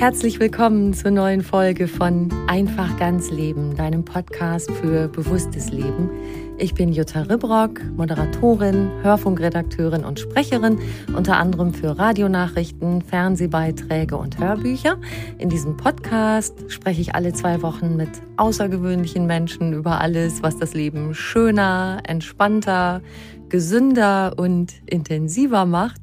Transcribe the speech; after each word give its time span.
Herzlich 0.00 0.40
willkommen 0.40 0.94
zur 0.94 1.10
neuen 1.10 1.42
Folge 1.42 1.86
von 1.86 2.30
Einfach 2.46 2.96
ganz 2.96 3.30
Leben, 3.30 3.76
deinem 3.76 4.02
Podcast 4.02 4.70
für 4.70 5.08
bewusstes 5.08 5.70
Leben. 5.70 6.08
Ich 6.56 6.72
bin 6.72 6.90
Jutta 6.90 7.20
Ribrock, 7.20 7.84
Moderatorin, 7.98 8.90
Hörfunkredakteurin 9.02 10.06
und 10.06 10.18
Sprecherin, 10.18 10.78
unter 11.14 11.36
anderem 11.36 11.74
für 11.74 11.98
Radionachrichten, 11.98 13.02
Fernsehbeiträge 13.02 14.16
und 14.16 14.38
Hörbücher. 14.38 14.96
In 15.36 15.50
diesem 15.50 15.76
Podcast 15.76 16.54
spreche 16.68 17.02
ich 17.02 17.14
alle 17.14 17.34
zwei 17.34 17.60
Wochen 17.60 17.94
mit 17.98 18.08
außergewöhnlichen 18.38 19.26
Menschen 19.26 19.74
über 19.74 20.00
alles, 20.00 20.42
was 20.42 20.56
das 20.56 20.72
Leben 20.72 21.14
schöner, 21.14 22.00
entspannter, 22.04 23.02
gesünder 23.50 24.32
und 24.38 24.72
intensiver 24.86 25.66
macht. 25.66 26.00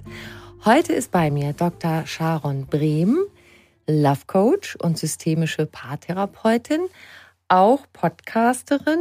Heute 0.65 0.93
ist 0.93 1.09
bei 1.11 1.31
mir 1.31 1.53
Dr. 1.53 2.05
Sharon 2.05 2.67
Brehm. 2.67 3.25
Love 3.88 4.21
Coach 4.27 4.75
und 4.75 4.97
systemische 4.97 5.66
Paartherapeutin, 5.66 6.81
auch 7.48 7.86
Podcasterin. 7.93 8.99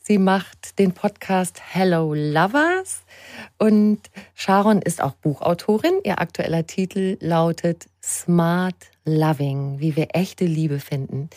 Sie 0.00 0.18
macht 0.18 0.80
den 0.80 0.92
Podcast 0.92 1.62
Hello 1.72 2.12
Lovers 2.12 3.02
und 3.58 4.00
Sharon 4.34 4.82
ist 4.82 5.00
auch 5.00 5.12
Buchautorin. 5.14 6.00
Ihr 6.02 6.20
aktueller 6.20 6.66
Titel 6.66 7.16
lautet 7.20 7.86
Smart 8.02 8.74
Loving, 9.04 9.78
wie 9.78 9.94
wir 9.94 10.08
echte 10.14 10.44
Liebe 10.44 10.80
finden. 10.80 11.30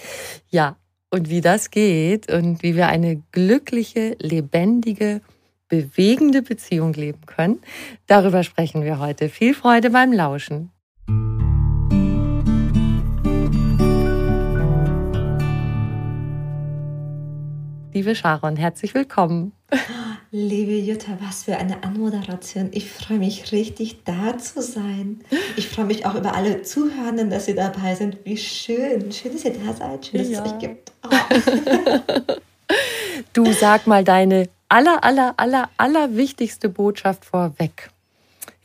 Ja, 0.50 0.78
und 1.12 1.30
wie 1.30 1.42
das 1.42 1.70
geht 1.70 2.32
und 2.32 2.64
wie 2.64 2.76
wir 2.76 2.88
eine 2.88 3.22
glückliche, 3.32 4.16
lebendige, 4.20 5.22
bewegende 5.68 6.42
Beziehung 6.42 6.94
leben 6.94 7.26
können, 7.28 7.60
darüber 8.08 8.42
sprechen 8.44 8.84
wir 8.84 9.00
heute. 9.00 9.30
Viel 9.30 9.54
Freude 9.54 9.92
beim 9.92 10.12
Lauschen. 10.12 10.72
Liebe 17.96 18.14
Sharon, 18.14 18.58
herzlich 18.58 18.94
willkommen. 18.94 19.54
Liebe 20.30 20.74
Jutta, 20.74 21.18
was 21.22 21.46
für 21.46 21.56
eine 21.56 21.82
Anmoderation. 21.82 22.70
Ich 22.74 22.92
freue 22.92 23.20
mich 23.20 23.54
richtig, 23.54 24.04
da 24.04 24.38
zu 24.38 24.62
sein. 24.62 25.22
Ich 25.56 25.70
freue 25.70 25.86
mich 25.86 26.06
auch 26.06 26.14
über 26.14 26.36
alle 26.36 26.62
Zuhörenden, 26.62 27.30
dass 27.30 27.46
Sie 27.46 27.56
dabei 27.56 27.96
sind. 27.96 28.18
Wie 28.26 28.36
schön. 28.36 29.14
Schön, 29.14 29.32
dass 29.32 29.46
ihr 29.46 29.54
da 29.54 29.74
seid. 29.74 30.08
Schön, 30.08 30.20
dass 30.20 30.30
ja. 30.30 30.44
es 30.44 30.52
euch 30.52 30.60
gibt. 30.60 30.92
Oh. 31.06 31.10
du 33.34 33.54
sag 33.54 33.88
mal 33.88 34.04
deine 34.04 34.50
aller, 34.68 35.02
aller, 35.02 35.34
aller, 35.38 35.70
aller 35.78 36.18
wichtigste 36.18 36.68
Botschaft 36.68 37.24
vorweg. 37.24 37.92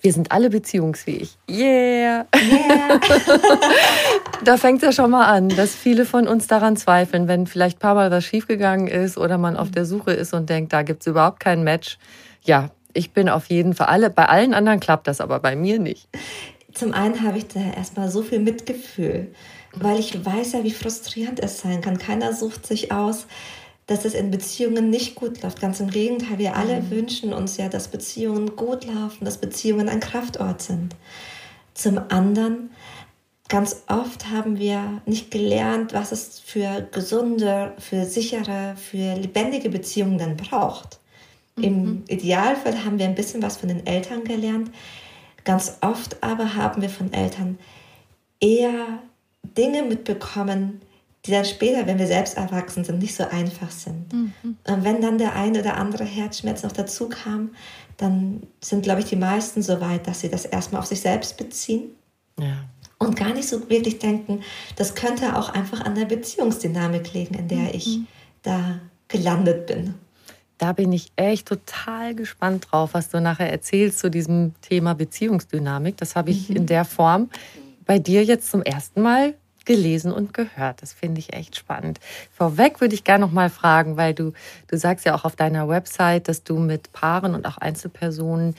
Wir 0.02 0.12
sind 0.12 0.32
alle 0.32 0.48
beziehungsfähig. 0.48 1.36
Yeah! 1.48 2.26
yeah. 2.34 3.00
da 4.44 4.56
fängt 4.56 4.78
es 4.78 4.82
ja 4.82 4.92
schon 4.92 5.10
mal 5.10 5.26
an, 5.26 5.50
dass 5.50 5.74
viele 5.74 6.06
von 6.06 6.26
uns 6.26 6.46
daran 6.46 6.76
zweifeln, 6.76 7.28
wenn 7.28 7.46
vielleicht 7.46 7.76
ein 7.76 7.80
paar 7.80 7.94
Mal 7.94 8.10
was 8.10 8.24
schiefgegangen 8.24 8.88
ist 8.88 9.18
oder 9.18 9.36
man 9.36 9.56
auf 9.56 9.70
der 9.70 9.84
Suche 9.84 10.12
ist 10.12 10.32
und 10.32 10.48
denkt, 10.48 10.72
da 10.72 10.82
gibt 10.82 11.02
es 11.02 11.06
überhaupt 11.06 11.40
kein 11.40 11.64
Match. 11.64 11.98
Ja, 12.42 12.70
ich 12.94 13.12
bin 13.12 13.28
auf 13.28 13.46
jeden 13.46 13.74
Fall 13.74 13.88
alle, 13.88 14.08
bei 14.08 14.26
allen 14.26 14.54
anderen 14.54 14.80
klappt 14.80 15.06
das, 15.06 15.20
aber 15.20 15.38
bei 15.38 15.54
mir 15.54 15.78
nicht. 15.78 16.08
Zum 16.72 16.94
einen 16.94 17.22
habe 17.22 17.38
ich 17.38 17.48
da 17.48 17.60
erstmal 17.60 18.10
so 18.10 18.22
viel 18.22 18.40
Mitgefühl, 18.40 19.34
weil 19.74 19.98
ich 19.98 20.24
weiß 20.24 20.52
ja, 20.52 20.64
wie 20.64 20.70
frustrierend 20.70 21.40
es 21.40 21.60
sein 21.60 21.82
kann. 21.82 21.98
Keiner 21.98 22.32
sucht 22.32 22.66
sich 22.66 22.90
aus, 22.90 23.26
dass 23.90 24.04
es 24.04 24.14
in 24.14 24.30
Beziehungen 24.30 24.88
nicht 24.88 25.16
gut 25.16 25.42
läuft. 25.42 25.60
Ganz 25.60 25.80
im 25.80 25.90
Gegenteil, 25.90 26.38
wir 26.38 26.54
alle 26.54 26.80
mhm. 26.80 26.90
wünschen 26.90 27.32
uns 27.32 27.56
ja, 27.56 27.68
dass 27.68 27.88
Beziehungen 27.88 28.54
gut 28.54 28.86
laufen, 28.86 29.24
dass 29.24 29.38
Beziehungen 29.38 29.88
ein 29.88 29.98
Kraftort 29.98 30.62
sind. 30.62 30.94
Zum 31.74 31.98
anderen, 32.08 32.70
ganz 33.48 33.82
oft 33.88 34.30
haben 34.30 34.60
wir 34.60 35.02
nicht 35.06 35.32
gelernt, 35.32 35.92
was 35.92 36.12
es 36.12 36.38
für 36.38 36.86
gesunde, 36.92 37.72
für 37.80 38.04
sichere, 38.04 38.76
für 38.76 39.16
lebendige 39.16 39.70
Beziehungen 39.70 40.18
dann 40.18 40.36
braucht. 40.36 41.00
Mhm. 41.56 41.64
Im 41.64 42.04
Idealfall 42.06 42.84
haben 42.84 43.00
wir 43.00 43.06
ein 43.06 43.16
bisschen 43.16 43.42
was 43.42 43.56
von 43.56 43.70
den 43.70 43.84
Eltern 43.88 44.22
gelernt. 44.22 44.70
Ganz 45.42 45.78
oft 45.80 46.22
aber 46.22 46.54
haben 46.54 46.80
wir 46.80 46.90
von 46.90 47.12
Eltern 47.12 47.58
eher 48.38 49.00
Dinge 49.42 49.82
mitbekommen, 49.82 50.80
die 51.26 51.32
dann 51.32 51.44
später, 51.44 51.86
wenn 51.86 51.98
wir 51.98 52.06
selbst 52.06 52.36
erwachsen 52.36 52.84
sind, 52.84 52.98
nicht 52.98 53.14
so 53.14 53.24
einfach 53.24 53.70
sind. 53.70 54.12
Mhm. 54.12 54.32
Und 54.42 54.84
wenn 54.84 55.02
dann 55.02 55.18
der 55.18 55.34
eine 55.34 55.60
oder 55.60 55.76
andere 55.76 56.04
Herzschmerz 56.04 56.62
noch 56.62 56.72
dazu 56.72 57.08
kam, 57.08 57.50
dann 57.98 58.42
sind, 58.62 58.82
glaube 58.82 59.00
ich, 59.00 59.06
die 59.06 59.16
meisten 59.16 59.62
so 59.62 59.80
weit, 59.80 60.06
dass 60.06 60.20
sie 60.20 60.30
das 60.30 60.46
erstmal 60.46 60.80
auf 60.80 60.86
sich 60.86 61.00
selbst 61.00 61.36
beziehen. 61.36 61.90
Ja. 62.38 62.64
Und 62.98 63.16
gar 63.16 63.34
nicht 63.34 63.48
so 63.48 63.68
wirklich 63.68 63.98
denken, 63.98 64.42
das 64.76 64.94
könnte 64.94 65.36
auch 65.36 65.50
einfach 65.50 65.82
an 65.82 65.94
der 65.94 66.06
Beziehungsdynamik 66.06 67.12
liegen, 67.12 67.34
in 67.34 67.48
der 67.48 67.58
mhm. 67.58 67.70
ich 67.72 67.98
da 68.42 68.80
gelandet 69.08 69.66
bin. 69.66 69.94
Da 70.56 70.72
bin 70.72 70.92
ich 70.92 71.10
echt 71.16 71.48
total 71.48 72.14
gespannt 72.14 72.68
drauf, 72.70 72.90
was 72.92 73.08
du 73.08 73.20
nachher 73.20 73.50
erzählst 73.50 73.98
zu 73.98 74.10
diesem 74.10 74.54
Thema 74.60 74.94
Beziehungsdynamik. 74.94 75.96
Das 75.96 76.16
habe 76.16 76.30
ich 76.30 76.50
mhm. 76.50 76.56
in 76.56 76.66
der 76.66 76.84
Form 76.84 77.30
bei 77.86 77.98
dir 77.98 78.24
jetzt 78.24 78.50
zum 78.50 78.62
ersten 78.62 79.00
Mal 79.00 79.34
gelesen 79.70 80.10
und 80.10 80.34
gehört. 80.34 80.82
Das 80.82 80.92
finde 80.92 81.20
ich 81.20 81.32
echt 81.32 81.54
spannend. 81.54 82.00
Vorweg 82.32 82.80
würde 82.80 82.96
ich 82.96 83.04
gerne 83.04 83.24
noch 83.24 83.30
mal 83.30 83.50
fragen, 83.50 83.96
weil 83.96 84.14
du, 84.14 84.32
du 84.66 84.76
sagst 84.76 85.06
ja 85.06 85.14
auch 85.14 85.24
auf 85.24 85.36
deiner 85.36 85.68
Website, 85.68 86.26
dass 86.26 86.42
du 86.42 86.58
mit 86.58 86.92
Paaren 86.92 87.36
und 87.36 87.46
auch 87.46 87.56
Einzelpersonen 87.56 88.56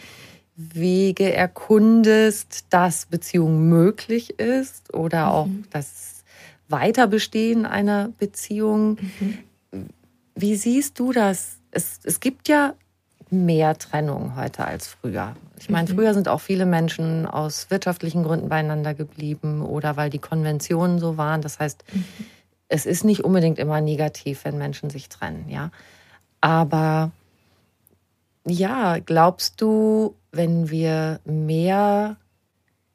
Wege 0.56 1.34
erkundest, 1.34 2.68
dass 2.70 3.08
Beziehung 3.08 3.68
möglich 3.68 4.40
ist 4.40 4.94
oder 4.94 5.34
auch 5.34 5.48
mhm. 5.48 5.66
das 5.72 6.24
Weiterbestehen 6.70 7.66
einer 7.66 8.14
Beziehung. 8.18 8.98
Mhm. 9.20 9.90
Wie 10.36 10.56
siehst 10.56 10.98
du 10.98 11.12
das? 11.12 11.58
Es, 11.72 12.00
es 12.06 12.22
gibt 12.22 12.48
ja 12.48 12.74
mehr 13.32 13.78
Trennung 13.78 14.36
heute 14.36 14.66
als 14.66 14.88
früher. 14.88 15.36
Ich 15.58 15.70
meine, 15.70 15.90
mhm. 15.90 15.96
früher 15.96 16.14
sind 16.14 16.28
auch 16.28 16.42
viele 16.42 16.66
Menschen 16.66 17.26
aus 17.26 17.70
wirtschaftlichen 17.70 18.24
Gründen 18.24 18.50
beieinander 18.50 18.94
geblieben 18.94 19.62
oder 19.62 19.96
weil 19.96 20.10
die 20.10 20.20
Konventionen 20.20 21.00
so 21.00 21.18
waren. 21.18 21.42
Das 21.42 21.60
heißt, 21.60 21.84
mhm. 21.94 22.06
es 22.68 22.86
ist 22.86 23.06
nicht 23.06 23.24
unbedingt 23.24 23.58
immer 23.58 23.80
negativ, 23.80 24.44
wenn 24.44 24.58
Menschen 24.58 24.90
sich 24.90 25.10
trennen, 25.10 25.46
ja. 25.50 25.72
Aber 26.42 27.12
ja, 28.46 28.98
glaubst 29.00 29.62
du, 29.62 30.16
wenn 30.32 30.70
wir 30.70 31.20
mehr 31.26 32.18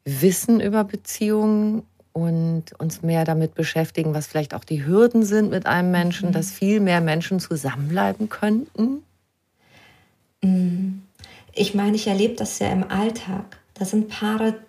wissen 0.03 0.59
über 0.59 0.83
Beziehungen 0.83 1.83
und 2.11 2.73
uns 2.79 3.01
mehr 3.01 3.25
damit 3.25 3.55
beschäftigen, 3.55 4.13
was 4.13 4.27
vielleicht 4.27 4.53
auch 4.53 4.63
die 4.63 4.85
Hürden 4.85 5.23
sind 5.23 5.49
mit 5.51 5.65
einem 5.65 5.91
Menschen, 5.91 6.29
mhm. 6.29 6.33
dass 6.33 6.51
viel 6.51 6.79
mehr 6.79 7.01
Menschen 7.01 7.39
zusammenbleiben 7.39 8.29
könnten? 8.29 9.03
Mm. 10.41 11.01
Ich 11.53 11.73
meine, 11.73 11.95
ich 11.95 12.07
erlebe 12.07 12.35
das 12.35 12.59
ja 12.59 12.69
im 12.69 12.89
Alltag. 12.89 13.57
Da 13.73 13.85
sind 13.85 14.09
Paare, 14.09 14.59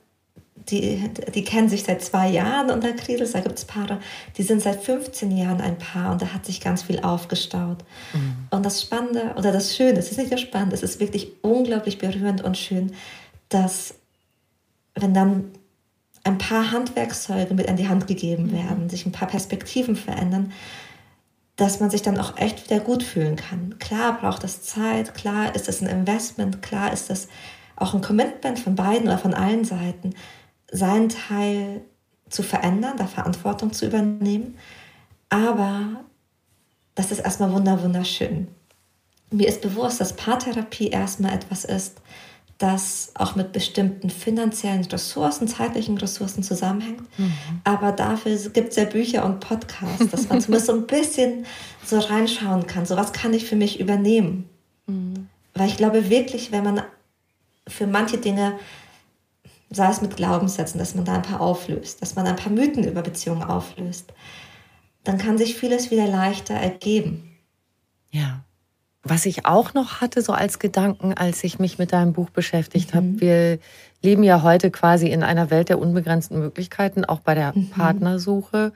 die, 0.71 1.11
die 1.35 1.45
kennen 1.45 1.69
sich 1.69 1.85
seit 1.85 2.03
zwei 2.03 2.29
Jahren 2.29 2.71
unter 2.71 2.93
Kredels. 2.93 3.33
Da 3.33 3.41
gibt 3.41 3.59
es 3.59 3.65
Paare, 3.65 4.01
die 4.37 4.43
sind 4.43 4.63
seit 4.63 4.83
15 4.83 5.37
Jahren 5.37 5.61
ein 5.61 5.79
Paar 5.79 6.13
und 6.13 6.23
da 6.23 6.33
hat 6.33 6.47
sich 6.47 6.61
ganz 6.61 6.83
viel 6.83 7.01
aufgestaut. 7.01 7.85
Mhm. 8.15 8.37
Und 8.51 8.65
das 8.65 8.81
Spannende 8.81 9.35
oder 9.37 9.53
das 9.53 9.77
Schöne, 9.77 9.99
es 9.99 10.11
ist 10.11 10.19
nicht 10.19 10.31
nur 10.31 10.39
spannend, 10.39 10.73
es 10.73 10.83
ist 10.83 11.01
wirklich 11.01 11.29
unglaublich 11.43 11.99
berührend 11.99 12.43
und 12.43 12.57
schön, 12.57 12.93
dass 13.49 13.95
wenn 14.95 15.15
dann 15.15 15.53
ein 16.25 16.39
paar 16.39 16.73
Handwerkszeuge 16.73 17.55
mit 17.55 17.69
an 17.69 17.77
die 17.77 17.89
Hand 17.89 18.07
gegeben 18.07 18.47
mhm. 18.47 18.53
werden, 18.53 18.85
mhm. 18.85 18.89
sich 18.91 19.07
ein 19.07 19.13
paar 19.13 19.29
Perspektiven 19.29 19.97
verändern, 19.97 20.53
dass 21.59 21.81
man 21.81 21.91
sich 21.91 22.03
dann 22.03 22.19
auch 22.19 22.37
echt 22.39 22.65
wieder 22.65 22.81
gut 22.81 23.03
fühlen 23.03 23.35
kann. 23.35 23.79
Klar 23.81 24.19
braucht 24.19 24.45
es 24.45 24.63
Zeit, 24.63 25.15
klar 25.15 25.55
ist 25.57 25.69
es 25.69 25.83
ein 25.83 25.89
Investment, 25.89 26.63
klar 26.63 26.93
ist 26.93 27.11
es 27.11 27.29
auch 27.75 27.95
ein 27.95 28.01
Commitment 28.01 28.61
von 28.61 28.77
beiden 28.77 29.09
oder 29.09 29.19
von 29.19 29.35
allen 29.35 29.65
Seiten 29.65 30.15
seinen 30.71 31.09
Teil 31.09 31.83
zu 32.31 32.45
verändern, 32.45 32.97
da 32.97 33.09
Verantwortung 33.09 33.73
zu 33.73 33.87
übernehmen. 33.87 34.57
Aber 35.31 36.05
das 36.95 37.11
ist 37.11 37.19
erstmal 37.19 37.53
wunderschön. 37.53 38.47
Mir 39.33 39.49
ist 39.49 39.61
bewusst, 39.61 40.01
dass 40.01 40.15
Paartherapie 40.15 40.89
erstmal 40.89 41.35
etwas 41.35 41.65
ist, 41.65 42.01
das 42.59 43.13
auch 43.15 43.37
mit 43.37 43.53
bestimmten 43.53 44.11
finanziellen 44.11 44.85
Ressourcen, 44.85 45.47
zeitlichen 45.47 45.97
Ressourcen 45.97 46.43
zusammenhängt. 46.43 47.03
Mhm. 47.19 47.33
Aber 47.63 47.93
dafür 47.93 48.37
gibt 48.51 48.71
es 48.71 48.77
ja 48.77 48.85
Bücher 48.85 49.25
und 49.25 49.41
Podcasts, 49.41 50.09
dass 50.11 50.29
man 50.29 50.41
zumindest 50.41 50.67
so 50.67 50.75
ein 50.75 50.87
bisschen 50.87 51.47
so 51.85 51.99
reinschauen 52.01 52.67
kann. 52.67 52.85
So 52.85 52.97
was 52.97 53.13
kann 53.13 53.33
ich 53.33 53.45
für 53.47 53.57
mich 53.57 53.79
übernehmen? 53.79 54.49
Mhm. 54.87 55.29
Weil 55.55 55.69
ich 55.69 55.77
glaube 55.77 56.11
wirklich, 56.11 56.51
wenn 56.51 56.65
man 56.65 56.83
für 57.69 57.87
manche 57.87 58.19
Dinge 58.19 58.59
sei 59.71 59.91
es 59.91 60.01
mit 60.01 60.17
Glaubenssätzen, 60.17 60.79
dass 60.79 60.95
man 60.95 61.05
da 61.05 61.15
ein 61.15 61.23
paar 61.23 61.41
auflöst, 61.41 62.01
dass 62.01 62.15
man 62.15 62.27
ein 62.27 62.37
paar 62.37 62.53
Mythen 62.53 62.85
über 62.85 63.03
Beziehungen 63.03 63.43
auflöst, 63.43 64.13
dann 65.05 65.19
kann 65.19 65.39
sich 65.39 65.57
vieles 65.57 65.91
wieder 65.91 66.07
leichter 66.07 66.55
ergeben. 66.55 67.37
Ja. 68.11 68.45
Was 69.09 69.27
ich 69.27 69.47
auch 69.47 69.75
noch 69.75 70.01
hatte, 70.01 70.23
so 70.23 70.33
als 70.33 70.59
Gedanken, 70.59 71.15
als 71.15 71.43
ich 71.45 71.59
mich 71.59 71.79
mit 71.79 71.93
deinem 71.93 72.13
Buch 72.13 72.31
beschäftigt 72.31 72.93
mhm. 72.93 72.97
habe, 72.97 73.21
wir 73.21 73.59
leben 74.03 74.23
ja 74.23 74.43
heute 74.43 74.71
quasi 74.71 75.09
in 75.09 75.23
einer 75.23 75.51
Welt 75.51 75.69
der 75.69 75.79
unbegrenzten 75.79 76.39
Möglichkeiten, 76.39 77.05
auch 77.05 77.21
bei 77.21 77.35
der 77.35 77.53
mhm. 77.57 77.71
Partnersuche. 77.71 78.73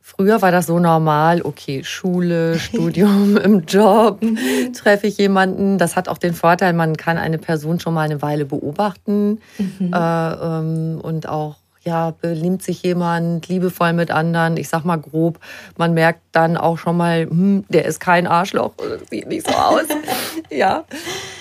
Früher 0.00 0.40
war 0.40 0.50
das 0.50 0.66
so 0.66 0.78
normal, 0.78 1.42
okay, 1.42 1.84
Schule, 1.84 2.58
Studium, 2.58 3.36
im 3.36 3.66
Job, 3.66 4.22
mhm. 4.22 4.72
treffe 4.72 5.06
ich 5.06 5.18
jemanden. 5.18 5.76
Das 5.76 5.96
hat 5.96 6.08
auch 6.08 6.18
den 6.18 6.32
Vorteil, 6.32 6.72
man 6.72 6.96
kann 6.96 7.18
eine 7.18 7.38
Person 7.38 7.78
schon 7.78 7.94
mal 7.94 8.02
eine 8.02 8.22
Weile 8.22 8.46
beobachten 8.46 9.38
mhm. 9.58 9.92
äh, 9.92 9.96
ähm, 9.98 11.00
und 11.02 11.28
auch 11.28 11.56
ja, 11.88 12.10
benimmt 12.10 12.62
sich 12.62 12.82
jemand 12.82 13.48
liebevoll 13.48 13.94
mit 13.94 14.10
anderen. 14.10 14.58
Ich 14.58 14.68
sag 14.68 14.84
mal 14.84 14.98
grob, 14.98 15.40
man 15.78 15.94
merkt 15.94 16.20
dann 16.32 16.58
auch 16.58 16.76
schon 16.76 16.98
mal, 16.98 17.22
hm, 17.22 17.64
der 17.70 17.86
ist 17.86 17.98
kein 17.98 18.26
Arschloch, 18.26 18.74
sieht 19.08 19.26
nicht 19.26 19.48
so 19.48 19.54
aus. 19.54 19.84
ja. 20.50 20.84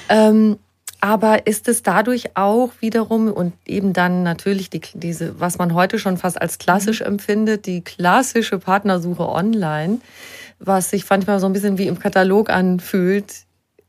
Ähm, 0.07 0.57
aber 1.01 1.45
ist 1.47 1.67
es 1.67 1.83
dadurch 1.83 2.37
auch 2.37 2.71
wiederum 2.79 3.29
und 3.31 3.53
eben 3.65 3.91
dann 3.91 4.23
natürlich 4.23 4.69
die, 4.69 4.79
diese, 4.93 5.37
was 5.37 5.57
man 5.57 5.73
heute 5.73 5.99
schon 5.99 6.17
fast 6.17 6.41
als 6.41 6.59
klassisch 6.59 7.01
mhm. 7.01 7.07
empfindet, 7.07 7.65
die 7.65 7.83
klassische 7.83 8.57
Partnersuche 8.57 9.27
online, 9.27 9.99
was 10.59 10.91
sich 10.91 11.07
manchmal 11.09 11.41
so 11.41 11.45
ein 11.45 11.53
bisschen 11.53 11.77
wie 11.77 11.87
im 11.87 11.99
Katalog 11.99 12.49
anfühlt, 12.49 13.33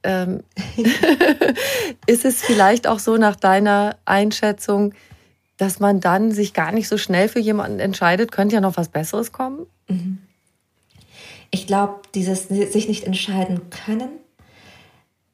ähm, 0.02 0.42
ist 2.06 2.24
es 2.24 2.42
vielleicht 2.42 2.88
auch 2.88 2.98
so 2.98 3.16
nach 3.16 3.36
deiner 3.36 3.96
Einschätzung, 4.04 4.92
dass 5.58 5.80
man 5.80 6.00
dann 6.00 6.32
sich 6.32 6.54
gar 6.54 6.72
nicht 6.72 6.88
so 6.88 6.96
schnell 6.96 7.28
für 7.28 7.40
jemanden 7.40 7.80
entscheidet, 7.80 8.32
könnte 8.32 8.54
ja 8.54 8.60
noch 8.60 8.76
was 8.76 8.88
Besseres 8.88 9.32
kommen? 9.32 9.66
Mhm. 9.88 10.18
Ich 11.50 11.66
glaube, 11.66 12.00
dieses 12.14 12.48
sich 12.48 12.88
nicht 12.88 13.04
entscheiden 13.04 13.68
können, 13.70 14.10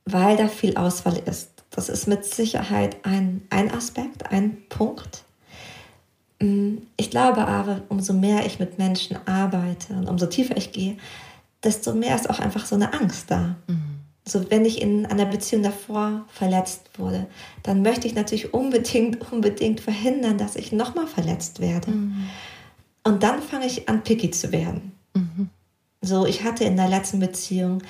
weil 0.04 0.36
da 0.36 0.48
viel 0.48 0.76
Auswahl 0.76 1.18
ist. 1.18 1.50
Das 1.70 1.88
ist 1.88 2.06
mit 2.06 2.24
Sicherheit 2.24 2.96
ein, 3.04 3.42
ein 3.50 3.72
Aspekt, 3.72 4.30
ein 4.30 4.56
Punkt. 4.68 5.24
Mm, 6.40 6.76
ich 6.96 7.10
glaube 7.10 7.46
aber, 7.46 7.82
umso 7.88 8.12
mehr 8.12 8.46
ich 8.46 8.58
mit 8.58 8.78
Menschen 8.78 9.18
arbeite 9.26 9.94
und 9.94 10.08
umso 10.08 10.26
tiefer 10.26 10.56
ich 10.56 10.72
gehe, 10.72 10.96
desto 11.64 11.94
mehr 11.94 12.14
ist 12.14 12.30
auch 12.30 12.38
einfach 12.38 12.64
so 12.64 12.76
eine 12.76 12.92
Angst 12.92 13.30
da. 13.30 13.56
Mhm. 13.66 13.93
So, 14.26 14.50
wenn 14.50 14.64
ich 14.64 14.80
in 14.80 15.04
einer 15.04 15.26
Beziehung 15.26 15.62
davor 15.62 16.24
verletzt 16.28 16.98
wurde, 16.98 17.26
dann 17.62 17.82
möchte 17.82 18.06
ich 18.06 18.14
natürlich 18.14 18.54
unbedingt, 18.54 19.30
unbedingt 19.32 19.80
verhindern, 19.80 20.38
dass 20.38 20.56
ich 20.56 20.72
nochmal 20.72 21.06
verletzt 21.06 21.60
werde. 21.60 21.90
Mhm. 21.90 22.28
Und 23.04 23.22
dann 23.22 23.42
fange 23.42 23.66
ich 23.66 23.88
an, 23.88 24.02
picky 24.02 24.30
zu 24.30 24.50
werden. 24.50 24.92
Mhm. 25.14 25.50
So, 26.00 26.26
ich 26.26 26.42
hatte 26.42 26.64
in 26.64 26.76
der 26.76 26.88
letzten 26.88 27.20
Beziehung 27.20 27.82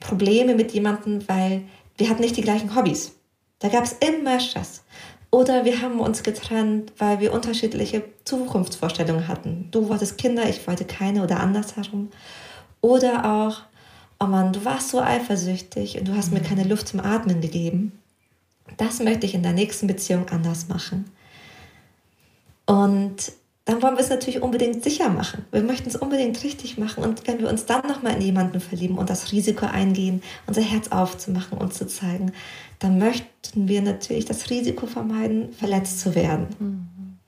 Probleme 0.00 0.54
mit 0.54 0.72
jemandem, 0.72 1.26
weil 1.28 1.62
wir 1.96 2.08
hatten 2.08 2.22
nicht 2.22 2.36
die 2.36 2.42
gleichen 2.42 2.74
Hobbys. 2.74 3.12
Da 3.58 3.68
gab 3.68 3.84
es 3.84 3.92
immer 3.92 4.40
Stress. 4.40 4.82
Oder 5.30 5.64
wir 5.64 5.80
haben 5.80 6.00
uns 6.00 6.22
getrennt, 6.22 6.92
weil 6.98 7.20
wir 7.20 7.32
unterschiedliche 7.32 8.04
Zukunftsvorstellungen 8.24 9.28
hatten. 9.28 9.68
Du 9.70 9.88
wolltest 9.88 10.18
Kinder, 10.18 10.48
ich 10.48 10.66
wollte 10.66 10.84
keine 10.84 11.22
oder 11.22 11.40
andersherum. 11.40 12.10
Oder 12.82 13.24
auch, 13.24 13.62
oh 14.22 14.26
Mann, 14.26 14.52
du 14.52 14.64
warst 14.64 14.90
so 14.90 15.00
eifersüchtig 15.00 15.98
und 15.98 16.08
du 16.08 16.14
hast 16.14 16.32
mir 16.32 16.40
mhm. 16.40 16.44
keine 16.44 16.64
Luft 16.64 16.88
zum 16.88 17.00
Atmen 17.00 17.40
gegeben. 17.40 17.92
Das 18.76 19.00
möchte 19.00 19.26
ich 19.26 19.34
in 19.34 19.42
der 19.42 19.52
nächsten 19.52 19.86
Beziehung 19.86 20.28
anders 20.28 20.68
machen. 20.68 21.10
Und 22.66 23.32
dann 23.64 23.82
wollen 23.82 23.96
wir 23.96 24.02
es 24.02 24.10
natürlich 24.10 24.42
unbedingt 24.42 24.82
sicher 24.82 25.08
machen. 25.08 25.44
Wir 25.52 25.62
möchten 25.62 25.88
es 25.88 25.96
unbedingt 25.96 26.42
richtig 26.42 26.78
machen. 26.78 27.04
Und 27.04 27.26
wenn 27.26 27.38
wir 27.38 27.48
uns 27.48 27.66
dann 27.66 27.86
nochmal 27.86 28.16
in 28.16 28.22
jemanden 28.22 28.60
verlieben 28.60 28.98
und 28.98 29.10
das 29.10 29.30
Risiko 29.30 29.66
eingehen, 29.66 30.22
unser 30.46 30.62
Herz 30.62 30.88
aufzumachen 30.88 31.58
und 31.58 31.74
zu 31.74 31.86
zeigen, 31.86 32.32
dann 32.78 32.98
möchten 32.98 33.68
wir 33.68 33.82
natürlich 33.82 34.24
das 34.24 34.50
Risiko 34.50 34.86
vermeiden, 34.86 35.52
verletzt 35.52 36.00
zu 36.00 36.14
werden. 36.14 36.46
Mhm. 36.58 37.18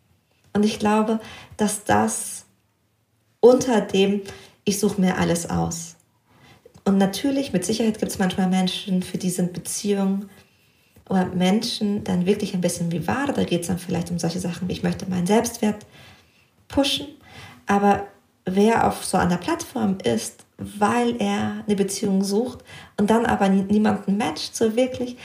Und 0.52 0.64
ich 0.64 0.78
glaube, 0.78 1.20
dass 1.56 1.84
das 1.84 2.46
unter 3.40 3.80
dem, 3.80 4.22
ich 4.64 4.80
suche 4.80 5.00
mir 5.00 5.18
alles 5.18 5.50
aus. 5.50 5.93
Und 6.84 6.98
natürlich, 6.98 7.52
mit 7.52 7.64
Sicherheit 7.64 7.98
gibt 7.98 8.12
es 8.12 8.18
manchmal 8.18 8.48
Menschen, 8.48 9.02
für 9.02 9.18
die 9.18 9.30
sind 9.30 9.52
Beziehungen 9.52 10.28
oder 11.08 11.26
Menschen 11.26 12.04
dann 12.04 12.26
wirklich 12.26 12.54
ein 12.54 12.60
bisschen 12.60 12.92
wie 12.92 13.06
Ware. 13.06 13.32
Da 13.32 13.44
geht 13.44 13.62
es 13.62 13.68
dann 13.68 13.78
vielleicht 13.78 14.10
um 14.10 14.18
solche 14.18 14.40
Sachen 14.40 14.68
wie, 14.68 14.72
ich 14.72 14.82
möchte 14.82 15.08
meinen 15.08 15.26
Selbstwert 15.26 15.86
pushen. 16.68 17.06
Aber 17.66 18.06
wer 18.44 18.86
auf 18.86 19.04
so 19.04 19.16
einer 19.16 19.38
Plattform 19.38 19.98
ist, 20.04 20.44
weil 20.58 21.20
er 21.20 21.64
eine 21.66 21.76
Beziehung 21.76 22.22
sucht 22.22 22.58
und 22.98 23.10
dann 23.10 23.26
aber 23.26 23.48
niemanden 23.48 24.16
matcht, 24.18 24.54
so 24.54 24.76
wirklich, 24.76 25.16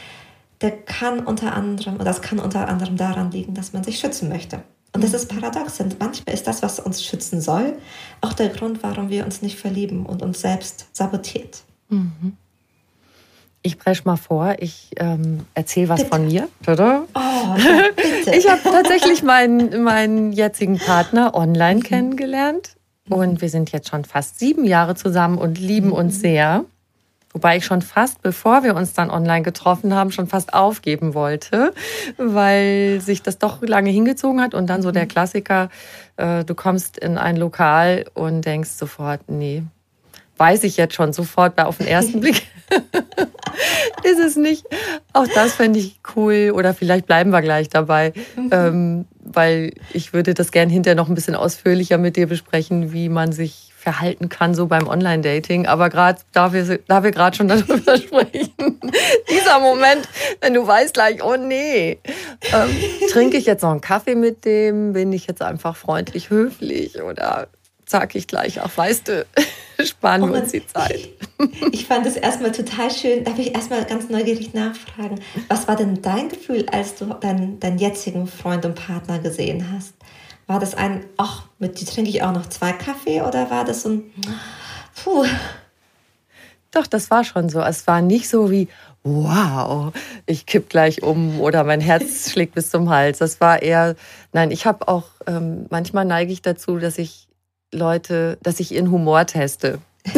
der 0.62 0.72
kann 0.72 1.26
unter 1.26 1.54
anderem, 1.54 1.96
oder 1.96 2.06
das 2.06 2.22
kann 2.22 2.40
unter 2.40 2.68
anderem 2.68 2.98
daran 2.98 3.32
liegen, 3.32 3.54
dass 3.54 3.74
man 3.74 3.84
sich 3.84 4.00
schützen 4.00 4.30
möchte. 4.30 4.64
Und 5.00 5.04
das 5.06 5.12
mhm. 5.12 5.16
ist 5.16 5.30
paradox. 5.30 5.78
Denn 5.78 5.96
manchmal 5.98 6.36
ist 6.36 6.46
das, 6.46 6.62
was 6.62 6.80
uns 6.80 7.02
schützen 7.04 7.40
soll, 7.40 7.78
auch 8.20 8.34
der 8.34 8.50
Grund, 8.50 8.84
warum 8.84 9.10
wir 9.10 9.24
uns 9.24 9.42
nicht 9.42 9.58
verlieben 9.58 10.06
und 10.06 10.22
uns 10.22 10.42
selbst 10.42 10.88
sabotiert. 10.92 11.62
Mhm. 11.88 12.36
Ich 13.62 13.78
breche 13.78 14.02
mal 14.04 14.18
vor, 14.18 14.56
ich 14.60 14.92
ähm, 14.98 15.46
erzähle 15.54 15.88
was 15.88 16.04
bitte. 16.04 16.16
von 16.16 16.26
mir. 16.28 16.50
Oder? 16.68 17.04
Oh, 17.16 17.56
bitte. 17.96 18.36
Ich 18.36 18.50
habe 18.50 18.62
tatsächlich 18.62 19.24
meinen, 19.24 19.84
meinen 19.84 20.34
jetzigen 20.34 20.78
Partner 20.78 21.34
online 21.34 21.80
mhm. 21.80 21.84
kennengelernt. 21.84 22.76
Und 23.08 23.42
wir 23.42 23.50
sind 23.50 23.72
jetzt 23.72 23.90
schon 23.90 24.04
fast 24.04 24.38
sieben 24.38 24.66
Jahre 24.66 24.96
zusammen 24.96 25.38
und 25.38 25.58
lieben 25.58 25.88
mhm. 25.88 25.94
uns 25.94 26.20
sehr. 26.20 26.66
Wobei 27.32 27.58
ich 27.58 27.66
schon 27.66 27.84
fast, 27.84 28.24
bevor 28.24 28.64
wir 28.64 28.76
uns 28.76 28.94
dann 28.94 29.12
online 29.12 29.44
getroffen 29.44 29.94
haben, 29.94 30.12
schon 30.12 30.28
fast 30.28 30.54
aufgeben 30.54 31.14
wollte, 31.14 31.74
weil 32.18 33.02
sich 33.02 33.22
das 33.22 33.38
doch 33.38 33.62
lange 33.62 33.92
hingezogen 33.92 34.42
hat. 34.42 34.56
Und 34.56 34.68
dann 34.68 34.82
so 34.82 34.92
der 34.92 35.04
mhm. 35.04 35.10
Klassiker, 35.10 35.70
äh, 36.18 36.44
du 36.44 36.56
kommst 36.56 36.98
in 36.98 37.20
ein 37.20 37.38
Lokal 37.38 38.06
und 38.16 38.42
denkst 38.42 38.72
sofort, 38.72 39.22
nee, 39.28 39.64
weiß 40.38 40.64
ich 40.64 40.78
jetzt 40.78 40.96
schon 40.96 41.14
sofort 41.14 41.60
auf 41.60 41.78
den 41.78 41.88
ersten 41.88 42.20
Blick. 42.22 42.48
ist 44.04 44.20
es 44.20 44.36
nicht. 44.36 44.66
Auch 45.14 45.28
das 45.28 45.54
fände 45.54 45.78
ich 45.78 46.00
cool. 46.16 46.52
Oder 46.56 46.74
vielleicht 46.74 47.06
bleiben 47.06 47.30
wir 47.32 47.42
gleich 47.42 47.70
dabei. 47.70 48.14
Mhm. 48.36 48.50
Ähm, 48.52 49.06
weil 49.20 49.74
ich 49.94 50.14
würde 50.14 50.34
das 50.34 50.52
gern 50.52 50.70
hinterher 50.70 50.96
noch 50.96 51.10
ein 51.10 51.16
bisschen 51.16 51.36
ausführlicher 51.36 52.00
mit 52.00 52.16
dir 52.16 52.26
besprechen, 52.26 52.92
wie 52.92 53.10
man 53.10 53.32
sich 53.32 53.69
verhalten 53.90 54.30
kann, 54.30 54.54
so 54.54 54.68
beim 54.68 54.88
Online-Dating. 54.88 55.66
Aber 55.66 55.90
gerade, 55.90 56.20
da 56.32 56.54
wir, 56.54 56.80
da 56.88 57.04
wir 57.04 57.10
gerade 57.10 57.36
schon 57.36 57.48
darüber 57.48 57.98
sprechen, 57.98 58.80
dieser 59.30 59.60
Moment, 59.60 60.08
wenn 60.42 60.54
du 60.54 60.66
weißt 60.66 60.94
gleich, 60.94 61.24
oh 61.24 61.36
nee, 61.38 61.98
ähm, 62.54 62.70
trinke 63.12 63.38
ich 63.38 63.48
jetzt 63.48 63.64
noch 63.64 63.72
einen 63.72 63.82
Kaffee 63.82 64.14
mit 64.14 64.46
dem, 64.46 64.94
bin 64.94 65.12
ich 65.12 65.26
jetzt 65.26 65.42
einfach 65.42 65.76
freundlich 65.76 66.30
höflich 66.30 67.02
oder 67.02 67.48
sag 67.88 68.14
ich 68.14 68.28
gleich 68.28 68.62
auch, 68.62 68.70
weißt 68.76 69.08
du, 69.08 69.26
sparen 69.84 70.22
wir 70.22 70.38
oh 70.38 70.42
uns 70.42 70.52
die 70.52 70.66
Zeit. 70.66 71.10
Ich, 71.72 71.86
fand 71.86 72.06
es 72.06 72.18
erstmal 72.18 72.52
total 72.52 72.92
schön. 72.92 73.24
Darf 73.24 73.40
ich 73.40 73.56
erstmal 73.56 73.86
ganz 73.86 74.10
neugierig 74.10 74.54
nachfragen? 74.54 75.22
Was 75.48 75.70
war 75.70 75.78
denn 75.78 76.02
dein 76.02 76.28
Gefühl, 76.28 76.66
als 76.70 76.96
du 76.96 77.06
deinen, 77.06 77.62
deinen 77.62 77.78
jetzigen 77.78 78.28
Freund 78.28 78.66
und 78.66 78.76
Partner 78.76 79.20
gesehen 79.20 79.66
hast? 79.74 79.94
War 80.50 80.60
das 80.60 80.74
ein, 80.74 81.06
ach, 81.16 81.44
mit 81.60 81.80
die 81.80 81.86
trinke 81.86 82.10
ich 82.10 82.24
auch 82.24 82.32
noch 82.32 82.50
zwei 82.50 82.72
Kaffee 82.72 83.22
oder 83.22 83.52
war 83.52 83.66
das 83.66 83.84
so 83.84 83.90
ein, 83.90 84.12
puh? 84.96 85.24
Doch, 86.72 86.88
das 86.88 87.12
war 87.12 87.24
schon 87.24 87.50
so. 87.50 87.62
Es 87.62 87.86
war 87.86 88.02
nicht 88.02 88.28
so 88.28 88.50
wie, 88.50 88.68
wow, 89.04 89.94
ich 90.26 90.48
kipp 90.48 90.68
gleich 90.68 91.04
um 91.04 91.40
oder 91.40 91.64
mein 91.64 91.82
Herz 91.82 92.30
schlägt 92.32 92.56
bis 92.56 92.72
zum 92.72 92.90
Hals. 92.90 93.20
Das 93.20 93.40
war 93.40 93.62
eher, 93.62 93.96
nein, 94.34 94.50
ich 94.50 94.66
habe 94.66 94.88
auch, 94.88 95.04
ähm, 95.28 95.68
manchmal 95.70 96.06
neige 96.06 96.34
ich 96.34 96.42
dazu, 96.42 96.80
dass 96.80 96.98
ich 96.98 97.28
Leute, 97.72 98.40
dass 98.42 98.60
ich 98.60 98.72
ihren 98.72 98.90
Humor 98.90 99.28
teste. 99.28 99.78
oh, 100.08 100.12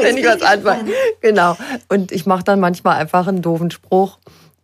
Wenn 0.00 0.16
ich 0.16 0.24
was 0.24 0.42
anfange. 0.42 0.92
Genau. 1.22 1.56
Und 1.88 2.12
ich 2.12 2.24
mache 2.24 2.44
dann 2.44 2.60
manchmal 2.60 3.00
einfach 3.00 3.26
einen 3.26 3.42
doofen 3.42 3.72
Spruch. 3.72 4.20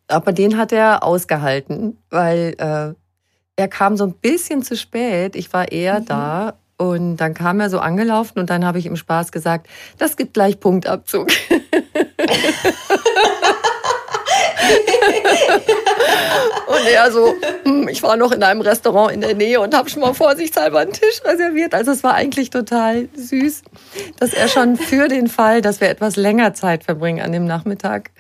Aber 0.06 0.32
den 0.32 0.58
hat 0.58 0.70
er 0.70 1.02
ausgehalten, 1.02 1.98
weil 2.10 2.54
äh, 2.58 2.94
er 3.56 3.68
kam 3.68 3.96
so 3.96 4.04
ein 4.04 4.12
bisschen 4.14 4.62
zu 4.62 4.76
spät. 4.76 5.36
Ich 5.36 5.52
war 5.52 5.70
eher 5.70 6.00
mhm. 6.00 6.06
da. 6.06 6.54
Und 6.76 7.18
dann 7.18 7.34
kam 7.34 7.60
er 7.60 7.70
so 7.70 7.78
angelaufen 7.78 8.40
und 8.40 8.50
dann 8.50 8.64
habe 8.64 8.80
ich 8.80 8.86
im 8.86 8.96
Spaß 8.96 9.30
gesagt, 9.30 9.68
das 9.96 10.16
gibt 10.16 10.34
gleich 10.34 10.58
Punktabzug. 10.58 11.28
und 16.66 16.86
er 16.92 17.12
so, 17.12 17.32
hm, 17.62 17.86
ich 17.86 18.02
war 18.02 18.16
noch 18.16 18.32
in 18.32 18.42
einem 18.42 18.60
Restaurant 18.60 19.12
in 19.12 19.20
der 19.20 19.36
Nähe 19.36 19.60
und 19.60 19.72
habe 19.72 19.88
schon 19.88 20.02
mal 20.02 20.14
vorsichtshalber 20.14 20.80
einen 20.80 20.92
Tisch 20.92 21.22
reserviert. 21.24 21.74
Also 21.74 21.92
es 21.92 22.02
war 22.02 22.14
eigentlich 22.14 22.50
total 22.50 23.08
süß, 23.14 23.62
dass 24.18 24.34
er 24.34 24.48
schon 24.48 24.76
für 24.76 25.06
den 25.06 25.28
Fall, 25.28 25.62
dass 25.62 25.80
wir 25.80 25.88
etwas 25.88 26.16
länger 26.16 26.54
Zeit 26.54 26.82
verbringen 26.82 27.20
an 27.24 27.30
dem 27.30 27.44
Nachmittag, 27.46 28.10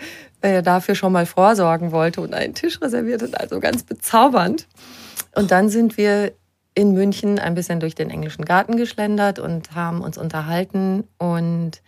äh, 0.42 0.62
dafür 0.62 0.94
schon 0.94 1.12
mal 1.12 1.26
vorsorgen 1.26 1.90
wollte 1.90 2.20
und 2.20 2.34
einen 2.34 2.54
Tisch 2.54 2.80
reserviert 2.80 3.22
hat. 3.22 3.40
Also 3.40 3.58
ganz 3.58 3.82
bezaubernd. 3.82 4.68
Und 5.34 5.50
dann 5.50 5.68
sind 5.68 5.96
wir 5.96 6.32
in 6.74 6.92
München 6.92 7.38
ein 7.38 7.54
bisschen 7.54 7.80
durch 7.80 7.94
den 7.94 8.10
englischen 8.10 8.44
Garten 8.44 8.76
geschlendert 8.76 9.38
und 9.38 9.74
haben 9.74 10.00
uns 10.00 10.18
unterhalten 10.18 11.04
und 11.18 11.80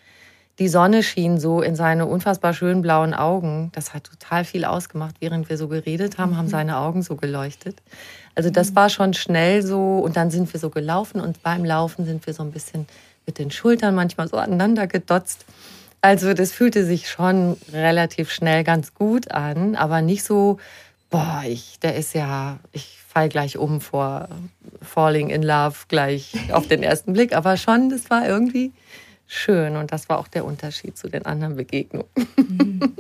die 0.59 0.69
Sonne 0.69 1.03
schien 1.03 1.39
so 1.39 1.61
in 1.61 1.77
seine 1.77 2.07
unfassbar 2.07 2.55
schönen 2.55 2.81
blauen 2.81 3.13
Augen. 3.13 3.71
Das 3.75 3.93
hat 3.93 4.05
total 4.05 4.45
viel 4.45 4.65
ausgemacht. 4.65 5.17
Während 5.21 5.51
wir 5.51 5.59
so 5.59 5.69
geredet 5.69 6.17
haben, 6.17 6.37
haben 6.39 6.47
mhm. 6.47 6.51
seine 6.51 6.79
Augen 6.79 7.03
so 7.03 7.15
geleuchtet. 7.15 7.83
Also 8.35 8.49
das 8.49 8.75
war 8.75 8.89
schon 8.89 9.13
schnell 9.13 9.63
so. 9.63 9.99
Und 9.99 10.17
dann 10.17 10.31
sind 10.31 10.51
wir 10.51 10.59
so 10.59 10.71
gelaufen 10.71 11.21
und 11.21 11.43
beim 11.43 11.63
Laufen 11.63 12.07
sind 12.07 12.27
wir 12.27 12.33
so 12.33 12.43
ein 12.43 12.53
bisschen 12.53 12.87
mit 13.27 13.39
den 13.39 13.51
Schultern 13.51 13.95
manchmal 13.95 14.29
so 14.29 14.39
aneinander 14.39 14.87
gedotzt. 14.87 15.45
Also 16.01 16.33
das 16.33 16.53
fühlte 16.53 16.87
sich 16.87 17.11
schon 17.11 17.59
relativ 17.73 18.31
schnell 18.31 18.65
ganz 18.65 18.95
gut 18.95 19.31
an, 19.33 19.75
aber 19.75 20.01
nicht 20.01 20.25
so, 20.25 20.59
boah, 21.11 21.43
ich, 21.47 21.81
der 21.81 21.97
ist 21.97 22.15
ja, 22.15 22.59
ich 22.73 22.96
fall 23.17 23.31
gleich 23.31 23.57
um 23.57 23.81
vor 23.81 24.29
Falling 24.83 25.31
in 25.31 25.43
Love 25.43 25.77
gleich 25.89 26.35
auf 26.53 26.69
den 26.69 26.83
ersten 26.83 27.15
Blick. 27.15 27.35
Aber 27.35 27.57
schon, 27.57 27.89
das 27.89 28.11
war 28.11 28.29
irgendwie 28.29 28.73
schön 29.27 29.77
und 29.77 29.91
das 29.91 30.11
war 30.11 30.19
auch 30.19 30.29
der 30.29 30.45
Unterschied 30.45 30.99
zu 30.99 31.09
den 31.09 31.25
anderen 31.25 31.57
Begegnungen. 31.57 32.11
Mhm. 32.37 32.95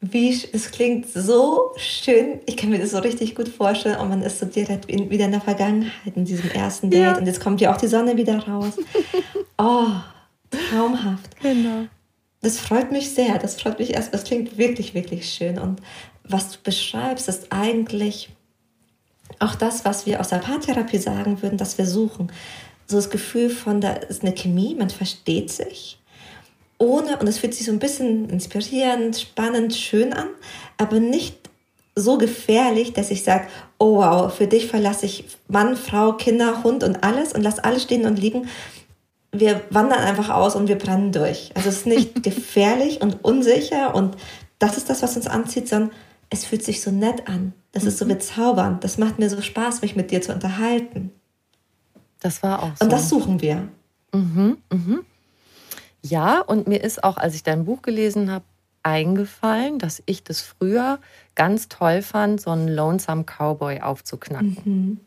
Wie, 0.00 0.30
es 0.52 0.72
klingt 0.72 1.08
so 1.08 1.72
schön. 1.76 2.40
Ich 2.46 2.56
kann 2.56 2.70
mir 2.70 2.80
das 2.80 2.90
so 2.90 2.98
richtig 2.98 3.36
gut 3.36 3.48
vorstellen. 3.48 3.96
Und 4.00 4.08
man 4.08 4.22
ist 4.22 4.40
so 4.40 4.44
direkt 4.44 4.88
wieder 4.88 5.24
in 5.24 5.30
der 5.30 5.40
Vergangenheit, 5.40 6.16
in 6.16 6.24
diesem 6.24 6.50
ersten 6.50 6.90
Date. 6.90 7.00
Ja. 7.00 7.16
Und 7.16 7.26
jetzt 7.26 7.40
kommt 7.40 7.60
ja 7.60 7.72
auch 7.72 7.78
die 7.78 7.86
Sonne 7.86 8.16
wieder 8.16 8.38
raus. 8.46 8.74
Oh, 9.56 9.86
traumhaft. 10.50 11.40
Genau. 11.40 11.86
Das 12.42 12.58
freut 12.58 12.90
mich 12.90 13.10
sehr. 13.10 13.38
Das 13.38 13.60
freut 13.60 13.78
mich 13.78 13.94
erst. 13.94 14.12
Das 14.12 14.24
klingt 14.24 14.58
wirklich, 14.58 14.94
wirklich 14.94 15.32
schön. 15.32 15.60
Und 15.60 15.80
was 16.24 16.50
du 16.50 16.58
beschreibst, 16.64 17.28
ist 17.28 17.52
eigentlich 17.52 18.33
auch 19.38 19.54
das, 19.54 19.84
was 19.84 20.06
wir 20.06 20.20
aus 20.20 20.28
der 20.28 20.38
Paartherapie 20.38 20.98
sagen 20.98 21.42
würden, 21.42 21.58
dass 21.58 21.78
wir 21.78 21.86
suchen 21.86 22.30
so 22.86 22.96
das 22.96 23.10
Gefühl 23.10 23.50
von, 23.50 23.80
da 23.80 23.92
ist 23.92 24.22
eine 24.22 24.34
Chemie, 24.34 24.74
man 24.74 24.90
versteht 24.90 25.50
sich. 25.50 25.98
Ohne, 26.78 27.18
und 27.18 27.26
es 27.26 27.38
fühlt 27.38 27.54
sich 27.54 27.66
so 27.66 27.72
ein 27.72 27.78
bisschen 27.78 28.28
inspirierend, 28.28 29.18
spannend, 29.18 29.74
schön 29.74 30.12
an, 30.12 30.28
aber 30.76 31.00
nicht 31.00 31.36
so 31.96 32.18
gefährlich, 32.18 32.92
dass 32.92 33.10
ich 33.10 33.22
sage, 33.22 33.46
oh 33.78 33.98
wow, 33.98 34.34
für 34.34 34.46
dich 34.46 34.66
verlasse 34.66 35.06
ich 35.06 35.24
Mann, 35.48 35.76
Frau, 35.76 36.12
Kinder, 36.14 36.64
Hund 36.64 36.82
und 36.82 37.04
alles 37.04 37.32
und 37.32 37.42
lass 37.42 37.60
alles 37.60 37.84
stehen 37.84 38.04
und 38.04 38.18
liegen. 38.18 38.48
Wir 39.30 39.62
wandern 39.70 40.00
einfach 40.00 40.30
aus 40.30 40.56
und 40.56 40.68
wir 40.68 40.76
brennen 40.76 41.12
durch. 41.12 41.52
Also 41.54 41.68
es 41.68 41.78
ist 41.78 41.86
nicht 41.86 42.22
gefährlich 42.22 43.00
und 43.00 43.24
unsicher 43.24 43.94
und 43.94 44.16
das 44.58 44.76
ist 44.76 44.90
das, 44.90 45.02
was 45.02 45.16
uns 45.16 45.28
anzieht, 45.28 45.68
sondern 45.68 45.92
es 46.30 46.44
fühlt 46.44 46.64
sich 46.64 46.82
so 46.82 46.90
nett 46.90 47.28
an. 47.28 47.52
Das 47.74 47.84
ist 47.84 47.98
so 47.98 48.04
mhm. 48.04 48.10
bezaubernd. 48.10 48.84
Das 48.84 48.98
macht 48.98 49.18
mir 49.18 49.28
so 49.28 49.42
Spaß, 49.42 49.82
mich 49.82 49.96
mit 49.96 50.10
dir 50.12 50.22
zu 50.22 50.32
unterhalten. 50.32 51.10
Das 52.20 52.42
war 52.42 52.62
auch 52.62 52.76
so. 52.76 52.84
Und 52.84 52.92
das 52.92 53.08
suchen 53.08 53.42
wir. 53.42 53.68
Mhm, 54.12 54.58
mhm. 54.72 55.00
Ja, 56.00 56.40
und 56.40 56.68
mir 56.68 56.82
ist 56.82 57.02
auch, 57.02 57.16
als 57.16 57.34
ich 57.34 57.42
dein 57.42 57.64
Buch 57.64 57.82
gelesen 57.82 58.30
habe, 58.30 58.44
eingefallen, 58.84 59.78
dass 59.78 60.02
ich 60.06 60.22
das 60.22 60.40
früher 60.40 61.00
ganz 61.34 61.68
toll 61.68 62.02
fand, 62.02 62.40
so 62.40 62.50
einen 62.50 62.68
Lonesome 62.68 63.24
Cowboy 63.24 63.80
aufzuknacken. 63.80 64.56
Mhm. 64.64 65.00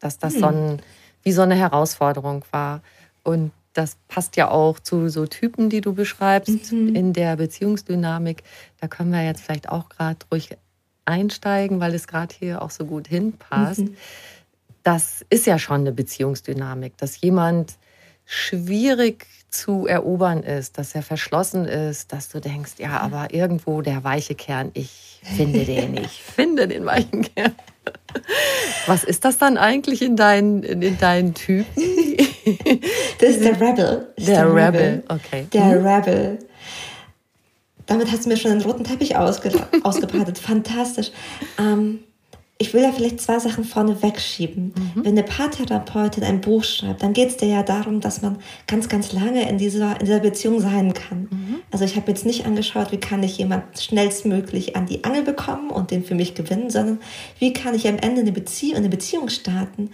Dass 0.00 0.18
das 0.18 0.34
so 0.34 0.46
ein, 0.46 0.80
wie 1.22 1.32
so 1.32 1.42
eine 1.42 1.56
Herausforderung 1.56 2.44
war. 2.52 2.80
Und 3.22 3.52
das 3.74 3.96
passt 4.08 4.36
ja 4.36 4.50
auch 4.50 4.78
zu 4.78 5.08
so 5.08 5.26
Typen, 5.26 5.68
die 5.68 5.80
du 5.80 5.92
beschreibst 5.92 6.72
mhm. 6.72 6.94
in 6.94 7.12
der 7.12 7.36
Beziehungsdynamik. 7.36 8.44
Da 8.80 8.88
können 8.88 9.12
wir 9.12 9.24
jetzt 9.24 9.42
vielleicht 9.42 9.68
auch 9.68 9.88
gerade 9.88 10.18
ruhig 10.30 10.56
einsteigen, 11.04 11.80
weil 11.80 11.94
es 11.94 12.06
gerade 12.06 12.34
hier 12.38 12.62
auch 12.62 12.70
so 12.70 12.84
gut 12.86 13.08
hinpasst. 13.08 13.80
Mhm 13.80 13.96
das 14.84 15.24
ist 15.30 15.46
ja 15.46 15.58
schon 15.58 15.80
eine 15.80 15.92
Beziehungsdynamik, 15.92 16.96
dass 16.98 17.20
jemand 17.20 17.74
schwierig 18.26 19.26
zu 19.50 19.86
erobern 19.86 20.42
ist, 20.42 20.78
dass 20.78 20.94
er 20.94 21.02
verschlossen 21.02 21.64
ist, 21.64 22.12
dass 22.12 22.28
du 22.28 22.40
denkst, 22.40 22.72
ja, 22.78 23.00
aber 23.00 23.32
irgendwo 23.32 23.82
der 23.82 24.04
weiche 24.04 24.34
Kern, 24.34 24.70
ich 24.74 25.20
finde 25.22 25.64
den, 25.64 25.96
ich 26.04 26.22
finde 26.22 26.68
den 26.68 26.84
weichen 26.84 27.22
Kern. 27.22 27.54
Was 28.86 29.04
ist 29.04 29.24
das 29.24 29.38
dann 29.38 29.56
eigentlich 29.58 30.00
in 30.00 30.16
deinen, 30.16 30.62
in 30.62 30.98
deinen 30.98 31.34
Typen? 31.34 31.66
Das 33.18 33.30
ist 33.30 33.44
der 33.44 33.58
Rebel. 33.58 34.12
Der, 34.18 34.26
der, 34.26 34.46
Rebel. 34.48 34.80
Rebel, 34.80 35.04
okay. 35.08 35.46
Der 35.54 35.64
mhm. 35.64 35.86
Rebel. 35.86 36.38
Damit 37.86 38.10
hast 38.10 38.24
du 38.24 38.28
mir 38.28 38.36
schon 38.36 38.50
einen 38.50 38.62
roten 38.62 38.84
Teppich 38.84 39.16
ausge 39.16 39.52
ausgebreitet. 39.82 40.38
Fantastisch. 40.38 41.10
Ähm, 41.58 42.00
ich 42.56 42.72
will 42.72 42.82
ja 42.82 42.92
vielleicht 42.92 43.20
zwei 43.20 43.40
Sachen 43.40 43.64
vorne 43.64 44.00
wegschieben. 44.00 44.72
Mhm. 44.76 45.04
Wenn 45.04 45.12
eine 45.12 45.24
Paartherapeutin 45.24 46.22
ein 46.22 46.40
Buch 46.40 46.62
schreibt, 46.62 47.02
dann 47.02 47.12
geht 47.12 47.30
es 47.30 47.36
dir 47.36 47.48
ja 47.48 47.62
darum, 47.64 48.00
dass 48.00 48.22
man 48.22 48.38
ganz, 48.68 48.88
ganz 48.88 49.12
lange 49.12 49.48
in 49.48 49.58
dieser, 49.58 50.00
in 50.00 50.06
dieser 50.06 50.20
Beziehung 50.20 50.60
sein 50.60 50.94
kann. 50.94 51.28
Mhm. 51.30 51.56
Also 51.72 51.84
ich 51.84 51.96
habe 51.96 52.10
jetzt 52.10 52.24
nicht 52.24 52.46
angeschaut, 52.46 52.92
wie 52.92 53.00
kann 53.00 53.22
ich 53.24 53.38
jemanden 53.38 53.76
schnellstmöglich 53.76 54.76
an 54.76 54.86
die 54.86 55.02
Angel 55.02 55.24
bekommen 55.24 55.70
und 55.70 55.90
den 55.90 56.04
für 56.04 56.14
mich 56.14 56.34
gewinnen, 56.34 56.70
sondern 56.70 57.00
wie 57.40 57.52
kann 57.52 57.74
ich 57.74 57.88
am 57.88 57.98
Ende 57.98 58.20
eine 58.20 58.32
Beziehung, 58.32 58.76
eine 58.76 58.88
Beziehung 58.88 59.28
starten, 59.30 59.90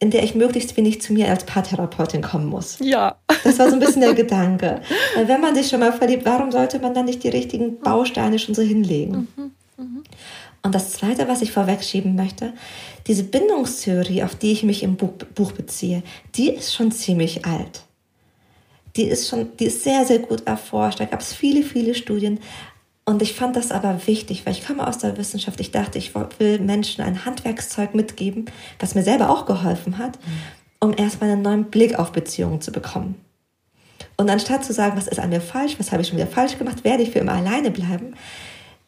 in 0.00 0.10
der 0.10 0.22
ich 0.22 0.34
möglichst 0.34 0.76
wenig 0.76 1.00
zu 1.00 1.12
mir 1.12 1.28
als 1.28 1.44
Paartherapeutin 1.44 2.22
kommen 2.22 2.46
muss. 2.46 2.78
Ja. 2.80 3.16
Das 3.42 3.58
war 3.58 3.68
so 3.68 3.74
ein 3.74 3.80
bisschen 3.80 4.02
der 4.02 4.14
Gedanke. 4.14 4.80
Weil 5.16 5.28
wenn 5.28 5.40
man 5.40 5.54
sich 5.54 5.68
schon 5.68 5.80
mal 5.80 5.92
verliebt, 5.92 6.24
warum 6.24 6.52
sollte 6.52 6.78
man 6.78 6.94
dann 6.94 7.06
nicht 7.06 7.24
die 7.24 7.28
richtigen 7.28 7.80
Bausteine 7.80 8.38
schon 8.38 8.54
so 8.54 8.62
hinlegen? 8.62 9.28
Mhm. 9.36 9.50
Mhm. 9.76 10.04
Und 10.62 10.74
das 10.74 10.92
Zweite, 10.92 11.26
was 11.28 11.42
ich 11.42 11.52
vorwegschieben 11.52 12.14
möchte, 12.14 12.52
diese 13.06 13.24
Bindungstheorie, 13.24 14.22
auf 14.22 14.34
die 14.34 14.52
ich 14.52 14.62
mich 14.62 14.82
im 14.82 14.96
Buch, 14.96 15.12
Buch 15.34 15.52
beziehe, 15.52 16.02
die 16.34 16.50
ist 16.50 16.74
schon 16.74 16.92
ziemlich 16.92 17.44
alt. 17.44 17.82
Die 18.96 19.04
ist 19.04 19.28
schon, 19.28 19.56
die 19.58 19.66
ist 19.66 19.84
sehr, 19.84 20.04
sehr 20.04 20.18
gut 20.18 20.46
erforscht. 20.46 21.00
Da 21.00 21.04
gab 21.04 21.20
es 21.20 21.32
viele, 21.32 21.62
viele 21.62 21.94
Studien. 21.94 22.40
Und 23.08 23.22
ich 23.22 23.32
fand 23.32 23.56
das 23.56 23.72
aber 23.72 24.06
wichtig, 24.06 24.44
weil 24.44 24.52
ich 24.52 24.66
komme 24.66 24.86
aus 24.86 24.98
der 24.98 25.16
Wissenschaft. 25.16 25.58
Ich 25.60 25.70
dachte, 25.70 25.96
ich 25.96 26.12
will 26.14 26.58
Menschen 26.58 27.02
ein 27.02 27.24
Handwerkszeug 27.24 27.94
mitgeben, 27.94 28.44
was 28.80 28.94
mir 28.94 29.02
selber 29.02 29.30
auch 29.30 29.46
geholfen 29.46 29.96
hat, 29.96 30.18
um 30.78 30.92
erstmal 30.94 31.30
einen 31.30 31.40
neuen 31.40 31.64
Blick 31.64 31.98
auf 31.98 32.12
Beziehungen 32.12 32.60
zu 32.60 32.70
bekommen. 32.70 33.14
Und 34.18 34.28
anstatt 34.28 34.62
zu 34.62 34.74
sagen, 34.74 34.98
was 34.98 35.06
ist 35.06 35.20
an 35.20 35.30
mir 35.30 35.40
falsch, 35.40 35.76
was 35.78 35.90
habe 35.90 36.02
ich 36.02 36.08
schon 36.08 36.18
wieder 36.18 36.26
falsch 36.26 36.58
gemacht, 36.58 36.84
werde 36.84 37.02
ich 37.02 37.10
für 37.10 37.20
immer 37.20 37.32
alleine 37.32 37.70
bleiben, 37.70 38.12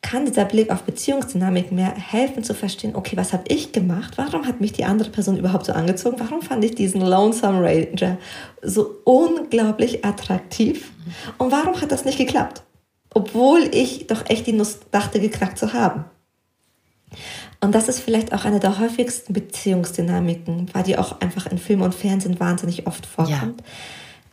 kann 0.02 0.26
dieser 0.26 0.44
Blick 0.44 0.70
auf 0.70 0.82
Beziehungsdynamik 0.82 1.72
mir 1.72 1.90
helfen 1.94 2.44
zu 2.44 2.52
verstehen, 2.52 2.94
okay, 2.96 3.16
was 3.16 3.32
habe 3.32 3.44
ich 3.48 3.72
gemacht? 3.72 4.18
Warum 4.18 4.46
hat 4.46 4.60
mich 4.60 4.74
die 4.74 4.84
andere 4.84 5.08
Person 5.08 5.38
überhaupt 5.38 5.64
so 5.64 5.72
angezogen? 5.72 6.20
Warum 6.20 6.42
fand 6.42 6.62
ich 6.62 6.74
diesen 6.74 7.00
Lonesome 7.00 7.62
Ranger 7.62 8.18
so 8.60 8.98
unglaublich 9.04 10.04
attraktiv? 10.04 10.90
Und 11.38 11.52
warum 11.52 11.80
hat 11.80 11.90
das 11.90 12.04
nicht 12.04 12.18
geklappt? 12.18 12.64
Obwohl 13.12 13.68
ich 13.72 14.06
doch 14.06 14.28
echt 14.28 14.46
die 14.46 14.52
Nuss 14.52 14.78
dachte, 14.90 15.20
geknackt 15.20 15.58
zu 15.58 15.72
haben. 15.72 16.04
Und 17.60 17.74
das 17.74 17.88
ist 17.88 18.00
vielleicht 18.00 18.32
auch 18.32 18.44
eine 18.44 18.60
der 18.60 18.78
häufigsten 18.78 19.32
Beziehungsdynamiken, 19.32 20.70
weil 20.72 20.84
die 20.84 20.96
auch 20.96 21.20
einfach 21.20 21.46
in 21.46 21.58
Film 21.58 21.82
und 21.82 21.94
Fernsehen 21.94 22.40
wahnsinnig 22.40 22.86
oft 22.86 23.04
vorkommt. 23.04 23.60
Ja. 23.60 23.66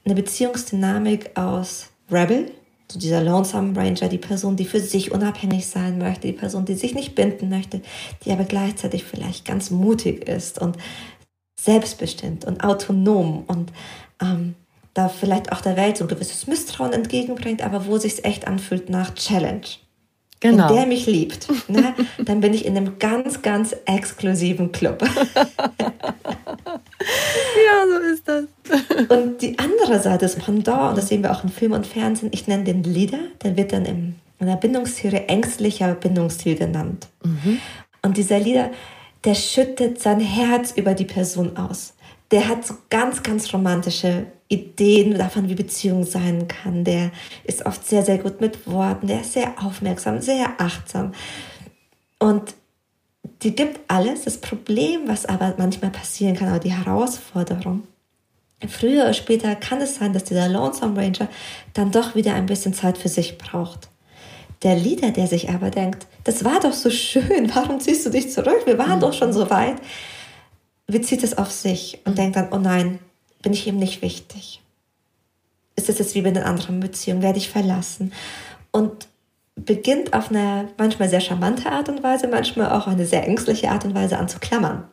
Eine 0.05 0.15
Beziehungsdynamik 0.15 1.37
aus 1.37 1.89
Rebel, 2.09 2.51
so 2.89 2.99
dieser 2.99 3.21
Lonesome 3.21 3.75
Ranger, 3.75 4.07
die 4.07 4.17
Person, 4.17 4.55
die 4.55 4.63
für 4.63 4.79
sich 4.79 5.11
unabhängig 5.11 5.67
sein 5.67 5.97
möchte, 5.97 6.27
die 6.27 6.33
Person, 6.33 6.63
die 6.63 6.75
sich 6.75 6.95
nicht 6.95 7.15
binden 7.15 7.49
möchte, 7.49 7.81
die 8.23 8.31
aber 8.31 8.45
gleichzeitig 8.45 9.03
vielleicht 9.03 9.43
ganz 9.43 9.71
mutig 9.71 10.27
ist 10.27 10.61
und 10.61 10.77
selbstbestimmt 11.59 12.45
und 12.45 12.63
autonom 12.63 13.43
und 13.47 13.73
ähm, 14.21 14.55
da 14.97 15.09
vielleicht 15.09 15.51
auch 15.51 15.61
der 15.61 15.77
Welt 15.77 15.97
so 15.97 16.05
ein 16.05 16.07
gewisses 16.07 16.47
Misstrauen 16.47 16.93
entgegenbringt, 16.93 17.61
aber 17.61 17.85
wo 17.85 17.97
sich 17.97 18.25
echt 18.25 18.47
anfühlt 18.47 18.89
nach 18.89 19.13
Challenge. 19.13 19.67
Genau. 20.39 20.69
Wenn 20.69 20.75
der 20.75 20.85
mich 20.85 21.05
liebt, 21.07 21.47
ne, 21.69 21.95
dann 22.23 22.41
bin 22.41 22.53
ich 22.53 22.65
in 22.65 22.77
einem 22.77 22.99
ganz, 22.99 23.41
ganz 23.41 23.75
exklusiven 23.85 24.71
Club. 24.71 25.01
ja, 25.35 25.45
so 27.89 27.97
ist 28.13 28.27
das. 28.27 28.45
und 29.09 29.41
die 29.41 29.57
andere 29.57 29.99
Seite 29.99 30.25
des 30.25 30.35
Pendant, 30.35 30.89
und 30.91 30.97
das 30.97 31.07
sehen 31.07 31.23
wir 31.23 31.31
auch 31.31 31.43
in 31.43 31.49
Film 31.49 31.71
und 31.71 31.87
Fernsehen, 31.87 32.29
ich 32.31 32.47
nenne 32.47 32.63
den 32.65 32.83
Leader, 32.83 33.19
der 33.43 33.57
wird 33.57 33.73
dann 33.73 33.85
in 33.85 34.15
der 34.39 34.57
Bindungstheorie 34.57 35.23
ängstlicher 35.27 35.95
Bindungsstil 35.95 36.55
genannt. 36.55 37.07
Mhm. 37.23 37.59
Und 38.03 38.17
dieser 38.17 38.39
Leader, 38.39 38.69
der 39.23 39.33
schüttet 39.33 39.99
sein 39.99 40.19
Herz 40.19 40.71
über 40.71 40.93
die 40.93 41.05
Person 41.05 41.57
aus. 41.57 41.95
Der 42.29 42.47
hat 42.47 42.65
so 42.65 42.75
ganz, 42.89 43.23
ganz 43.23 43.51
romantische 43.53 44.27
Ideen 44.49 45.17
davon, 45.17 45.49
wie 45.49 45.55
Beziehung 45.55 46.05
sein 46.05 46.47
kann. 46.47 46.83
Der 46.83 47.11
ist 47.43 47.65
oft 47.65 47.85
sehr, 47.87 48.03
sehr 48.03 48.17
gut 48.17 48.39
mit 48.39 48.67
Worten. 48.67 49.07
Der 49.07 49.21
ist 49.21 49.33
sehr 49.33 49.53
aufmerksam, 49.63 50.21
sehr 50.21 50.49
achtsam. 50.59 51.13
Und 52.19 52.55
die 53.41 53.55
gibt 53.55 53.79
alles. 53.87 54.23
Das 54.23 54.39
Problem, 54.39 55.01
was 55.07 55.25
aber 55.25 55.53
manchmal 55.57 55.91
passieren 55.91 56.35
kann, 56.35 56.49
oder 56.49 56.59
die 56.59 56.73
Herausforderung, 56.73 57.83
früher 58.67 59.03
oder 59.03 59.13
später 59.13 59.55
kann 59.55 59.81
es 59.81 59.95
sein, 59.95 60.13
dass 60.13 60.23
dieser 60.23 60.49
Lonesome 60.49 60.99
Ranger 60.99 61.27
dann 61.73 61.91
doch 61.91 62.15
wieder 62.15 62.33
ein 62.33 62.47
bisschen 62.47 62.73
Zeit 62.73 62.97
für 62.97 63.09
sich 63.09 63.37
braucht. 63.37 63.89
Der 64.63 64.75
Leader, 64.75 65.11
der 65.11 65.27
sich 65.27 65.49
aber 65.49 65.69
denkt, 65.69 66.07
das 66.23 66.43
war 66.43 66.59
doch 66.59 66.73
so 66.73 66.89
schön, 66.89 67.51
warum 67.55 67.79
ziehst 67.79 68.05
du 68.05 68.09
dich 68.09 68.31
zurück? 68.31 68.61
Wir 68.65 68.77
waren 68.77 68.97
mhm. 68.97 69.01
doch 69.01 69.13
schon 69.13 69.33
so 69.33 69.49
weit. 69.49 69.75
Bezieht 70.87 71.21
es 71.21 71.37
auf 71.37 71.51
sich 71.51 71.99
und 72.05 72.13
mhm. 72.13 72.15
denkt 72.15 72.35
dann, 72.37 72.47
oh 72.51 72.57
nein, 72.57 72.99
bin 73.41 73.53
ich 73.53 73.67
ihm 73.67 73.77
nicht 73.77 74.01
wichtig? 74.01 74.61
Ist 75.75 75.89
es 75.89 75.99
jetzt 75.99 76.15
wie 76.15 76.21
bei 76.21 76.31
den 76.31 76.43
anderen 76.43 76.79
Beziehungen? 76.79 77.21
Werde 77.21 77.37
ich 77.37 77.49
verlassen? 77.49 78.13
Und 78.71 79.07
beginnt 79.55 80.13
auf 80.13 80.29
eine 80.29 80.69
manchmal 80.77 81.09
sehr 81.09 81.21
charmante 81.21 81.71
Art 81.71 81.89
und 81.89 82.03
Weise, 82.03 82.27
manchmal 82.27 82.71
auch 82.71 82.87
eine 82.87 83.05
sehr 83.05 83.25
ängstliche 83.27 83.69
Art 83.69 83.85
und 83.85 83.95
Weise 83.95 84.17
an 84.17 84.29
zu 84.29 84.39
klammern. 84.39 84.85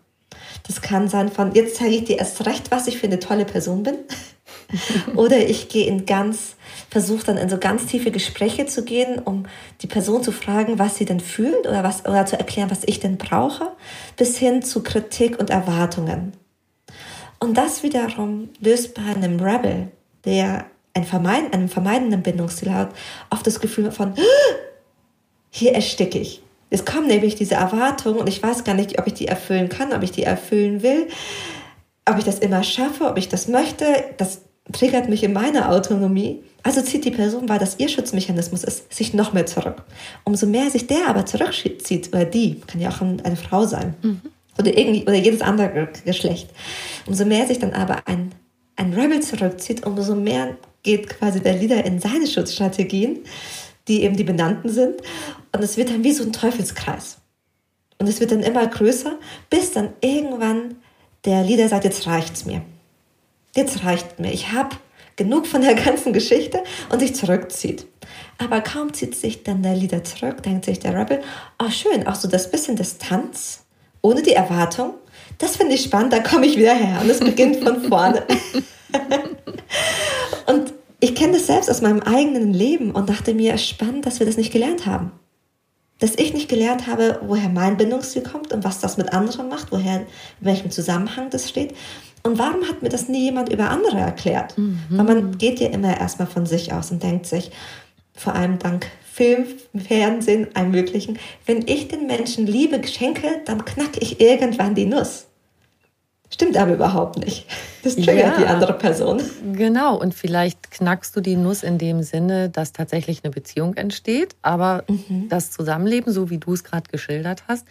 Das 0.67 0.81
kann 0.81 1.09
sein 1.09 1.31
von, 1.31 1.55
jetzt 1.55 1.77
zeige 1.77 1.95
ich 1.95 2.05
dir 2.05 2.19
erst 2.19 2.47
recht, 2.47 2.71
was 2.71 2.87
ich 2.87 2.99
für 2.99 3.07
eine 3.07 3.21
tolle 3.21 3.45
Person 3.45 3.83
bin. 3.83 3.97
Oder 5.17 5.39
ich 5.49 5.69
gehe 5.69 5.87
in 5.87 6.07
ganz, 6.07 6.57
versuche 6.91 7.27
dann 7.27 7.37
in 7.37 7.49
so 7.49 7.59
ganz 7.59 7.87
tiefe 7.87 8.11
Gespräche 8.11 8.67
zu 8.67 8.85
gehen, 8.85 9.19
um 9.19 9.45
die 9.83 9.87
Person 9.87 10.23
zu 10.23 10.33
fragen, 10.33 10.79
was 10.79 10.97
sie 10.97 11.05
denn 11.05 11.21
fühlt 11.21 11.67
oder 11.67 11.85
was, 11.85 12.07
oder 12.07 12.27
zu 12.27 12.39
erklären, 12.39 12.71
was 12.71 12.83
ich 12.85 13.01
denn 13.01 13.19
brauche, 13.19 13.69
bis 14.17 14.37
hin 14.37 14.63
zu 14.63 14.83
Kritik 14.83 15.39
und 15.39 15.51
Erwartungen. 15.51 16.33
Und 17.45 17.59
das 17.59 17.83
wiederum 17.83 18.49
löst 18.61 18.95
bei 18.95 19.03
einem 19.03 19.39
Rebel, 19.39 19.89
der 20.25 20.65
ein 20.95 21.05
Vermeiden, 21.05 21.53
einen 21.53 21.69
vermeidenden 21.69 22.23
Bindungsstil 22.23 22.73
hat, 22.73 22.95
oft 23.29 23.47
das 23.47 23.61
Gefühl 23.61 23.91
von, 23.91 24.15
hier 25.51 25.75
ersticke 25.75 26.19
ich. 26.19 26.41
Es 26.71 26.87
kommen 26.87 27.07
nämlich 27.07 27.35
diese 27.35 27.57
Erwartungen 27.57 28.19
und 28.19 28.29
ich 28.31 28.43
weiß 28.43 28.65
gar 28.65 28.75
nicht, 28.75 28.99
ob 28.99 29.07
ich 29.07 29.13
die 29.13 29.29
erfüllen 29.29 29.69
kann, 29.69 29.93
ob 29.93 30.03
ich 30.03 30.11
die 30.11 30.23
erfüllen 30.23 30.83
will, 30.83 31.09
ob 32.07 32.17
ich 32.17 32.25
das 32.25 32.39
immer 32.39 32.63
schaffe, 32.63 33.05
ob 33.05 33.19
ich 33.19 33.29
das 33.29 33.47
möchte. 33.47 33.85
Das 34.17 34.41
triggert 34.73 35.11
mich 35.11 35.23
in 35.23 35.35
meiner 35.35 35.71
Autonomie. 35.71 36.43
Also 36.63 36.81
zieht 36.81 37.05
die 37.05 37.11
Person, 37.11 37.51
weil 37.51 37.59
das 37.59 37.79
ihr 37.79 37.91
Schutzmechanismus 37.91 38.65
ist, 38.65 38.91
sich 38.91 39.13
noch 39.13 39.35
mehr 39.35 39.45
zurück. 39.45 39.83
Umso 40.25 40.47
mehr 40.47 40.71
sich 40.71 40.87
der 40.87 41.09
aber 41.09 41.27
zurückzieht, 41.27 42.09
oder 42.09 42.25
die, 42.25 42.63
kann 42.67 42.81
ja 42.81 42.89
auch 42.89 43.03
eine 43.03 43.37
Frau 43.37 43.67
sein, 43.67 43.95
mhm. 44.01 44.23
Oder, 44.59 44.77
irgendwie, 44.77 45.03
oder 45.03 45.15
jedes 45.15 45.41
andere 45.41 45.89
Geschlecht, 46.05 46.51
umso 47.07 47.25
mehr 47.25 47.47
sich 47.47 47.59
dann 47.59 47.73
aber 47.73 48.07
ein, 48.07 48.33
ein 48.77 48.93
Rebel 48.93 49.21
zurückzieht, 49.21 49.87
umso 49.87 50.15
mehr 50.15 50.57
geht 50.83 51.09
quasi 51.09 51.41
der 51.41 51.55
Leader 51.55 51.85
in 51.85 51.99
seine 51.99 52.27
Schutzstrategien, 52.27 53.21
die 53.89 54.03
eben 54.03 54.17
die 54.17 54.25
benannten 54.25 54.69
sind. 54.69 55.01
Und 55.53 55.63
es 55.63 55.77
wird 55.77 55.91
dann 55.91 56.05
wie 56.05 56.13
so 56.13 56.25
ein 56.25 56.33
Teufelskreis. 56.33 57.19
Und 57.99 58.09
es 58.09 58.21
wird 58.21 58.33
dann 58.33 58.43
immer 58.43 58.67
größer, 58.67 59.19
bis 59.51 59.73
dann 59.73 59.91
irgendwann 60.01 60.77
der 61.25 61.43
Leader 61.43 61.69
sagt, 61.69 61.85
jetzt 61.85 62.07
reicht's 62.07 62.45
mir. 62.45 62.63
Jetzt 63.55 63.85
reicht 63.85 64.19
mir. 64.19 64.33
Ich 64.33 64.53
habe 64.53 64.77
genug 65.17 65.47
von 65.47 65.63
der 65.63 65.75
ganzen 65.75 66.13
Geschichte 66.13 66.63
und 66.91 67.01
sich 67.01 67.15
zurückzieht. 67.15 67.87
Aber 68.39 68.61
kaum 68.61 68.93
zieht 68.93 69.15
sich 69.15 69.43
dann 69.45 69.63
der 69.63 69.77
Leader 69.77 70.03
zurück, 70.05 70.43
denkt 70.43 70.65
sich 70.65 70.81
der 70.81 70.99
Rebel, 70.99 71.23
oh 71.63 71.71
schön, 71.71 72.07
auch 72.07 72.17
so 72.17 72.29
das 72.29 72.51
bisschen 72.51 72.77
Distanz, 72.77 73.64
ohne 74.05 74.23
die 74.23 74.35
Erwartung, 74.35 74.95
das 75.39 75.57
finde 75.57 75.75
ich 75.75 75.83
spannend, 75.83 76.13
da 76.13 76.21
komme 76.21 76.47
ich 76.47 76.57
wieder 76.57 76.75
her 76.75 77.01
und 77.03 77.09
es 77.11 77.21
beginnt 77.21 77.65
von 77.65 77.83
vorne. 77.85 78.23
und 80.47 80.75
ich 81.01 81.15
kenne 81.15 81.33
das 81.33 81.47
selbst 81.47 81.71
aus 81.71 81.81
meinem 81.81 82.01
eigenen 82.01 82.53
Leben 82.53 82.91
und 82.91 83.09
dachte 83.09 83.35
mir, 83.35 83.57
spannend, 83.57 84.05
dass 84.05 84.21
wir 84.21 84.27
das 84.27 84.37
nicht 84.37 84.53
gelernt 84.53 84.85
haben. 84.87 85.13
Dass 86.01 86.17
ich 86.17 86.35
nicht 86.35 86.51
gelernt 86.51 86.87
habe, 86.87 87.21
woher 87.23 87.49
mein 87.49 87.79
Bindungsstil 87.79 88.23
kommt 88.23 88.53
und 88.53 88.63
was 88.63 88.79
das 88.79 88.99
mit 88.99 89.13
anderen 89.13 89.49
macht, 89.49 89.73
woher, 89.73 90.01
in 90.01 90.07
welchem 90.41 90.71
Zusammenhang 90.71 91.31
das 91.31 91.49
steht. 91.49 91.75
Und 92.23 92.39
warum 92.39 92.69
hat 92.69 92.83
mir 92.83 92.91
das 92.91 93.09
nie 93.09 93.25
jemand 93.25 93.51
über 93.51 93.71
andere 93.71 93.99
erklärt? 93.99 94.57
Mhm. 94.59 94.81
Weil 94.91 95.05
man 95.05 95.39
geht 95.39 95.61
ja 95.61 95.69
immer 95.69 95.99
erstmal 95.99 96.29
von 96.29 96.45
sich 96.45 96.73
aus 96.75 96.91
und 96.91 97.03
denkt 97.03 97.27
sich, 97.27 97.51
vor 98.15 98.35
allem 98.35 98.59
dank 98.59 98.87
Film, 99.13 99.47
Fernsehen, 99.77 100.49
allem 100.55 100.73
Möglichen, 100.73 101.19
wenn 101.47 101.67
ich 101.69 101.89
den 101.89 102.07
Menschen 102.07 102.47
Liebe 102.47 102.85
schenke, 102.87 103.43
dann 103.45 103.65
knacke 103.65 104.01
ich 104.01 104.21
irgendwann 104.21 104.75
die 104.75 104.87
Nuss. 104.87 105.27
Stimmt 106.35 106.57
aber 106.57 106.73
überhaupt 106.73 107.19
nicht. 107.19 107.47
Das 107.85 107.95
triggert 107.95 108.17
ja, 108.17 108.39
die 108.39 108.47
andere 108.47 108.73
Person. 108.73 109.23
Genau, 109.53 109.97
und 109.97 110.15
vielleicht 110.15 110.73
knackst 110.73 111.15
du 111.15 111.21
die 111.21 111.37
Nuss 111.37 111.63
in 111.63 111.79
dem 111.79 112.03
Sinne, 112.03 112.51
dass 112.51 112.73
tatsächlich 112.73 113.23
eine 113.23 113.31
Beziehung 113.31 113.75
entsteht. 113.75 114.35
Aber 114.43 114.83
mhm. 114.89 115.29
das 115.29 115.53
Zusammenleben, 115.53 116.13
so 116.13 116.31
wie 116.31 116.39
du 116.39 116.55
es 116.55 116.65
gerade 116.65 116.91
geschildert 116.91 117.45
hast, 117.47 117.69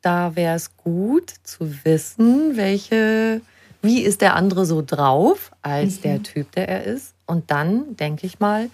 da 0.00 0.36
wäre 0.36 0.56
es 0.56 0.74
gut 0.78 1.34
zu 1.42 1.84
wissen, 1.84 2.56
welche, 2.56 3.42
wie 3.82 4.00
ist 4.00 4.22
der 4.22 4.36
andere 4.36 4.64
so 4.64 4.80
drauf 4.80 5.50
als 5.60 5.96
mhm. 5.96 6.02
der 6.02 6.22
Typ, 6.22 6.52
der 6.52 6.68
er 6.68 6.84
ist. 6.84 7.14
Und 7.26 7.50
dann, 7.50 7.94
denke 7.96 8.26
ich 8.26 8.40
mal, 8.40 8.70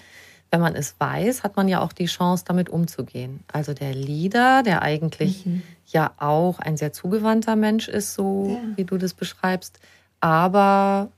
wenn 0.54 0.60
man 0.60 0.76
es 0.76 0.94
weiß, 1.00 1.42
hat 1.42 1.56
man 1.56 1.66
ja 1.66 1.80
auch 1.80 1.92
die 1.92 2.04
Chance, 2.04 2.44
damit 2.46 2.68
umzugehen. 2.68 3.40
Also 3.52 3.74
der 3.74 3.92
Leader, 3.92 4.62
der 4.62 4.82
eigentlich 4.82 5.44
mhm. 5.44 5.62
ja 5.88 6.12
auch 6.18 6.60
ein 6.60 6.76
sehr 6.76 6.92
zugewandter 6.92 7.56
Mensch 7.56 7.88
ist, 7.88 8.14
so 8.14 8.50
ja. 8.50 8.76
wie 8.76 8.84
du 8.84 8.96
das 8.96 9.14
beschreibst, 9.14 9.80
aber 10.20 11.08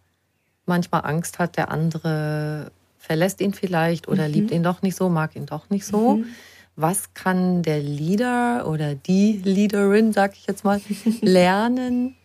manchmal 0.65 1.05
Angst 1.05 1.39
hat, 1.39 1.59
der 1.59 1.71
andere 1.71 2.71
verlässt 2.97 3.43
ihn 3.43 3.53
vielleicht 3.53 4.09
oder 4.09 4.27
mhm. 4.27 4.33
liebt 4.33 4.51
ihn 4.53 4.63
doch 4.63 4.81
nicht 4.81 4.97
so, 4.97 5.11
mag 5.11 5.37
ihn 5.37 5.45
doch 5.45 5.69
nicht 5.69 5.85
so. 5.85 6.17
Mhm. 6.17 6.25
Was 6.75 7.13
kann 7.13 7.63
der 7.63 7.81
Leader 7.81 8.67
oder 8.67 8.95
die 8.95 9.43
Leaderin, 9.45 10.15
sag 10.15 10.33
ich 10.33 10.47
jetzt 10.47 10.65
mal, 10.65 10.81
lernen, 11.21 12.17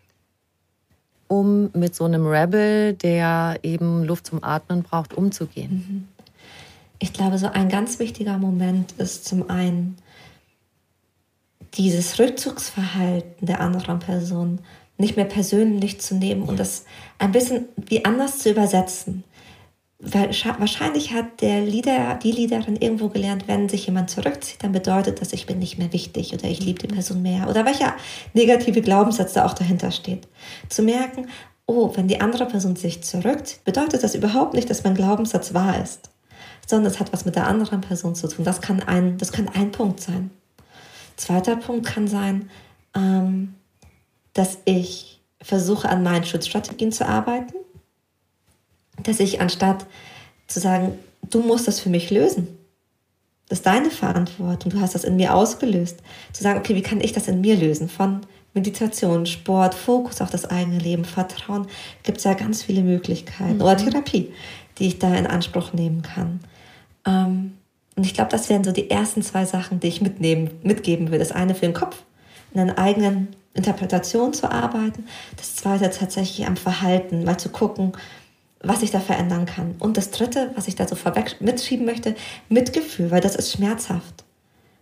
um 1.27 1.71
mit 1.73 1.93
so 1.93 2.05
einem 2.05 2.25
Rebel, 2.25 2.93
der 2.93 3.59
eben 3.63 4.05
Luft 4.05 4.27
zum 4.27 4.41
Atmen 4.45 4.83
braucht, 4.83 5.13
umzugehen? 5.13 6.07
Ich 7.03 7.13
glaube, 7.13 7.39
so 7.39 7.47
ein 7.47 7.67
ganz 7.67 7.97
wichtiger 7.97 8.37
Moment 8.37 8.91
ist 8.99 9.25
zum 9.25 9.49
einen 9.49 9.97
dieses 11.73 12.19
Rückzugsverhalten 12.19 13.47
der 13.47 13.59
anderen 13.59 13.97
Person 13.97 14.59
nicht 14.99 15.15
mehr 15.15 15.25
persönlich 15.25 15.99
zu 15.99 16.13
nehmen 16.13 16.43
und 16.43 16.59
das 16.59 16.85
ein 17.17 17.31
bisschen 17.31 17.65
wie 17.75 18.05
anders 18.05 18.37
zu 18.37 18.51
übersetzen. 18.51 19.23
Weil 19.97 20.29
wahrscheinlich 20.59 21.11
hat 21.11 21.41
der 21.41 21.61
Leader, 21.61 22.19
die 22.21 22.33
Leaderin 22.33 22.75
irgendwo 22.75 23.09
gelernt, 23.09 23.47
wenn 23.47 23.67
sich 23.67 23.87
jemand 23.87 24.11
zurückzieht, 24.11 24.63
dann 24.63 24.71
bedeutet 24.71 25.21
das, 25.21 25.33
ich 25.33 25.47
bin 25.47 25.57
nicht 25.57 25.79
mehr 25.79 25.91
wichtig 25.93 26.35
oder 26.35 26.45
ich 26.45 26.63
liebe 26.63 26.85
die 26.85 26.93
Person 26.93 27.23
mehr 27.23 27.49
oder 27.49 27.65
welcher 27.65 27.95
negative 28.35 28.81
Glaubenssatz 28.81 29.33
da 29.33 29.47
auch 29.47 29.53
dahinter 29.53 29.89
steht. 29.89 30.27
Zu 30.69 30.83
merken, 30.83 31.29
oh, 31.65 31.91
wenn 31.95 32.07
die 32.07 32.21
andere 32.21 32.45
Person 32.45 32.75
sich 32.75 33.01
zurückzieht, 33.01 33.63
bedeutet 33.63 34.03
das 34.03 34.13
überhaupt 34.13 34.53
nicht, 34.53 34.69
dass 34.69 34.83
mein 34.83 34.93
Glaubenssatz 34.93 35.55
wahr 35.55 35.81
ist 35.81 36.11
sondern 36.71 36.91
es 36.91 36.99
hat 36.99 37.13
was 37.13 37.25
mit 37.25 37.35
der 37.35 37.47
anderen 37.47 37.81
Person 37.81 38.15
zu 38.15 38.27
tun. 38.27 38.43
Das 38.43 38.61
kann 38.61 38.81
ein, 38.81 39.17
das 39.17 39.31
kann 39.31 39.47
ein 39.47 39.71
Punkt 39.71 40.01
sein. 40.01 40.31
Zweiter 41.17 41.55
Punkt 41.55 41.85
kann 41.85 42.07
sein, 42.07 42.49
ähm, 42.95 43.53
dass 44.33 44.57
ich 44.65 45.21
versuche, 45.41 45.89
an 45.89 46.01
meinen 46.01 46.23
Schutzstrategien 46.23 46.91
zu 46.91 47.07
arbeiten. 47.07 47.53
Dass 49.03 49.19
ich 49.19 49.41
anstatt 49.41 49.85
zu 50.47 50.59
sagen, 50.59 50.97
du 51.29 51.41
musst 51.41 51.67
das 51.67 51.79
für 51.79 51.89
mich 51.89 52.09
lösen, 52.09 52.47
das 53.49 53.59
ist 53.59 53.65
deine 53.65 53.91
Verantwortung, 53.91 54.71
du 54.71 54.79
hast 54.79 54.95
das 54.95 55.03
in 55.03 55.17
mir 55.17 55.35
ausgelöst, 55.35 55.99
zu 56.31 56.41
sagen, 56.41 56.59
okay, 56.59 56.73
wie 56.73 56.81
kann 56.81 57.01
ich 57.01 57.11
das 57.11 57.27
in 57.27 57.41
mir 57.41 57.57
lösen? 57.57 57.89
Von 57.89 58.21
Meditation, 58.53 59.25
Sport, 59.25 59.73
Fokus 59.73 60.21
auf 60.21 60.29
das 60.29 60.45
eigene 60.45 60.79
Leben, 60.79 61.03
Vertrauen, 61.03 61.67
gibt 62.03 62.19
es 62.19 62.23
ja 62.23 62.33
ganz 62.33 62.63
viele 62.63 62.81
Möglichkeiten. 62.81 63.55
Mhm. 63.55 63.61
Oder 63.61 63.77
Therapie, 63.77 64.31
die 64.77 64.87
ich 64.87 64.99
da 64.99 65.13
in 65.15 65.27
Anspruch 65.27 65.73
nehmen 65.73 66.01
kann. 66.01 66.39
Ähm, 67.05 67.57
und 67.95 68.05
ich 68.05 68.13
glaube, 68.13 68.31
das 68.31 68.49
wären 68.49 68.63
so 68.63 68.71
die 68.71 68.89
ersten 68.89 69.21
zwei 69.21 69.45
Sachen, 69.45 69.79
die 69.79 69.87
ich 69.87 70.01
mitnehmen, 70.01 70.49
mitgeben 70.63 71.11
will. 71.11 71.19
Das 71.19 71.31
eine 71.31 71.55
für 71.55 71.65
den 71.65 71.73
Kopf, 71.73 72.03
in 72.53 72.61
einer 72.61 72.77
eigenen 72.77 73.29
Interpretation 73.53 74.33
zu 74.33 74.49
arbeiten. 74.49 75.05
Das 75.37 75.55
zweite 75.55 75.89
tatsächlich 75.89 76.47
am 76.47 76.57
Verhalten, 76.57 77.23
mal 77.23 77.37
zu 77.37 77.49
gucken, 77.49 77.93
was 78.61 78.81
ich 78.81 78.91
da 78.91 78.99
verändern 78.99 79.45
kann. 79.45 79.75
Und 79.79 79.97
das 79.97 80.11
dritte, 80.11 80.51
was 80.55 80.67
ich 80.67 80.75
da 80.75 80.87
so 80.87 80.95
vorweg 80.95 81.37
mitschieben 81.41 81.85
möchte, 81.85 82.15
Mitgefühl, 82.47 83.11
weil 83.11 83.21
das 83.21 83.35
ist 83.35 83.51
schmerzhaft. 83.51 84.23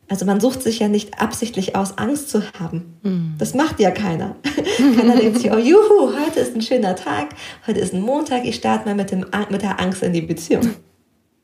Also 0.10 0.26
man 0.26 0.40
sucht 0.40 0.64
sich 0.64 0.80
ja 0.80 0.88
nicht 0.88 1.22
absichtlich 1.22 1.76
aus, 1.76 1.98
Angst 2.00 2.30
zu 2.30 2.42
haben. 2.60 2.98
Mm. 3.04 3.38
Das 3.38 3.54
macht 3.54 3.80
ja 3.80 3.92
keiner. 3.92 4.36
keiner 4.98 5.16
denkt 5.16 5.38
sich, 5.38 5.52
oh 5.52 5.58
juhu, 5.58 6.14
heute 6.26 6.40
ist 6.40 6.56
ein 6.56 6.64
schöner 6.64 6.96
Tag, 6.96 7.30
heute 7.68 7.80
ist 7.80 7.94
ein 7.94 8.02
Montag, 8.02 8.44
ich 8.44 8.56
starte 8.56 8.88
mal 8.88 8.96
mit, 8.96 9.12
dem, 9.12 9.26
mit 9.50 9.62
der 9.62 9.80
Angst 9.80 10.02
in 10.02 10.14
die 10.14 10.22
Beziehung. 10.22 10.72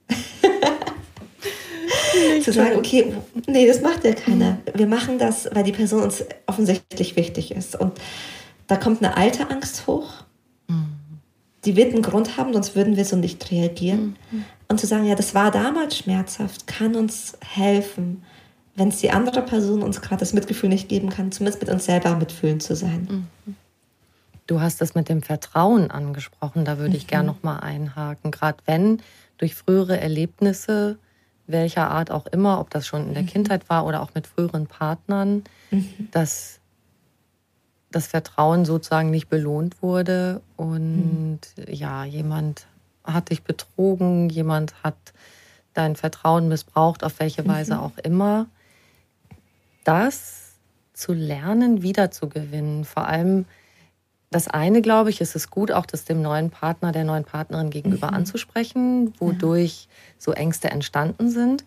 zu 2.43 2.53
sagen, 2.53 2.77
okay, 2.77 3.13
nee, 3.47 3.67
das 3.67 3.81
macht 3.81 4.03
ja 4.03 4.13
keiner. 4.13 4.51
Mhm. 4.51 4.57
Wir 4.75 4.87
machen 4.87 5.17
das, 5.17 5.49
weil 5.53 5.63
die 5.63 5.71
Person 5.71 6.03
uns 6.03 6.23
offensichtlich 6.45 7.15
wichtig 7.15 7.51
ist. 7.51 7.75
Und 7.75 7.99
da 8.67 8.77
kommt 8.77 9.03
eine 9.03 9.17
alte 9.17 9.49
Angst 9.49 9.87
hoch. 9.87 10.09
Mhm. 10.67 10.97
Die 11.65 11.75
wird 11.75 11.93
einen 11.93 12.03
Grund 12.03 12.37
haben, 12.37 12.53
sonst 12.53 12.75
würden 12.75 12.95
wir 12.95 13.05
so 13.05 13.15
nicht 13.15 13.51
reagieren. 13.51 14.15
Mhm. 14.31 14.45
Und 14.67 14.79
zu 14.79 14.87
sagen, 14.87 15.05
ja, 15.05 15.15
das 15.15 15.35
war 15.35 15.51
damals 15.51 15.97
schmerzhaft, 15.97 16.65
kann 16.65 16.95
uns 16.95 17.37
helfen, 17.41 18.23
wenn 18.75 18.89
es 18.89 18.97
die 18.97 19.11
andere 19.11 19.41
Person 19.41 19.83
uns 19.83 20.01
gerade 20.01 20.19
das 20.19 20.33
Mitgefühl 20.33 20.69
nicht 20.69 20.89
geben 20.89 21.09
kann, 21.09 21.31
zumindest 21.31 21.61
mit 21.61 21.69
uns 21.69 21.85
selber 21.85 22.15
mitfühlen 22.15 22.59
zu 22.59 22.75
sein. 22.75 23.27
Mhm. 23.45 23.55
Du 24.47 24.61
hast 24.61 24.79
das 24.79 24.93
mit 24.93 25.09
dem 25.09 25.23
Vertrauen 25.23 25.89
angesprochen, 25.89 26.65
da 26.65 26.77
würde 26.77 26.95
ich 26.95 27.07
gerne 27.07 27.27
noch 27.27 27.41
mal 27.41 27.59
einhaken. 27.59 28.29
Gerade 28.29 28.57
wenn 28.65 29.01
durch 29.37 29.55
frühere 29.55 29.99
Erlebnisse 29.99 30.97
welcher 31.47 31.89
Art 31.91 32.11
auch 32.11 32.25
immer, 32.27 32.59
ob 32.59 32.69
das 32.69 32.87
schon 32.87 33.07
in 33.07 33.13
der 33.13 33.23
mhm. 33.23 33.27
Kindheit 33.27 33.69
war 33.69 33.85
oder 33.85 34.01
auch 34.01 34.13
mit 34.15 34.27
früheren 34.27 34.67
Partnern, 34.67 35.43
mhm. 35.71 36.09
dass 36.11 36.59
das 37.91 38.07
Vertrauen 38.07 38.65
sozusagen 38.65 39.11
nicht 39.11 39.29
belohnt 39.29 39.81
wurde 39.81 40.41
und 40.57 41.39
mhm. 41.55 41.65
ja, 41.67 42.03
jemand 42.03 42.67
hat 43.03 43.29
dich 43.29 43.43
betrogen, 43.43 44.29
jemand 44.29 44.83
hat 44.83 44.95
dein 45.73 45.95
Vertrauen 45.95 46.47
missbraucht, 46.47 47.03
auf 47.03 47.19
welche 47.19 47.43
mhm. 47.43 47.49
Weise 47.49 47.79
auch 47.79 47.97
immer. 47.99 48.47
Das 49.83 50.53
zu 50.93 51.13
lernen, 51.13 51.83
wiederzugewinnen, 51.83 52.85
vor 52.85 53.07
allem 53.07 53.45
das 54.31 54.47
eine, 54.47 54.81
glaube 54.81 55.09
ich, 55.09 55.21
ist 55.21 55.35
es 55.35 55.49
gut, 55.49 55.71
auch 55.71 55.85
das 55.85 56.05
dem 56.05 56.21
neuen 56.21 56.49
Partner, 56.49 56.91
der 56.91 57.03
neuen 57.03 57.23
Partnerin 57.23 57.69
gegenüber 57.69 58.07
mhm. 58.07 58.15
anzusprechen, 58.15 59.13
wodurch 59.19 59.83
ja. 59.83 59.89
so 60.17 60.31
Ängste 60.31 60.69
entstanden 60.69 61.29
sind. 61.29 61.63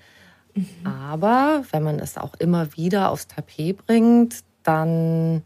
Mhm. 0.54 0.66
Aber 0.84 1.64
wenn 1.70 1.82
man 1.82 1.98
es 1.98 2.18
auch 2.18 2.34
immer 2.34 2.76
wieder 2.76 3.10
aufs 3.10 3.26
Tapet 3.26 3.86
bringt, 3.86 4.36
dann 4.64 5.42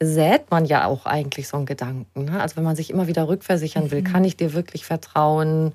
sät 0.00 0.50
man 0.50 0.64
ja 0.64 0.86
auch 0.86 1.06
eigentlich 1.06 1.48
so 1.48 1.56
einen 1.56 1.66
Gedanken. 1.66 2.24
Ne? 2.24 2.40
Also 2.40 2.56
wenn 2.56 2.64
man 2.64 2.76
sich 2.76 2.90
immer 2.90 3.06
wieder 3.06 3.28
rückversichern 3.28 3.90
will, 3.90 4.00
mhm. 4.00 4.06
kann 4.06 4.24
ich 4.24 4.36
dir 4.36 4.52
wirklich 4.52 4.84
vertrauen? 4.84 5.72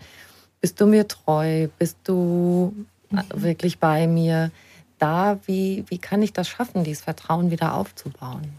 Bist 0.62 0.82
du 0.82 0.88
mir 0.88 1.08
treu? 1.08 1.68
Bist 1.78 1.98
du 2.04 2.74
mhm. 3.10 3.22
wirklich 3.34 3.80
bei 3.80 4.08
mir? 4.08 4.52
Da, 4.98 5.40
wie, 5.46 5.86
wie 5.88 5.98
kann 5.98 6.22
ich 6.22 6.34
das 6.34 6.50
schaffen, 6.50 6.84
dieses 6.84 7.04
Vertrauen 7.04 7.52
wieder 7.52 7.76
aufzubauen? 7.76 8.52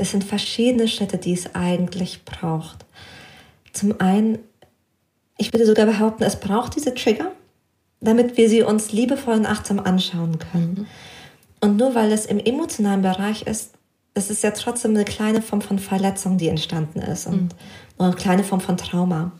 Das 0.00 0.12
sind 0.12 0.24
verschiedene 0.24 0.88
Schritte, 0.88 1.18
die 1.18 1.34
es 1.34 1.54
eigentlich 1.54 2.24
braucht. 2.24 2.86
Zum 3.74 4.00
einen, 4.00 4.38
ich 5.36 5.52
würde 5.52 5.66
sogar 5.66 5.84
behaupten, 5.84 6.22
es 6.22 6.40
braucht 6.40 6.74
diese 6.74 6.94
Trigger, 6.94 7.32
damit 8.00 8.38
wir 8.38 8.48
sie 8.48 8.62
uns 8.62 8.92
liebevoll 8.92 9.34
und 9.34 9.44
achtsam 9.44 9.78
anschauen 9.78 10.38
können. 10.38 10.86
Und 11.60 11.76
nur 11.76 11.94
weil 11.94 12.12
es 12.12 12.24
im 12.24 12.38
emotionalen 12.38 13.02
Bereich 13.02 13.42
ist, 13.42 13.74
das 14.14 14.30
ist 14.30 14.42
ja 14.42 14.52
trotzdem 14.52 14.92
eine 14.92 15.04
kleine 15.04 15.42
Form 15.42 15.60
von 15.60 15.78
Verletzung, 15.78 16.38
die 16.38 16.48
entstanden 16.48 17.00
ist 17.00 17.26
und 17.26 17.42
mhm. 17.42 17.48
eine 17.98 18.14
kleine 18.14 18.42
Form 18.42 18.62
von 18.62 18.78
Trauma. 18.78 19.32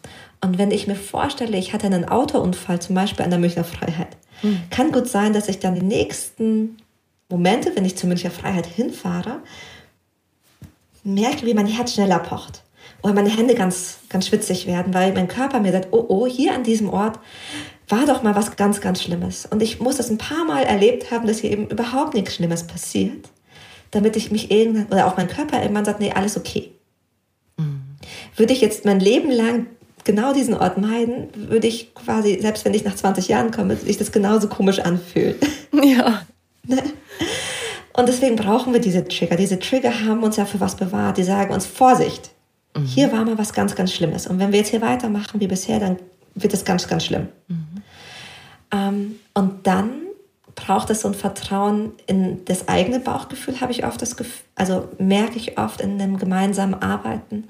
Und 0.42 0.58
wenn 0.58 0.72
ich 0.72 0.86
mir 0.86 0.94
vorstelle, 0.94 1.56
ich 1.56 1.72
hatte 1.72 1.86
einen 1.86 2.06
Autounfall, 2.06 2.82
zum 2.82 2.94
Beispiel 2.94 3.24
an 3.24 3.30
der 3.30 3.38
Münchner 3.38 3.64
Freiheit, 3.64 4.14
mhm. 4.42 4.60
kann 4.68 4.92
gut 4.92 5.08
sein, 5.08 5.32
dass 5.32 5.48
ich 5.48 5.58
dann 5.58 5.74
die 5.74 5.80
nächsten 5.80 6.76
Momente, 7.30 7.72
wenn 7.74 7.86
ich 7.86 7.96
zur 7.96 8.10
Münchner 8.10 8.30
Freiheit 8.30 8.66
hinfahre, 8.66 9.40
merke, 11.04 11.46
wie 11.46 11.54
mein 11.54 11.66
Herz 11.66 11.94
schneller 11.94 12.18
pocht. 12.18 12.62
Oder 13.02 13.14
meine 13.14 13.30
Hände 13.30 13.54
ganz, 13.54 13.98
ganz 14.08 14.26
schwitzig 14.26 14.66
werden, 14.66 14.92
weil 14.92 15.12
mein 15.12 15.28
Körper 15.28 15.60
mir 15.60 15.72
sagt, 15.72 15.88
oh, 15.92 16.04
oh, 16.08 16.26
hier 16.26 16.54
an 16.54 16.64
diesem 16.64 16.90
Ort 16.90 17.18
war 17.88 18.06
doch 18.06 18.22
mal 18.22 18.34
was 18.34 18.56
ganz, 18.56 18.80
ganz 18.80 19.02
Schlimmes. 19.02 19.46
Und 19.46 19.62
ich 19.62 19.80
muss 19.80 19.96
das 19.96 20.10
ein 20.10 20.18
paar 20.18 20.44
Mal 20.44 20.62
erlebt 20.62 21.10
haben, 21.10 21.26
dass 21.26 21.38
hier 21.38 21.50
eben 21.50 21.68
überhaupt 21.68 22.14
nichts 22.14 22.34
Schlimmes 22.34 22.66
passiert, 22.66 23.28
damit 23.90 24.16
ich 24.16 24.30
mich 24.30 24.50
irgendwann, 24.50 24.86
oder 24.86 25.06
auch 25.06 25.16
mein 25.16 25.28
Körper 25.28 25.60
irgendwann 25.60 25.84
sagt, 25.84 26.00
nee, 26.00 26.12
alles 26.12 26.36
okay. 26.36 26.72
Mhm. 27.56 27.80
Würde 28.36 28.52
ich 28.52 28.60
jetzt 28.60 28.84
mein 28.84 29.00
Leben 29.00 29.30
lang 29.30 29.66
genau 30.04 30.32
diesen 30.32 30.54
Ort 30.54 30.78
meiden, 30.78 31.28
würde 31.34 31.66
ich 31.66 31.94
quasi, 31.94 32.38
selbst 32.40 32.64
wenn 32.64 32.74
ich 32.74 32.84
nach 32.84 32.94
20 32.94 33.28
Jahren 33.28 33.50
komme, 33.50 33.76
sich 33.76 33.98
das 33.98 34.12
genauso 34.12 34.48
komisch 34.48 34.80
anfühlen. 34.80 35.36
Ja. 35.72 36.22
Ne? 36.66 36.82
Und 38.00 38.08
deswegen 38.08 38.34
brauchen 38.34 38.72
wir 38.72 38.80
diese 38.80 39.06
Trigger. 39.06 39.36
Diese 39.36 39.58
Trigger 39.58 39.92
haben 40.06 40.22
uns 40.22 40.36
ja 40.36 40.46
für 40.46 40.58
was 40.58 40.74
bewahrt. 40.74 41.18
Die 41.18 41.22
sagen 41.22 41.52
uns, 41.52 41.66
Vorsicht, 41.66 42.30
mhm. 42.74 42.84
hier 42.86 43.12
war 43.12 43.26
mal 43.26 43.36
was 43.36 43.52
ganz, 43.52 43.74
ganz 43.74 43.92
Schlimmes. 43.92 44.26
Und 44.26 44.38
wenn 44.38 44.52
wir 44.52 44.58
jetzt 44.58 44.70
hier 44.70 44.80
weitermachen 44.80 45.38
wie 45.38 45.46
bisher, 45.46 45.78
dann 45.78 45.98
wird 46.34 46.54
es 46.54 46.64
ganz, 46.64 46.88
ganz 46.88 47.04
schlimm. 47.04 47.28
Mhm. 47.48 47.66
Ähm, 48.72 49.16
und 49.34 49.66
dann 49.66 49.90
braucht 50.54 50.88
es 50.88 51.02
so 51.02 51.08
ein 51.08 51.14
Vertrauen 51.14 51.92
in 52.06 52.42
das 52.46 52.68
eigene 52.68 53.00
Bauchgefühl, 53.00 53.60
habe 53.60 53.72
ich 53.72 53.84
oft 53.84 54.00
das 54.00 54.16
Gefühl, 54.16 54.44
also 54.54 54.88
merke 54.98 55.36
ich 55.36 55.58
oft 55.58 55.82
in 55.82 55.98
dem 55.98 56.16
gemeinsamen 56.16 56.74
Arbeiten. 56.74 57.48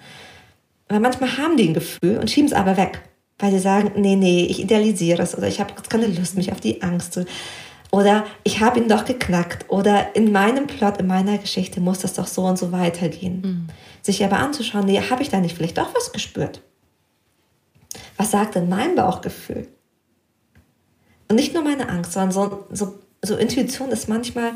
Weil 0.88 0.98
manchmal 0.98 1.38
haben 1.38 1.56
die 1.56 1.68
ein 1.68 1.74
Gefühl 1.74 2.18
und 2.18 2.28
schieben 2.28 2.48
es 2.48 2.56
aber 2.56 2.76
weg, 2.76 3.02
weil 3.38 3.52
sie 3.52 3.60
sagen, 3.60 3.92
nee, 3.94 4.16
nee, 4.16 4.46
ich 4.46 4.58
idealisiere 4.58 5.22
es 5.22 5.38
oder 5.38 5.46
ich 5.46 5.60
habe 5.60 5.74
keine 5.88 6.08
Lust, 6.08 6.36
mich 6.36 6.50
auf 6.50 6.60
die 6.60 6.82
Angst 6.82 7.12
zu 7.12 7.24
oder 7.90 8.24
ich 8.44 8.60
habe 8.60 8.78
ihn 8.78 8.88
doch 8.88 9.04
geknackt. 9.04 9.66
Oder 9.68 10.14
in 10.14 10.30
meinem 10.32 10.66
Plot, 10.66 10.98
in 10.98 11.06
meiner 11.06 11.38
Geschichte 11.38 11.80
muss 11.80 11.98
das 11.98 12.14
doch 12.14 12.26
so 12.26 12.44
und 12.44 12.58
so 12.58 12.72
weitergehen. 12.72 13.40
Mhm. 13.40 13.66
Sich 14.02 14.24
aber 14.24 14.38
anzuschauen, 14.38 14.86
nee, 14.86 15.00
habe 15.00 15.22
ich 15.22 15.28
da 15.28 15.40
nicht 15.40 15.56
vielleicht 15.56 15.78
doch 15.78 15.94
was 15.94 16.12
gespürt? 16.12 16.62
Was 18.16 18.30
sagt 18.30 18.54
denn 18.54 18.68
mein 18.68 18.94
Bauchgefühl? 18.94 19.66
Und 21.28 21.36
nicht 21.36 21.54
nur 21.54 21.62
meine 21.62 21.88
Angst, 21.88 22.12
sondern 22.12 22.32
so, 22.32 22.66
so, 22.70 22.98
so 23.22 23.36
Intuition 23.36 23.90
ist 23.90 24.08
manchmal, 24.08 24.52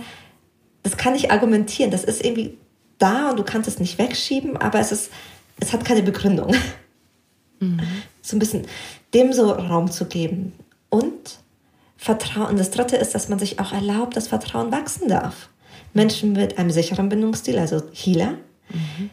das 0.83 0.97
kann 0.97 1.15
ich 1.15 1.31
argumentieren, 1.31 1.91
das 1.91 2.05
ist 2.05 2.25
irgendwie 2.25 2.59
da 2.99 3.31
und 3.31 3.39
du 3.39 3.45
kannst 3.45 3.69
es 3.69 3.81
nicht 3.81 3.99
wegschieben, 3.99 4.57
aber 4.57 4.79
es 4.79 4.93
ist, 4.93 5.11
es 5.61 5.73
hat 5.73 5.85
keine 5.85 6.03
Begründung. 6.03 6.55
Mhm. 7.61 7.81
So 8.23 8.37
ein 8.37 8.39
bisschen 8.39 8.67
dem 9.13 9.33
so 9.33 9.51
Raum 9.51 9.91
zu 9.91 10.07
geben. 10.07 10.53
Und 10.91 11.39
Vertrauen. 11.97 12.57
Das 12.57 12.71
dritte 12.71 12.97
ist, 12.97 13.15
dass 13.15 13.29
man 13.29 13.39
sich 13.39 13.61
auch 13.61 13.73
erlaubt, 13.73 14.17
dass 14.17 14.29
Vertrauen 14.29 14.73
wachsen 14.73 15.09
darf. 15.09 15.49
Menschen 15.93 16.33
mit 16.33 16.59
einem 16.59 16.71
sicheren 16.71 17.09
Bindungsstil, 17.09 17.59
also 17.59 17.83
Healer, 17.93 18.33
mhm. 18.69 19.11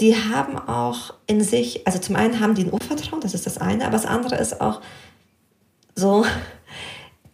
die 0.00 0.14
haben 0.14 0.56
auch 0.56 1.14
in 1.26 1.42
sich, 1.42 1.86
also 1.86 1.98
zum 1.98 2.16
einen 2.16 2.40
haben 2.40 2.54
die 2.54 2.64
ein 2.64 2.72
Urvertrauen, 2.72 3.20
das 3.20 3.34
ist 3.34 3.46
das 3.46 3.58
eine, 3.58 3.84
aber 3.84 3.92
das 3.92 4.06
andere 4.06 4.36
ist 4.36 4.60
auch 4.60 4.80
so, 5.96 6.24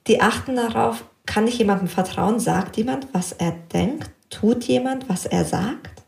die 0.07 0.21
achten 0.21 0.57
darauf, 0.57 1.05
kann 1.27 1.47
ich 1.47 1.59
jemandem 1.59 1.89
vertrauen, 1.89 2.41
sagt 2.41 2.77
jemand, 2.77 3.09
was 3.13 3.33
er 3.33 3.53
denkt, 3.73 4.11
tut 4.31 4.65
jemand, 4.65 5.09
was 5.09 5.27
er 5.27 5.45
sagt 5.45 6.03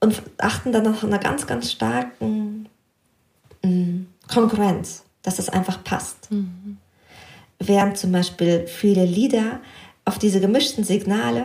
und 0.00 0.20
achten 0.38 0.72
dann 0.72 0.84
nach 0.84 1.04
einer 1.04 1.18
ganz, 1.18 1.46
ganz 1.46 1.70
starken 1.70 2.68
mm, 3.62 4.06
Konkurrenz, 4.32 5.04
dass 5.22 5.38
es 5.38 5.48
einfach 5.48 5.84
passt. 5.84 6.30
Mhm 6.30 6.78
während 7.58 7.98
zum 7.98 8.12
Beispiel 8.12 8.66
viele 8.66 9.04
Lieder 9.04 9.60
auf 10.04 10.18
diese 10.18 10.40
gemischten 10.40 10.84
Signale, 10.84 11.44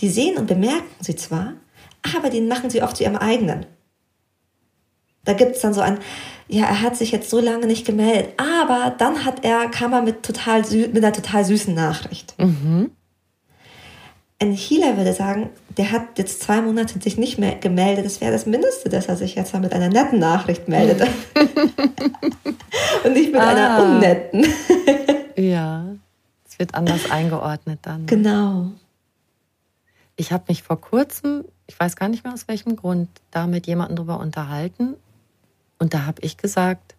die 0.00 0.08
sehen 0.08 0.36
und 0.38 0.46
bemerken 0.46 0.84
sie 1.00 1.16
zwar, 1.16 1.54
aber 2.16 2.30
die 2.30 2.40
machen 2.40 2.70
sie 2.70 2.82
oft 2.82 2.96
zu 2.96 3.04
ihrem 3.04 3.16
eigenen. 3.16 3.66
Da 5.24 5.32
gibt 5.32 5.56
es 5.56 5.62
dann 5.62 5.74
so 5.74 5.80
ein, 5.80 5.98
ja, 6.48 6.64
er 6.66 6.82
hat 6.82 6.96
sich 6.96 7.10
jetzt 7.10 7.30
so 7.30 7.40
lange 7.40 7.66
nicht 7.66 7.84
gemeldet, 7.84 8.28
aber 8.36 8.94
dann 8.96 9.24
hat 9.24 9.44
er, 9.44 9.68
kam 9.68 9.92
er 9.92 10.02
mit, 10.02 10.22
total 10.22 10.62
mit 10.62 10.96
einer 10.96 11.12
total 11.12 11.44
süßen 11.44 11.74
Nachricht. 11.74 12.34
Mhm. 12.38 12.92
Ein 14.38 14.52
Healer 14.52 14.98
würde 14.98 15.14
sagen, 15.14 15.48
der 15.76 15.90
hat 15.90 16.18
jetzt 16.18 16.42
zwei 16.42 16.60
Monate 16.60 17.00
sich 17.00 17.16
nicht 17.16 17.38
mehr 17.38 17.54
gemeldet. 17.56 18.04
Das 18.04 18.20
wäre 18.20 18.32
das 18.32 18.44
Mindeste, 18.44 18.90
dass 18.90 19.06
er 19.06 19.16
sich 19.16 19.34
jetzt 19.34 19.54
mal 19.54 19.60
mit 19.60 19.72
einer 19.72 19.88
netten 19.88 20.18
Nachricht 20.18 20.68
meldet. 20.68 21.00
Und 23.04 23.14
nicht 23.14 23.32
mit 23.32 23.40
ah. 23.40 23.48
einer 23.48 23.82
unnetten. 23.82 24.46
Ja, 25.36 25.86
es 26.48 26.58
wird 26.58 26.74
anders 26.74 27.10
eingeordnet 27.10 27.80
dann. 27.82 28.06
Genau. 28.06 28.70
Ich 30.16 30.32
habe 30.32 30.44
mich 30.48 30.62
vor 30.62 30.80
kurzem, 30.80 31.44
ich 31.66 31.78
weiß 31.78 31.96
gar 31.96 32.08
nicht 32.08 32.24
mehr 32.24 32.32
aus 32.32 32.48
welchem 32.48 32.76
Grund, 32.76 33.08
da 33.30 33.46
mit 33.46 33.66
jemandem 33.66 33.96
drüber 33.96 34.18
unterhalten. 34.18 34.94
Und 35.78 35.92
da 35.92 36.06
habe 36.06 36.22
ich 36.22 36.36
gesagt, 36.36 36.94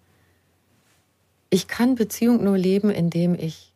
ich 1.49 1.67
kann 1.67 1.95
Beziehung 1.95 2.43
nur 2.43 2.57
leben, 2.57 2.89
indem 2.89 3.33
ich 3.33 3.73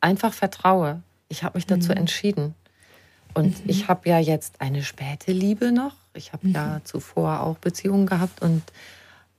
einfach 0.00 0.32
vertraue. 0.32 1.02
Ich 1.28 1.44
habe 1.44 1.58
mich 1.58 1.66
dazu 1.66 1.92
mhm. 1.92 1.98
entschieden. 1.98 2.54
Und 3.34 3.64
mhm. 3.64 3.70
ich 3.70 3.88
habe 3.88 4.08
ja 4.08 4.18
jetzt 4.18 4.60
eine 4.60 4.82
späte 4.82 5.32
Liebe 5.32 5.72
noch. 5.72 5.94
Ich 6.14 6.32
habe 6.32 6.46
mhm. 6.46 6.54
ja 6.54 6.80
zuvor 6.84 7.40
auch 7.40 7.58
Beziehungen 7.58 8.06
gehabt 8.06 8.42
und 8.42 8.62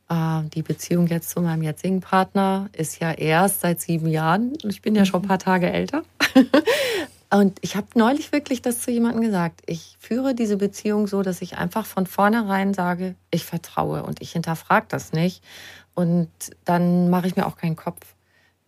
die 0.08 0.62
Beziehung 0.62 1.08
jetzt 1.08 1.32
zu 1.32 1.42
meinem 1.42 1.64
jetzigen 1.64 2.00
Partner 2.00 2.70
ist 2.74 3.00
ja 3.00 3.12
erst 3.12 3.62
seit 3.62 3.82
sieben 3.82 4.08
Jahren. 4.08 4.54
Ich 4.64 4.82
bin 4.84 4.96
ja 4.96 5.04
schon 5.04 5.24
ein 5.24 5.28
paar 5.28 5.40
Tage 5.40 5.72
älter. 5.72 6.04
und 7.32 7.58
ich 7.62 7.76
habe 7.76 7.88
neulich 7.96 8.32
wirklich 8.32 8.62
das 8.62 8.82
zu 8.82 8.92
jemandem 8.92 9.24
gesagt. 9.24 9.62
Ich 9.66 9.98
führe 10.00 10.36
diese 10.36 10.58
Beziehung 10.58 11.08
so, 11.08 11.24
dass 11.24 11.42
ich 11.42 11.58
einfach 11.58 11.88
von 11.88 12.06
vornherein 12.06 12.76
sage, 12.76 13.16
ich 13.32 13.46
vertraue 13.46 14.04
und 14.04 14.22
ich 14.22 14.34
hinterfrage 14.34 14.86
das 14.90 15.12
nicht. 15.12 15.44
Und 15.96 16.30
dann 16.66 17.10
mache 17.10 17.26
ich 17.26 17.36
mir 17.36 17.48
auch 17.48 17.58
keinen 17.58 17.76
Kopf. 17.76 18.14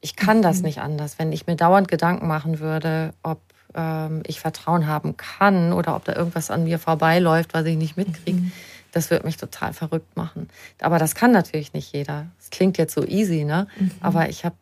Ich 0.02 0.16
kann 0.16 0.42
das 0.42 0.58
mhm. 0.58 0.64
nicht 0.64 0.82
anders. 0.82 1.20
Wenn 1.20 1.32
ich 1.32 1.46
mir 1.46 1.56
dauernd 1.56 1.88
Gedanken 1.88 2.28
machen 2.28 2.60
würde, 2.60 3.14
ob 3.22 3.42
ähm, 3.76 4.24
ich 4.26 4.40
Vertrauen 4.40 4.88
haben 4.88 5.18
kann 5.18 5.74
oder 5.74 5.96
ob 5.96 6.06
da 6.06 6.16
irgendwas 6.16 6.50
an 6.50 6.64
mir 6.64 6.80
vorbeiläuft, 6.80 7.54
was 7.54 7.66
ich 7.66 7.78
nicht 7.78 7.96
mitkriege. 7.96 8.40
Mhm. 8.40 8.52
Das 8.98 9.12
wird 9.12 9.24
mich 9.24 9.38
total 9.38 9.74
verrückt 9.74 10.18
machen. 10.18 10.50
Aber 10.82 10.98
das 10.98 11.14
kann 11.14 11.32
natürlich 11.32 11.72
nicht 11.74 11.94
jeder. 11.94 12.26
Es 12.40 12.50
klingt 12.50 12.80
jetzt 12.80 12.96
so 12.96 13.06
easy, 13.06 13.44
ne? 13.44 13.68
Mhm. 13.80 13.92
Aber 14.02 14.28
ich 14.28 14.44
habe 14.44 14.56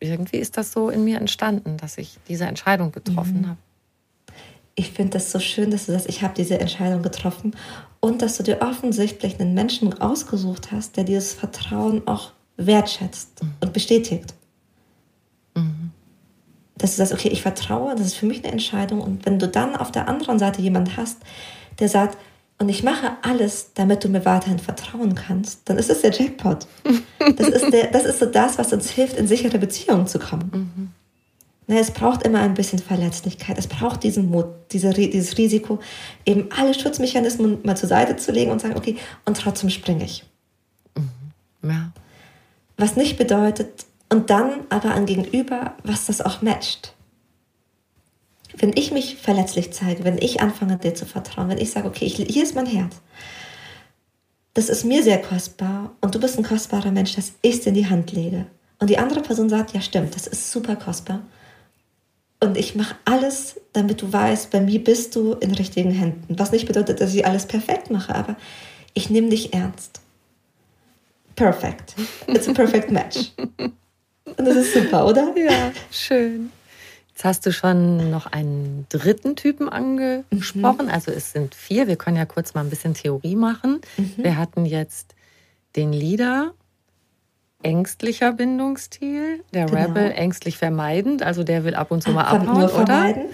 irgendwie 0.00 0.38
ist 0.38 0.56
das 0.56 0.72
so 0.72 0.90
in 0.90 1.04
mir 1.04 1.18
entstanden, 1.18 1.76
dass 1.76 1.96
ich 1.96 2.18
diese 2.26 2.44
Entscheidung 2.46 2.90
getroffen 2.90 3.42
mhm. 3.42 3.48
habe. 3.50 3.58
Ich 4.74 4.90
finde 4.90 5.12
das 5.12 5.30
so 5.30 5.38
schön, 5.38 5.70
dass 5.70 5.86
du 5.86 5.92
sagst, 5.92 6.08
ich 6.08 6.22
habe 6.22 6.34
diese 6.34 6.58
Entscheidung 6.58 7.02
getroffen 7.02 7.54
und 8.00 8.20
dass 8.20 8.36
du 8.36 8.42
dir 8.42 8.62
offensichtlich 8.62 9.38
einen 9.38 9.54
Menschen 9.54 10.00
ausgesucht 10.00 10.72
hast, 10.72 10.96
der 10.96 11.04
dieses 11.04 11.32
Vertrauen 11.32 12.02
auch 12.08 12.32
wertschätzt 12.56 13.44
mhm. 13.44 13.54
und 13.60 13.72
bestätigt. 13.72 14.34
Mhm 15.54 15.92
dass 16.78 16.90
du 16.90 16.96
sagst, 16.98 17.14
okay, 17.14 17.28
ich 17.28 17.40
vertraue, 17.40 17.94
das 17.94 18.06
ist 18.06 18.16
für 18.16 18.26
mich 18.26 18.44
eine 18.44 18.52
Entscheidung. 18.52 19.00
Und 19.00 19.24
wenn 19.24 19.38
du 19.38 19.48
dann 19.48 19.76
auf 19.76 19.90
der 19.90 20.08
anderen 20.08 20.38
Seite 20.38 20.60
jemand 20.60 20.96
hast, 20.96 21.18
der 21.78 21.88
sagt, 21.88 22.18
und 22.58 22.68
ich 22.68 22.82
mache 22.82 23.12
alles, 23.22 23.72
damit 23.74 24.02
du 24.02 24.08
mir 24.08 24.24
weiterhin 24.24 24.58
vertrauen 24.58 25.14
kannst, 25.14 25.68
dann 25.68 25.78
ist 25.78 25.90
es 25.90 26.00
der 26.00 26.12
Jackpot. 26.12 26.66
Das 27.36 27.48
ist, 27.48 27.72
der, 27.72 27.88
das 27.88 28.04
ist 28.04 28.20
so 28.20 28.26
das, 28.26 28.56
was 28.56 28.72
uns 28.72 28.90
hilft, 28.90 29.16
in 29.16 29.26
sichere 29.26 29.58
Beziehungen 29.58 30.06
zu 30.06 30.18
kommen. 30.18 30.92
Mhm. 31.66 31.74
es 31.76 31.90
braucht 31.90 32.22
immer 32.22 32.40
ein 32.40 32.54
bisschen 32.54 32.78
Verletzlichkeit. 32.78 33.58
Es 33.58 33.66
braucht 33.66 34.04
diesen 34.04 34.30
Mut, 34.30 34.46
diese, 34.70 34.90
dieses 34.90 35.36
Risiko, 35.36 35.80
eben 36.24 36.48
alle 36.56 36.72
Schutzmechanismen 36.72 37.58
mal 37.64 37.76
zur 37.76 37.88
Seite 37.88 38.16
zu 38.16 38.32
legen 38.32 38.52
und 38.52 38.60
sagen, 38.60 38.76
okay, 38.76 38.96
und 39.24 39.36
trotzdem 39.36 39.70
springe 39.70 40.04
ich. 40.04 40.24
Mhm. 40.96 41.70
Ja. 41.70 41.92
Was 42.78 42.96
nicht 42.96 43.18
bedeutet, 43.18 43.86
und 44.08 44.30
dann 44.30 44.60
aber 44.68 44.94
ein 44.94 45.06
Gegenüber, 45.06 45.74
was 45.82 46.06
das 46.06 46.20
auch 46.20 46.42
matcht. 46.42 46.94
Wenn 48.58 48.72
ich 48.74 48.90
mich 48.90 49.16
verletzlich 49.16 49.72
zeige, 49.72 50.04
wenn 50.04 50.18
ich 50.18 50.40
anfange, 50.40 50.78
dir 50.78 50.94
zu 50.94 51.06
vertrauen, 51.06 51.48
wenn 51.48 51.58
ich 51.58 51.70
sage, 51.70 51.88
okay, 51.88 52.06
ich, 52.06 52.16
hier 52.16 52.42
ist 52.42 52.54
mein 52.54 52.66
Herz, 52.66 52.96
das 54.54 54.70
ist 54.70 54.84
mir 54.84 55.02
sehr 55.02 55.20
kostbar 55.20 55.92
und 56.00 56.14
du 56.14 56.20
bist 56.20 56.38
ein 56.38 56.44
kostbarer 56.44 56.90
Mensch, 56.90 57.14
dass 57.14 57.32
ich 57.42 57.56
es 57.56 57.66
in 57.66 57.74
die 57.74 57.88
Hand 57.88 58.12
lege. 58.12 58.46
Und 58.78 58.88
die 58.88 58.98
andere 58.98 59.20
Person 59.20 59.48
sagt, 59.48 59.74
ja 59.74 59.80
stimmt, 59.80 60.14
das 60.14 60.26
ist 60.26 60.50
super 60.50 60.76
kostbar. 60.76 61.20
Und 62.40 62.56
ich 62.56 62.74
mache 62.74 62.94
alles, 63.04 63.60
damit 63.72 64.02
du 64.02 64.12
weißt, 64.12 64.50
bei 64.50 64.60
mir 64.60 64.82
bist 64.82 65.16
du 65.16 65.32
in 65.34 65.54
richtigen 65.54 65.90
Händen. 65.90 66.38
Was 66.38 66.52
nicht 66.52 66.66
bedeutet, 66.66 67.00
dass 67.00 67.14
ich 67.14 67.26
alles 67.26 67.46
perfekt 67.46 67.90
mache, 67.90 68.14
aber 68.14 68.36
ich 68.94 69.10
nehme 69.10 69.28
dich 69.28 69.52
ernst. 69.54 70.00
Perfect. 71.34 71.94
It's 72.26 72.48
a 72.48 72.52
perfect 72.52 72.90
match. 72.90 73.32
Und 74.38 74.44
das 74.44 74.56
ist 74.56 74.74
super, 74.74 75.06
oder? 75.06 75.34
Ja, 75.36 75.72
schön. 75.90 76.50
Jetzt 77.16 77.24
hast 77.24 77.46
du 77.46 77.50
schon 77.50 78.10
noch 78.10 78.26
einen 78.26 78.84
dritten 78.90 79.36
Typen 79.36 79.70
angesprochen. 79.70 80.84
Mhm. 80.84 80.92
Also 80.92 81.10
es 81.12 81.32
sind 81.32 81.54
vier. 81.54 81.88
Wir 81.88 81.96
können 81.96 82.18
ja 82.18 82.26
kurz 82.26 82.52
mal 82.52 82.60
ein 82.60 82.68
bisschen 82.68 82.92
Theorie 82.92 83.36
machen. 83.36 83.80
Mhm. 83.96 84.12
Wir 84.18 84.36
hatten 84.36 84.66
jetzt 84.66 85.14
den 85.76 85.94
Leader, 85.94 86.52
ängstlicher 87.62 88.32
Bindungsstil, 88.32 89.42
der 89.54 89.64
genau. 89.64 89.80
Rebel 89.80 90.12
ängstlich 90.12 90.58
vermeidend, 90.58 91.22
also 91.22 91.42
der 91.42 91.64
will 91.64 91.74
ab 91.74 91.90
und 91.90 92.02
zu 92.02 92.10
mal 92.10 92.24
abhauen, 92.24 92.60
nur 92.60 92.68
vermeiden. 92.68 93.24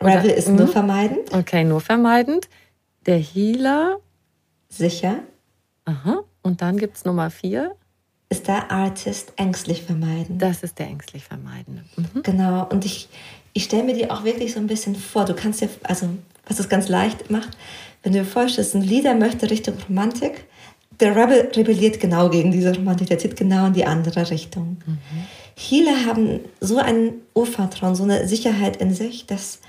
oder? 0.00 0.18
Rebel 0.18 0.30
ist 0.30 0.48
nur 0.48 0.66
mhm. 0.66 0.70
vermeidend. 0.70 1.34
Okay, 1.34 1.64
nur 1.64 1.80
vermeidend. 1.80 2.48
Der 3.06 3.18
Healer. 3.18 3.96
Sicher. 4.68 5.16
Aha. 5.84 6.20
Und 6.42 6.62
dann 6.62 6.78
gibt 6.78 6.96
es 6.96 7.04
Nummer 7.04 7.30
vier 7.30 7.74
ist 8.28 8.48
der 8.48 8.70
Artist 8.70 9.32
ängstlich 9.36 9.82
vermeiden. 9.82 10.38
Das 10.38 10.62
ist 10.62 10.78
der 10.78 10.86
ängstlich 10.86 11.24
vermeidende. 11.24 11.84
Mhm. 11.96 12.22
Genau, 12.22 12.66
und 12.68 12.84
ich, 12.84 13.08
ich 13.52 13.64
stelle 13.64 13.84
mir 13.84 13.94
die 13.94 14.10
auch 14.10 14.24
wirklich 14.24 14.52
so 14.52 14.58
ein 14.58 14.66
bisschen 14.66 14.96
vor. 14.96 15.24
Du 15.24 15.34
kannst 15.34 15.60
dir, 15.60 15.68
also 15.84 16.08
was 16.46 16.58
es 16.58 16.68
ganz 16.68 16.88
leicht 16.88 17.30
macht, 17.30 17.56
wenn 18.02 18.12
du 18.12 18.20
dir 18.20 18.24
vorstellst, 18.24 18.74
ein 18.74 18.82
Leader 18.82 19.14
möchte 19.14 19.50
Richtung 19.50 19.74
Romantik, 19.88 20.44
der 20.98 21.14
Rebel 21.14 21.50
rebelliert 21.54 22.00
genau 22.00 22.30
gegen 22.30 22.52
diese 22.52 22.74
Romantik, 22.74 23.08
der 23.08 23.18
zieht 23.18 23.36
genau 23.36 23.66
in 23.66 23.74
die 23.74 23.84
andere 23.84 24.30
Richtung. 24.30 24.78
Mhm. 24.86 24.98
Healer 25.56 26.06
haben 26.06 26.40
so 26.60 26.78
ein 26.78 27.14
Urvertrauen, 27.34 27.94
so 27.94 28.02
eine 28.02 28.26
Sicherheit 28.28 28.76
in 28.76 28.94
sich, 28.94 29.26
dass 29.26 29.60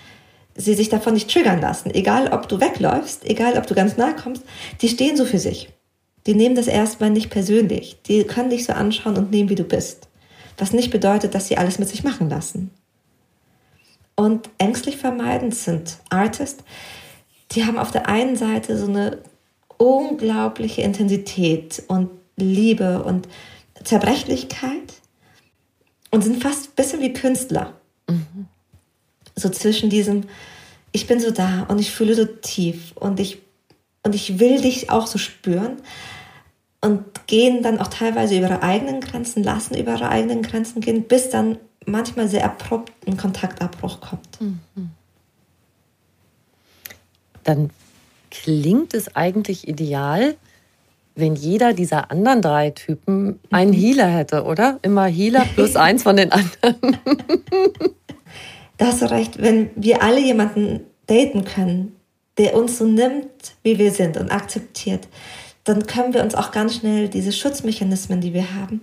sie 0.55 0.73
sich 0.73 0.89
davon 0.89 1.13
nicht 1.13 1.29
triggern 1.29 1.61
lassen. 1.61 1.91
Egal, 1.93 2.29
ob 2.31 2.49
du 2.49 2.59
wegläufst, 2.59 3.25
egal, 3.25 3.57
ob 3.57 3.67
du 3.67 3.75
ganz 3.75 3.97
nahe 3.97 4.15
kommst, 4.15 4.43
die 4.81 4.89
stehen 4.89 5.15
so 5.15 5.25
für 5.25 5.39
sich 5.39 5.69
die 6.27 6.35
nehmen 6.35 6.55
das 6.55 6.67
erstmal 6.67 7.09
nicht 7.09 7.29
persönlich. 7.29 7.97
Die 8.05 8.23
können 8.25 8.49
dich 8.49 8.65
so 8.65 8.73
anschauen 8.73 9.17
und 9.17 9.31
nehmen, 9.31 9.49
wie 9.49 9.55
du 9.55 9.63
bist. 9.63 10.07
Was 10.57 10.73
nicht 10.73 10.91
bedeutet, 10.91 11.33
dass 11.33 11.47
sie 11.47 11.57
alles 11.57 11.79
mit 11.79 11.87
sich 11.87 12.03
machen 12.03 12.29
lassen. 12.29 12.69
Und 14.15 14.49
ängstlich 14.57 14.97
vermeidend 14.97 15.55
sind 15.55 15.97
Artists, 16.09 16.63
die 17.51 17.65
haben 17.65 17.77
auf 17.77 17.91
der 17.91 18.09
einen 18.09 18.35
Seite 18.35 18.77
so 18.77 18.87
eine 18.87 19.19
unglaubliche 19.77 20.81
Intensität 20.81 21.83
und 21.87 22.09
Liebe 22.35 23.03
und 23.03 23.27
Zerbrechlichkeit 23.83 24.93
und 26.11 26.23
sind 26.23 26.41
fast 26.41 26.69
ein 26.69 26.75
bisschen 26.75 26.99
wie 26.99 27.13
Künstler. 27.13 27.73
Mhm. 28.09 28.47
So 29.35 29.49
zwischen 29.49 29.89
diesem, 29.89 30.23
ich 30.91 31.07
bin 31.07 31.19
so 31.19 31.31
da 31.31 31.63
und 31.69 31.79
ich 31.79 31.91
fühle 31.91 32.15
so 32.15 32.25
tief 32.25 32.93
und 32.95 33.19
ich, 33.19 33.37
und 34.03 34.15
ich 34.15 34.39
will 34.39 34.59
dich 34.59 34.89
auch 34.89 35.07
so 35.07 35.19
spüren, 35.19 35.77
und 36.81 37.27
gehen 37.27 37.63
dann 37.63 37.79
auch 37.79 37.87
teilweise 37.87 38.37
über 38.37 38.49
ihre 38.49 38.63
eigenen 38.63 39.01
Grenzen, 39.01 39.43
lassen 39.43 39.75
über 39.75 39.93
ihre 39.93 40.09
eigenen 40.09 40.41
Grenzen 40.41 40.81
gehen, 40.81 41.03
bis 41.03 41.29
dann 41.29 41.57
manchmal 41.85 42.27
sehr 42.27 42.45
abrupt 42.45 42.91
ein 43.07 43.17
Kontaktabbruch 43.17 44.01
kommt. 44.01 44.41
Mhm. 44.41 44.59
Dann 47.43 47.69
klingt 48.29 48.93
es 48.93 49.15
eigentlich 49.15 49.67
ideal, 49.67 50.35
wenn 51.15 51.35
jeder 51.35 51.73
dieser 51.73 52.11
anderen 52.11 52.41
drei 52.41 52.69
Typen 52.71 53.39
einen 53.49 53.71
mhm. 53.71 53.75
Healer 53.75 54.07
hätte, 54.07 54.43
oder? 54.43 54.79
Immer 54.83 55.05
Healer 55.05 55.45
plus 55.55 55.75
eins 55.75 56.03
von 56.03 56.15
den 56.15 56.31
anderen. 56.31 56.97
da 58.77 58.87
hast 58.87 59.01
du 59.01 59.09
recht, 59.09 59.41
wenn 59.41 59.71
wir 59.75 60.03
alle 60.03 60.19
jemanden 60.19 60.81
daten 61.07 61.43
können, 61.43 61.95
der 62.37 62.55
uns 62.55 62.77
so 62.77 62.85
nimmt, 62.85 63.55
wie 63.63 63.79
wir 63.79 63.91
sind 63.91 64.17
und 64.17 64.29
akzeptiert, 64.29 65.07
dann 65.67 65.85
können 65.85 66.13
wir 66.13 66.23
uns 66.23 66.35
auch 66.35 66.51
ganz 66.51 66.75
schnell 66.75 67.09
diese 67.09 67.31
Schutzmechanismen, 67.31 68.21
die 68.21 68.33
wir 68.33 68.53
haben, 68.53 68.81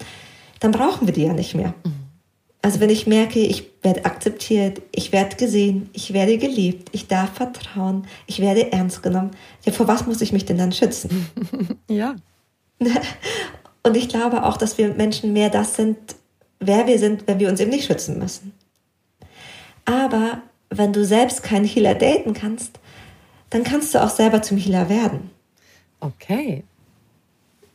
dann 0.61 0.73
brauchen 0.73 1.07
wir 1.07 1.15
die 1.15 1.25
ja 1.25 1.33
nicht 1.33 1.55
mehr. 1.55 1.75
Mhm. 1.85 2.05
Also 2.63 2.81
wenn 2.81 2.89
ich 2.89 3.07
merke, 3.07 3.41
ich 3.41 3.71
werde 3.83 4.07
akzeptiert, 4.07 4.81
ich 4.91 5.13
werde 5.13 5.37
gesehen, 5.37 5.91
ich 5.93 6.15
werde 6.15 6.39
geliebt, 6.39 6.89
ich 6.93 7.09
darf 7.09 7.35
vertrauen, 7.35 8.07
ich 8.27 8.41
werde 8.41 8.73
ernst 8.73 9.03
genommen, 9.03 9.33
ja, 9.67 9.73
vor 9.73 9.87
was 9.87 10.07
muss 10.07 10.23
ich 10.23 10.33
mich 10.33 10.47
denn 10.47 10.57
dann 10.57 10.73
schützen? 10.73 11.29
ja. 11.91 12.17
Und 13.83 13.97
ich 13.97 14.09
glaube 14.09 14.45
auch, 14.45 14.57
dass 14.57 14.79
wir 14.79 14.95
Menschen 14.95 15.35
mehr 15.35 15.51
das 15.51 15.77
sind, 15.77 15.99
wer 16.59 16.87
wir 16.87 16.99
sind, 16.99 17.27
wenn 17.27 17.39
wir 17.39 17.51
uns 17.51 17.61
eben 17.61 17.71
nicht 17.71 17.87
schützen 17.87 18.19
müssen. 18.19 18.53
Aber 19.85 20.41
wenn 20.71 20.95
du 20.95 21.05
selbst 21.05 21.43
keinen 21.43 21.67
Healer 21.67 21.95
daten 21.95 22.33
kannst, 22.33 22.81
dann 23.51 23.63
kannst 23.63 23.95
du 23.95 24.03
auch 24.03 24.11
selber 24.11 24.41
zum 24.41 24.57
Healer 24.57 24.89
werden. 24.89 25.31
Okay. 26.01 26.65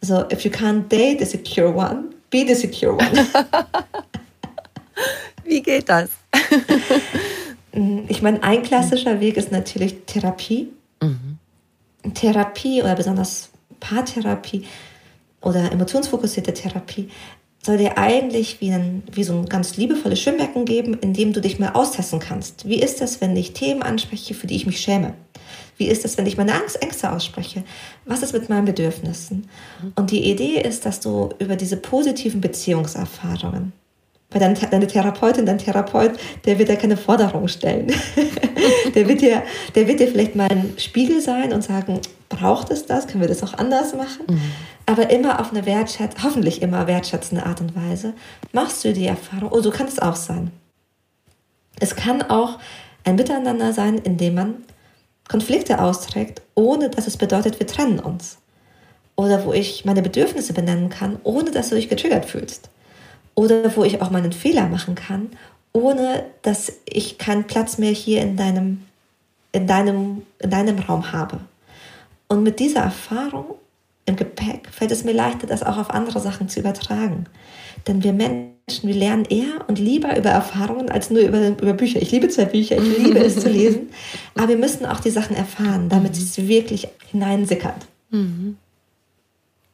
So, 0.01 0.25
if 0.31 0.45
you 0.45 0.51
can't 0.51 0.87
date 0.89 1.21
a 1.21 1.25
secure 1.25 1.69
one, 1.69 2.13
be 2.29 2.45
the 2.45 2.55
secure 2.55 2.93
one. 2.93 3.27
Wie 5.43 5.61
geht 5.61 5.89
das? 5.89 6.09
ich 8.07 8.21
meine, 8.21 8.41
ein 8.43 8.63
klassischer 8.63 9.19
Weg 9.19 9.37
ist 9.37 9.51
natürlich 9.51 9.95
Therapie. 10.05 10.69
Mhm. 11.01 11.37
Therapie 12.13 12.81
oder 12.81 12.95
besonders 12.95 13.49
Paartherapie 13.79 14.65
oder 15.41 15.71
emotionsfokussierte 15.71 16.53
Therapie 16.53 17.09
soll 17.61 17.77
dir 17.77 17.97
eigentlich 17.97 18.61
wie, 18.61 18.71
ein, 18.71 19.03
wie 19.11 19.23
so 19.23 19.33
ein 19.33 19.45
ganz 19.45 19.75
liebevolles 19.75 20.21
Schwimmbecken 20.21 20.65
geben, 20.65 20.97
in 21.01 21.13
dem 21.13 21.33
du 21.33 21.41
dich 21.41 21.59
mal 21.59 21.71
austesten 21.71 22.19
kannst. 22.19 22.67
Wie 22.67 22.81
ist 22.81 23.01
das, 23.01 23.19
wenn 23.19 23.35
ich 23.35 23.53
Themen 23.53 23.83
anspreche, 23.83 24.33
für 24.33 24.47
die 24.47 24.55
ich 24.55 24.65
mich 24.65 24.79
schäme? 24.79 25.13
Wie 25.79 25.87
ist 25.87 26.03
es, 26.03 26.17
wenn 26.17 26.25
ich 26.25 26.35
meine 26.35 26.53
Angst, 26.53 26.81
Ängste 26.81 27.09
ausspreche? 27.09 27.63
Was 28.03 28.21
ist 28.21 28.33
mit 28.33 28.49
meinen 28.49 28.65
Bedürfnissen? 28.65 29.47
Und 29.95 30.11
die 30.11 30.29
Idee 30.29 30.59
ist, 30.59 30.85
dass 30.85 30.99
du 30.99 31.29
über 31.39 31.55
diese 31.55 31.77
positiven 31.77 32.41
Beziehungserfahrungen, 32.41 33.71
weil 34.29 34.41
deine, 34.41 34.55
deine 34.55 34.87
Therapeutin, 34.87 35.45
dein 35.45 35.57
Therapeut, 35.57 36.19
der 36.43 36.59
wird 36.59 36.67
ja 36.67 36.75
keine 36.75 36.97
Forderung 36.97 37.47
stellen. 37.47 37.93
der, 38.93 39.07
wird 39.07 39.21
dir, 39.21 39.41
der 39.73 39.87
wird 39.87 40.01
dir 40.01 40.09
vielleicht 40.09 40.35
mal 40.35 40.49
ein 40.51 40.73
Spiegel 40.77 41.21
sein 41.21 41.53
und 41.53 41.63
sagen, 41.63 42.01
braucht 42.27 42.71
es 42.71 42.85
das? 42.85 43.07
Können 43.07 43.21
wir 43.21 43.29
das 43.29 43.41
auch 43.41 43.53
anders 43.53 43.95
machen? 43.95 44.25
Mhm. 44.27 44.41
Aber 44.85 45.09
immer 45.09 45.39
auf 45.39 45.51
eine 45.51 45.65
wertschätzende, 45.65 46.25
hoffentlich 46.25 46.61
immer 46.61 46.87
wertschätzende 46.87 47.45
Art 47.45 47.61
und 47.61 47.73
Weise 47.77 48.13
machst 48.51 48.83
du 48.83 48.91
die 48.91 49.07
Erfahrung, 49.07 49.49
oh, 49.53 49.61
so 49.61 49.71
kann 49.71 49.87
es 49.87 49.97
auch 49.97 50.17
sein. 50.17 50.51
Es 51.79 51.95
kann 51.95 52.21
auch 52.21 52.59
ein 53.05 53.15
Miteinander 53.15 53.71
sein, 53.71 53.97
in 53.99 54.17
dem 54.17 54.35
man 54.35 54.55
Konflikte 55.29 55.79
austrägt, 55.79 56.41
ohne 56.55 56.89
dass 56.89 57.07
es 57.07 57.15
bedeutet, 57.15 57.59
wir 57.59 57.67
trennen 57.67 57.99
uns. 57.99 58.39
Oder 59.15 59.45
wo 59.45 59.53
ich 59.53 59.85
meine 59.85 60.01
Bedürfnisse 60.01 60.53
benennen 60.53 60.89
kann, 60.89 61.19
ohne 61.23 61.51
dass 61.51 61.69
du 61.69 61.75
dich 61.75 61.87
getriggert 61.87 62.25
fühlst. 62.25 62.69
Oder 63.35 63.75
wo 63.75 63.83
ich 63.83 64.01
auch 64.01 64.09
meinen 64.09 64.33
Fehler 64.33 64.67
machen 64.67 64.95
kann, 64.95 65.29
ohne 65.71 66.25
dass 66.41 66.73
ich 66.85 67.17
keinen 67.17 67.45
Platz 67.45 67.77
mehr 67.77 67.91
hier 67.91 68.21
in 68.21 68.35
deinem, 68.35 68.85
in 69.51 69.67
deinem, 69.67 70.23
in 70.39 70.49
deinem 70.49 70.79
Raum 70.79 71.11
habe. 71.11 71.39
Und 72.27 72.43
mit 72.43 72.59
dieser 72.59 72.81
Erfahrung 72.81 73.55
im 74.05 74.15
Gepäck 74.15 74.69
fällt 74.71 74.91
es 74.91 75.03
mir 75.03 75.13
leichter, 75.13 75.45
das 75.45 75.63
auch 75.63 75.77
auf 75.77 75.91
andere 75.91 76.19
Sachen 76.19 76.49
zu 76.49 76.59
übertragen. 76.59 77.25
Denn 77.87 78.03
wir 78.03 78.13
Menschen, 78.13 78.87
wir 78.87 78.95
lernen 78.95 79.25
eher 79.25 79.67
und 79.67 79.79
lieber 79.79 80.17
über 80.17 80.29
Erfahrungen 80.29 80.89
als 80.89 81.09
nur 81.09 81.21
über, 81.21 81.47
über 81.47 81.73
Bücher. 81.73 82.01
Ich 82.01 82.11
liebe 82.11 82.29
zwar 82.29 82.45
Bücher, 82.45 82.77
ich 82.77 82.97
liebe 82.97 83.19
es 83.19 83.39
zu 83.39 83.49
lesen, 83.49 83.89
aber 84.35 84.49
wir 84.49 84.57
müssen 84.57 84.85
auch 84.85 84.99
die 84.99 85.09
Sachen 85.09 85.35
erfahren, 85.35 85.89
damit 85.89 86.13
es 86.13 86.37
wirklich 86.37 86.87
hineinsickert. 87.11 87.87
Mhm. 88.11 88.57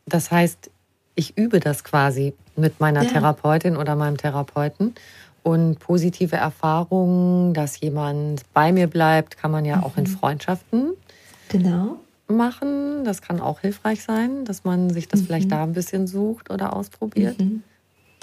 Das 0.06 0.32
heißt, 0.32 0.70
ich 1.15 1.38
übe 1.38 1.60
das 1.60 1.84
quasi 1.84 2.34
mit 2.56 2.80
meiner 2.80 3.04
ja. 3.04 3.10
Therapeutin 3.10 3.78
oder 3.78 3.96
meinem 3.96 4.18
Therapeuten. 4.18 4.96
Und 5.44 5.80
positive 5.80 6.36
Erfahrungen, 6.36 7.54
dass 7.54 7.80
jemand 7.80 8.41
bei 8.54 8.72
mir 8.72 8.88
bleibt, 8.88 9.38
kann 9.38 9.52
man 9.52 9.63
ja 9.63 9.78
mhm. 9.78 9.84
auch 9.84 9.98
in 9.98 10.06
mhm. 10.06 10.08
Freundschaften 10.08 10.94
genau. 11.50 12.00
machen. 12.28 13.04
Das 13.04 13.22
kann 13.22 13.39
auch 13.39 13.60
hilfreich 13.60 14.02
sein, 14.02 14.44
dass 14.46 14.63
man 14.63 14.89
sich 14.89 15.08
das 15.08 15.22
mhm. 15.22 15.26
vielleicht 15.26 15.52
da 15.52 15.62
ein 15.62 15.74
bisschen 15.74 16.08
sucht 16.08 16.50
oder 16.50 16.76
ausprobiert. 16.76 17.39
Mhm. 17.39 17.62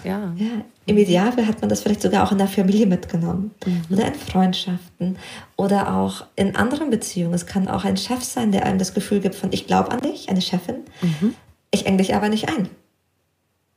Ja. 0.04 0.32
ja. 0.36 0.64
Im 0.86 0.98
Idealfall 0.98 1.46
hat 1.46 1.60
man 1.60 1.70
das 1.70 1.82
vielleicht 1.82 2.02
sogar 2.02 2.24
auch 2.24 2.32
in 2.32 2.38
der 2.38 2.48
Familie 2.48 2.86
mitgenommen 2.86 3.52
mhm. 3.64 3.82
oder 3.90 4.06
in 4.06 4.14
Freundschaften 4.14 5.16
oder 5.56 5.94
auch 5.94 6.26
in 6.36 6.56
anderen 6.56 6.90
Beziehungen. 6.90 7.34
Es 7.34 7.46
kann 7.46 7.68
auch 7.68 7.84
ein 7.84 7.96
Chef 7.96 8.22
sein, 8.22 8.52
der 8.52 8.66
einem 8.66 8.78
das 8.78 8.94
Gefühl 8.94 9.20
gibt 9.20 9.34
von 9.34 9.52
ich 9.52 9.66
glaube 9.66 9.90
an 9.90 10.00
dich, 10.00 10.28
eine 10.28 10.42
Chefin. 10.42 10.76
Mhm. 11.00 11.34
Ich 11.70 11.86
eng 11.86 11.98
dich 11.98 12.14
aber 12.14 12.28
nicht 12.28 12.48
ein. 12.48 12.68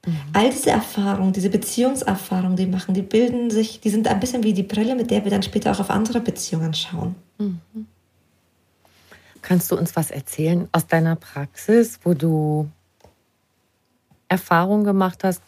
Mhm. 0.06 0.18
All 0.34 0.50
diese 0.50 0.72
Erfahrungen, 0.72 1.34
diese 1.34 1.50
Beziehungserfahrungen, 1.50 2.58
die 2.58 2.66
machen, 2.66 2.94
die 2.94 3.02
bilden 3.02 3.50
sich, 3.50 3.80
die 3.80 3.90
sind 3.90 4.08
ein 4.08 4.20
bisschen 4.20 4.44
wie 4.44 4.54
die 4.54 4.64
Brille, 4.64 4.96
mit 4.96 5.12
der 5.12 5.24
wir 5.24 5.32
dann 5.32 5.44
später 5.44 5.72
auch 5.72 5.80
auf 5.80 5.90
andere 5.90 6.22
Beziehungen 6.22 6.74
schauen. 6.74 7.16
Mhm. 7.38 7.60
Kannst 9.42 9.72
du 9.72 9.78
uns 9.78 9.96
was 9.96 10.10
erzählen 10.10 10.68
aus 10.72 10.88
deiner 10.88 11.16
Praxis, 11.16 12.00
wo 12.04 12.16
du 12.16 12.68
Erfahrungen 14.28 14.84
gemacht 14.84 15.24
hast, 15.24 15.42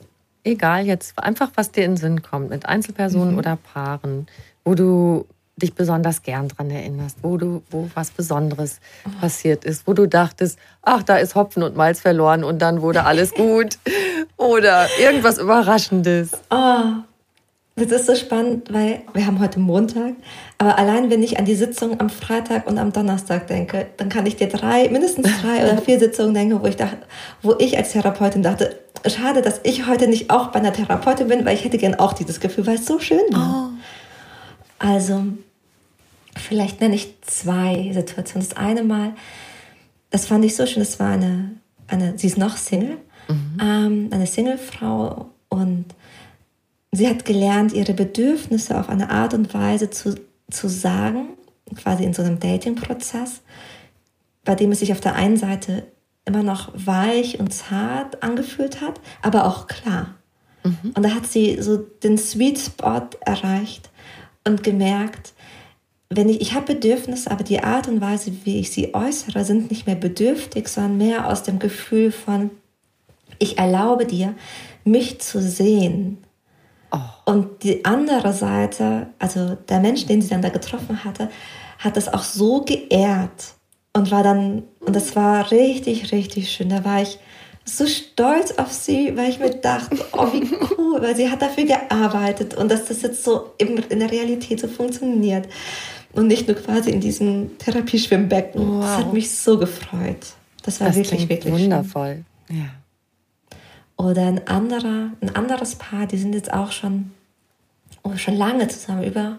egal 0.48 0.86
jetzt, 0.86 1.18
einfach 1.20 1.52
was 1.56 1.72
dir 1.72 1.86
in 1.86 1.92
den 1.92 1.98
Sinn 1.98 2.22
kommt, 2.22 2.50
mit 2.50 2.66
Einzelpersonen 2.66 3.34
mhm. 3.34 3.38
oder 3.38 3.58
Paaren, 3.58 4.28
wo 4.64 4.76
du 4.76 5.26
dich 5.58 5.74
besonders 5.74 6.22
gern 6.22 6.48
dran 6.50 6.70
erinnerst, 6.70 7.18
wo 7.24 7.38
du, 7.38 7.64
wo 7.72 7.90
was 7.96 8.12
Besonderes 8.12 8.80
oh. 9.06 9.10
passiert 9.20 9.66
ist, 9.66 9.88
wo 9.88 9.94
du 9.94 10.08
dachtest, 10.08 10.60
ach, 10.84 11.04
da 11.04 11.18
ist 11.18 11.36
Hopfen 11.36 11.64
und 11.64 11.76
Malz 11.76 12.00
verloren 12.00 12.44
und 12.44 12.60
dann 12.62 12.82
wurde 12.82 13.04
alles 13.04 13.34
gut 13.36 13.80
oder 14.38 14.88
irgendwas 15.00 15.40
Überraschendes. 15.40 16.32
Oh, 16.52 16.84
das 17.86 17.92
ist 18.02 18.08
so 18.08 18.16
spannend, 18.16 18.74
weil 18.74 19.02
wir 19.14 19.28
haben 19.28 19.40
heute 19.40 19.60
Montag, 19.60 20.16
aber 20.58 20.80
allein 20.80 21.12
wenn 21.12 21.22
ich 21.22 21.38
an 21.38 21.46
die 21.46 21.54
Sitzung 21.54 22.00
am 22.00 22.10
Freitag 22.10 22.66
und 22.66 22.80
am 22.80 22.92
Donnerstag 22.92 23.46
denke, 23.48 23.86
dann 23.98 24.10
kann 24.10 24.26
ich 24.26 24.36
dir 24.36 24.48
drei, 24.48 24.90
mindestens 24.90 25.28
drei 25.42 25.64
oder 25.64 25.80
vier 25.80 26.00
Sitzungen 26.00 26.34
denken, 26.34 26.60
wo 26.62 26.66
ich 26.66 26.76
dachte, 26.76 26.98
wo 27.44 27.56
ich 27.60 27.78
als 27.78 27.92
Therapeutin 27.92 28.42
dachte, 28.42 28.80
schade, 29.06 29.44
dass 29.44 29.62
ich 29.64 29.86
heute 29.86 30.08
nicht 30.08 30.32
auch 30.32 30.48
bei 30.48 30.60
einer 30.60 30.74
Therapeutin 30.74 31.28
bin, 31.28 31.46
weil 31.46 31.54
ich 31.54 31.64
hätte 31.64 31.78
gern 31.78 31.96
auch 31.96 32.14
dieses 32.14 32.40
Gefühl, 32.40 32.66
weil 32.66 32.76
es 32.76 32.88
so 32.88 33.00
schön 33.00 33.20
war. 33.32 33.72
Oh. 33.72 33.78
Also, 34.80 35.24
vielleicht 36.36 36.82
nenne 36.82 36.96
ich 36.96 37.22
zwei 37.22 37.92
Situationen. 37.94 38.48
Das 38.48 38.58
eine 38.58 38.84
Mal, 38.84 39.14
das 40.10 40.26
fand 40.26 40.44
ich 40.46 40.56
so 40.56 40.66
schön, 40.66 40.82
das 40.82 41.00
war 41.00 41.12
eine, 41.12 41.52
eine 41.88 42.18
sie 42.18 42.28
ist 42.28 42.40
noch 42.40 42.58
Single, 42.58 42.98
mhm. 43.28 43.58
ähm, 43.62 44.10
eine 44.12 44.26
Singlefrau 44.26 45.30
und 45.50 45.86
sie 46.92 47.08
hat 47.08 47.26
gelernt, 47.26 47.74
ihre 47.74 47.94
Bedürfnisse 47.94 48.80
auf 48.80 48.90
eine 48.90 49.10
Art 49.10 49.34
und 49.34 49.54
Weise 49.54 49.90
zu, 49.90 50.16
zu 50.50 50.68
sagen, 50.68 51.30
quasi 51.76 52.04
in 52.04 52.14
so 52.14 52.22
einem 52.22 52.40
Dating-Prozess, 52.40 53.42
bei 54.46 54.56
dem 54.56 54.72
es 54.72 54.80
sich 54.80 54.92
auf 54.92 55.02
der 55.02 55.16
einen 55.16 55.38
Seite 55.38 55.88
immer 56.26 56.44
noch 56.44 56.72
weich 56.74 57.40
und 57.40 57.54
zart 57.54 58.22
angefühlt 58.24 58.82
hat, 58.82 59.00
aber 59.22 59.46
auch 59.46 59.68
klar. 59.68 60.16
Mhm. 60.64 60.92
Und 60.96 61.04
da 61.04 61.12
hat 61.12 61.26
sie 61.26 61.62
so 61.62 61.78
den 61.78 62.18
Sweet 62.18 62.60
Spot 62.60 63.10
erreicht 63.22 63.90
und 64.46 64.64
gemerkt, 64.64 65.34
wenn 66.10 66.30
ich, 66.30 66.40
ich 66.40 66.54
habe 66.54 66.74
Bedürfnisse, 66.74 67.30
aber 67.32 67.44
die 67.44 67.62
Art 67.62 67.88
und 67.88 68.00
Weise, 68.00 68.32
wie 68.46 68.60
ich 68.60 68.72
sie 68.72 68.94
äußere, 68.94 69.44
sind 69.44 69.70
nicht 69.70 69.88
mehr 69.88 69.96
bedürftig, 69.96 70.68
sondern 70.70 70.98
mehr 70.98 71.28
aus 71.28 71.44
dem 71.44 71.60
Gefühl 71.60 72.12
von, 72.12 72.50
ich 73.40 73.58
erlaube 73.58 74.06
dir, 74.06 74.34
mich 74.86 75.20
zu 75.20 75.42
sehen. 75.42 76.20
Oh. 76.92 77.32
Und 77.32 77.64
die 77.64 77.84
andere 77.86 78.34
Seite, 78.34 79.08
also 79.20 79.58
der 79.68 79.80
Mensch, 79.80 80.06
den 80.06 80.22
sie 80.22 80.30
dann 80.30 80.42
da 80.42 80.50
getroffen 80.50 81.04
hatte, 81.04 81.30
hat 81.80 81.98
das 81.98 82.12
auch 82.12 82.24
so 82.24 82.62
geehrt 82.62 83.54
und 83.94 84.12
war 84.12 84.24
dann, 84.24 84.64
und 84.80 84.96
das 84.96 85.16
war 85.16 85.52
richtig, 85.52 86.12
richtig 86.12 86.52
schön. 86.52 86.70
Da 86.70 86.86
war 86.86 87.02
ich 87.02 87.20
so 87.66 87.86
stolz 87.86 88.52
auf 88.54 88.72
sie, 88.72 89.16
weil 89.18 89.30
ich 89.30 89.40
mir 89.40 89.50
dachte, 89.50 89.98
oh, 90.14 90.32
wie 90.32 90.50
cool, 90.78 91.02
weil 91.02 91.16
sie 91.16 91.30
hat 91.30 91.42
dafür 91.42 91.66
gearbeitet 91.66 92.54
und 92.56 92.72
dass 92.72 92.86
das 92.86 93.02
jetzt 93.02 93.24
so 93.24 93.52
in 93.58 94.00
der 94.00 94.12
Realität 94.12 94.60
so 94.60 94.68
funktioniert 94.68 95.48
und 96.14 96.28
nicht 96.28 96.48
nur 96.48 96.56
quasi 96.56 96.92
in 96.92 97.02
diesem 97.02 97.58
Therapieschwimmbecken. 97.58 98.62
Wow. 98.62 98.82
Das 98.82 98.98
hat 98.98 99.14
mich 99.14 99.30
so 99.32 99.58
gefreut. 99.58 100.26
Das 100.64 100.80
war 100.80 100.88
das 100.88 100.96
wirklich, 100.96 101.28
wirklich 101.28 101.54
wundervoll. 101.54 102.24
Schön. 102.48 102.58
Ja. 102.60 102.66
Oder 103.98 104.28
ein 104.28 104.48
anderer, 104.48 105.12
ein 105.22 105.36
anderes 105.36 105.76
Paar, 105.76 106.06
die 106.06 106.18
sind 106.18 106.34
jetzt 106.34 106.54
auch 106.54 106.72
schon, 106.72 107.12
oh, 108.04 108.16
schon 108.16 108.38
lange 108.38 108.68
zusammen, 108.68 109.04
über 109.04 109.38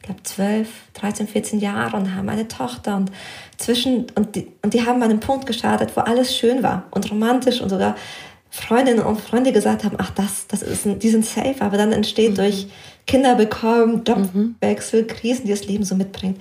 ich 0.00 0.06
glaube, 0.06 0.22
12, 0.22 0.68
13, 0.94 1.28
14 1.28 1.60
Jahre 1.60 1.96
und 1.96 2.14
haben 2.14 2.28
eine 2.28 2.48
Tochter 2.48 2.96
und 2.96 3.12
zwischen, 3.58 4.06
und 4.14 4.34
die, 4.34 4.50
und 4.62 4.72
die 4.72 4.86
haben 4.86 5.02
an 5.02 5.10
einem 5.10 5.20
Punkt 5.20 5.46
gestartet, 5.46 5.90
wo 5.94 6.00
alles 6.00 6.34
schön 6.34 6.62
war 6.62 6.84
und 6.90 7.10
romantisch 7.10 7.60
und 7.60 7.68
sogar 7.68 7.96
Freundinnen 8.50 9.04
und 9.04 9.20
Freunde 9.20 9.52
gesagt 9.52 9.84
haben, 9.84 9.96
ach, 9.98 10.10
das, 10.10 10.46
das 10.48 10.62
ist 10.62 10.86
ein, 10.86 10.98
die 10.98 11.10
sind 11.10 11.26
safe, 11.26 11.56
aber 11.60 11.76
dann 11.76 11.92
entsteht 11.92 12.32
mhm. 12.32 12.36
durch 12.36 12.68
Kinder 13.06 13.34
bekommen, 13.34 14.02
Jobwechsel, 14.04 15.02
mhm. 15.02 15.06
Krisen, 15.06 15.44
die 15.44 15.50
das 15.50 15.66
Leben 15.66 15.84
so 15.84 15.94
mitbringt, 15.94 16.40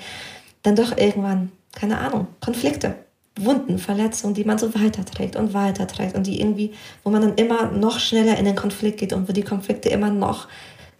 dann 0.63 0.75
doch 0.75 0.97
irgendwann, 0.97 1.51
keine 1.75 1.99
Ahnung, 1.99 2.27
Konflikte, 2.39 2.95
Wunden, 3.43 3.79
Verletzungen, 3.79 4.33
die 4.33 4.43
man 4.43 4.57
so 4.57 4.73
weiterträgt 4.75 5.35
und 5.35 5.53
weiterträgt 5.53 6.15
und 6.15 6.27
die 6.27 6.39
irgendwie, 6.39 6.73
wo 7.03 7.09
man 7.09 7.21
dann 7.21 7.35
immer 7.35 7.71
noch 7.71 7.99
schneller 7.99 8.37
in 8.37 8.45
den 8.45 8.55
Konflikt 8.55 8.99
geht 8.99 9.13
und 9.13 9.27
wo 9.27 9.33
die 9.33 9.43
Konflikte 9.43 9.89
immer 9.89 10.09
noch 10.09 10.47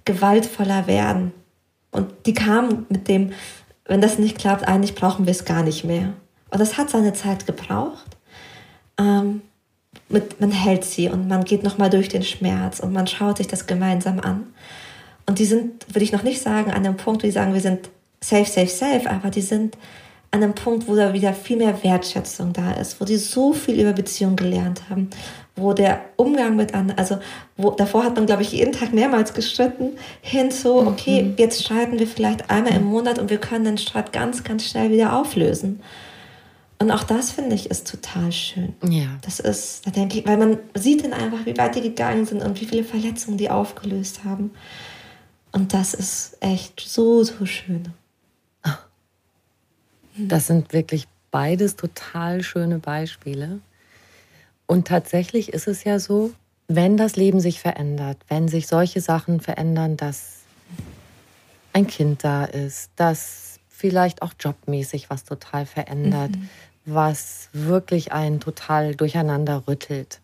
gewaltvoller 0.06 0.88
werden. 0.88 1.34
Und 1.92 2.12
die 2.26 2.34
kamen 2.34 2.86
mit 2.90 3.08
dem, 3.08 3.32
wenn 3.86 4.02
das 4.02 4.20
nicht 4.20 4.38
klappt, 4.38 4.68
eigentlich 4.68 4.96
brauchen 4.96 5.26
wir 5.26 5.32
es 5.32 5.46
gar 5.46 5.64
nicht 5.64 5.84
mehr. 5.84 6.14
Und 6.52 6.60
das 6.60 6.78
hat 6.78 6.90
seine 6.90 7.14
Zeit 7.14 7.46
gebraucht. 7.46 8.18
Ähm, 8.98 9.42
mit, 10.08 10.40
man 10.40 10.52
hält 10.52 10.84
sie 10.84 11.10
und 11.10 11.28
man 11.28 11.44
geht 11.44 11.64
nochmal 11.64 11.90
durch 11.90 12.10
den 12.10 12.24
Schmerz 12.24 12.80
und 12.80 12.94
man 12.94 13.08
schaut 13.08 13.38
sich 13.38 13.48
das 13.48 13.68
gemeinsam 13.68 14.20
an. 14.20 14.48
Und 15.26 15.40
die 15.40 15.46
sind, 15.46 15.86
würde 15.88 16.04
ich 16.04 16.12
noch 16.12 16.24
nicht 16.24 16.42
sagen, 16.42 16.72
an 16.72 16.84
dem 16.84 16.98
Punkt, 16.98 17.22
wo 17.22 17.28
die 17.28 17.32
sagen, 17.32 17.54
wir 17.54 17.62
sind 17.62 17.90
safe, 18.22 18.46
safe, 18.50 18.68
safe, 18.68 19.10
aber 19.10 19.30
die 19.30 19.42
sind 19.42 19.78
an 20.32 20.44
einem 20.44 20.54
Punkt, 20.54 20.88
wo 20.88 20.96
da 20.96 21.14
wieder 21.14 21.34
viel 21.34 21.58
mehr 21.58 21.84
Wertschätzung 21.84 22.54
da 22.54 22.74
ist, 22.74 23.02
wo 23.02 23.06
die 23.06 23.18
so 23.18 23.54
viel 23.54 23.80
über 23.80 23.94
Beziehungen 23.94 24.36
gelernt 24.36 24.84
haben, 24.90 25.10
wo 25.56 25.74
der 25.74 26.02
Umgang 26.18 26.56
mit 26.56 26.74
anderen, 26.74 27.00
also 27.00 27.18
wo, 27.58 27.72
davor 27.72 28.04
hat 28.04 28.16
man, 28.16 28.28
glaube 28.28 28.44
ich, 28.44 28.52
jeden 28.52 28.72
Tag 28.72 28.94
mehrmals 28.94 29.34
gestritten, 29.34 29.92
hin 30.22 30.52
zu, 30.52 30.76
okay, 30.76 31.24
mhm. 31.24 31.34
jetzt 31.38 31.64
streiten 31.64 31.98
wir 31.98 32.08
vielleicht 32.08 32.50
einmal 32.50 32.76
im 32.76 32.84
Monat 32.84 33.18
und 33.18 33.30
wir 33.30 33.40
können 33.40 33.66
den 33.66 33.78
Streit 33.78 34.14
ganz, 34.14 34.44
ganz 34.44 34.66
schnell 34.66 34.92
wieder 34.92 35.18
auflösen. 35.18 35.82
Und 36.82 36.92
auch 36.92 37.04
das 37.04 37.32
finde 37.32 37.56
ich 37.56 37.70
ist 37.70 37.90
total 37.90 38.32
schön. 38.32 38.74
Ja. 38.88 39.08
Das 39.24 39.42
ist, 39.42 39.86
da 39.86 39.92
denke 39.92 40.20
ich, 40.20 40.28
weil 40.28 40.38
man 40.38 40.60
sieht 40.76 41.04
dann 41.04 41.12
einfach, 41.12 41.46
wie 41.46 41.58
weit 41.58 41.76
die 41.76 41.82
gegangen 41.82 42.26
sind 42.26 42.42
und 42.42 42.62
wie 42.62 42.66
viele 42.66 42.86
Verletzungen 42.86 43.38
die 43.38 43.50
aufgelöst 43.50 44.24
haben. 44.24 44.52
Und 45.52 45.74
das 45.74 45.94
ist 45.94 46.38
echt 46.40 46.80
so, 46.80 47.24
so 47.24 47.46
schön. 47.46 47.90
Das 50.28 50.48
sind 50.48 50.74
wirklich 50.74 51.08
beides 51.32 51.76
total 51.76 52.44
schöne 52.44 52.80
Beispiele. 52.80 53.60
Und 54.66 54.88
tatsächlich 54.88 55.54
ist 55.54 55.68
es 55.68 55.84
ja 55.84 56.00
so, 56.00 56.32
wenn 56.68 56.98
das 56.98 57.16
Leben 57.16 57.40
sich 57.40 57.60
verändert, 57.60 58.18
wenn 58.28 58.48
sich 58.48 58.68
solche 58.68 59.02
Sachen 59.02 59.40
verändern, 59.40 59.98
dass 59.98 60.42
ein 61.74 61.88
Kind 61.88 62.24
da 62.24 62.46
ist, 62.46 62.92
dass 62.96 63.60
vielleicht 63.68 64.22
auch 64.22 64.34
jobmäßig 64.40 65.10
was 65.10 65.24
total 65.24 65.66
verändert, 65.66 66.32
mhm. 66.32 66.50
was 66.86 67.50
wirklich 67.54 68.12
einen 68.12 68.40
total 68.40 68.96
durcheinander 68.96 69.64
rüttelt, 69.68 70.20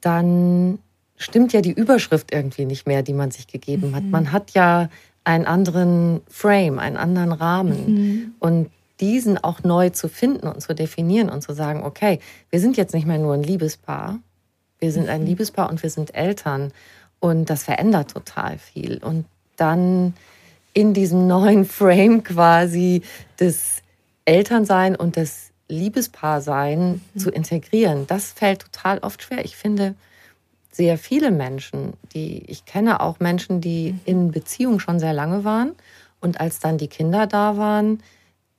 dann 0.00 0.78
stimmt 1.16 1.52
ja 1.52 1.60
die 1.60 1.72
Überschrift 1.72 2.32
irgendwie 2.32 2.64
nicht 2.64 2.86
mehr, 2.86 3.02
die 3.02 3.12
man 3.12 3.30
sich 3.30 3.46
gegeben 3.46 3.94
hat. 3.94 4.04
Mhm. 4.04 4.10
Man 4.10 4.32
hat 4.32 4.52
ja 4.52 4.88
einen 5.24 5.44
anderen 5.44 6.22
Frame, 6.28 6.78
einen 6.78 6.96
anderen 6.96 7.32
Rahmen. 7.32 7.86
Mhm. 7.86 8.34
Und 8.38 8.70
diesen 9.00 9.38
auch 9.38 9.62
neu 9.62 9.90
zu 9.90 10.08
finden 10.08 10.46
und 10.46 10.60
zu 10.60 10.74
definieren 10.74 11.28
und 11.30 11.42
zu 11.42 11.54
sagen, 11.54 11.82
okay, 11.82 12.20
wir 12.50 12.60
sind 12.60 12.76
jetzt 12.76 12.94
nicht 12.94 13.06
mehr 13.06 13.18
nur 13.18 13.34
ein 13.34 13.42
Liebespaar, 13.42 14.18
wir 14.78 14.92
sind 14.92 15.08
ein 15.08 15.22
mhm. 15.22 15.26
Liebespaar 15.28 15.70
und 15.70 15.82
wir 15.82 15.90
sind 15.90 16.14
Eltern 16.14 16.72
und 17.18 17.50
das 17.50 17.64
verändert 17.64 18.12
total 18.12 18.58
viel. 18.58 18.98
Und 18.98 19.26
dann 19.56 20.14
in 20.72 20.94
diesem 20.94 21.26
neuen 21.26 21.64
Frame 21.66 22.22
quasi 22.22 23.02
des 23.38 23.82
Elternsein 24.24 24.96
und 24.96 25.16
des 25.16 25.50
Liebespaarsein 25.68 27.00
mhm. 27.14 27.18
zu 27.18 27.30
integrieren, 27.30 28.06
das 28.06 28.32
fällt 28.32 28.62
total 28.62 28.98
oft 28.98 29.22
schwer. 29.22 29.44
Ich 29.44 29.56
finde, 29.56 29.94
sehr 30.72 30.98
viele 30.98 31.30
Menschen, 31.30 31.94
die 32.14 32.44
ich 32.46 32.64
kenne 32.64 33.00
auch 33.00 33.20
Menschen, 33.20 33.60
die 33.60 33.92
mhm. 33.92 34.00
in 34.04 34.30
Beziehung 34.30 34.80
schon 34.80 34.98
sehr 34.98 35.12
lange 35.12 35.44
waren 35.44 35.72
und 36.20 36.40
als 36.40 36.58
dann 36.58 36.78
die 36.78 36.88
Kinder 36.88 37.26
da 37.26 37.56
waren, 37.56 38.02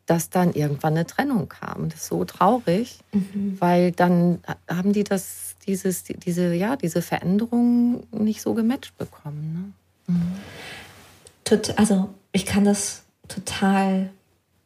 dass 0.06 0.30
dann 0.30 0.54
irgendwann 0.54 0.93
eine 0.93 1.06
Trennung 1.06 1.47
kam. 1.47 1.89
Das 1.89 2.02
ist 2.02 2.08
so 2.08 2.26
traurig, 2.26 2.99
mhm. 3.12 3.58
weil 3.60 3.91
dann 3.91 4.39
haben 4.70 4.93
die 4.93 5.04
das, 5.04 5.56
dieses, 5.68 6.04
diese, 6.04 6.54
ja, 6.54 6.76
diese 6.76 7.02
Veränderung 7.02 8.04
nicht 8.12 8.41
so 8.41 8.54
gematcht 8.54 8.97
bekommen. 8.97 9.76
Ne? 10.08 10.16
Mhm. 10.16 11.62
Also 11.76 12.10
ich 12.32 12.45
kann 12.45 12.64
das 12.64 13.04
total 13.28 14.10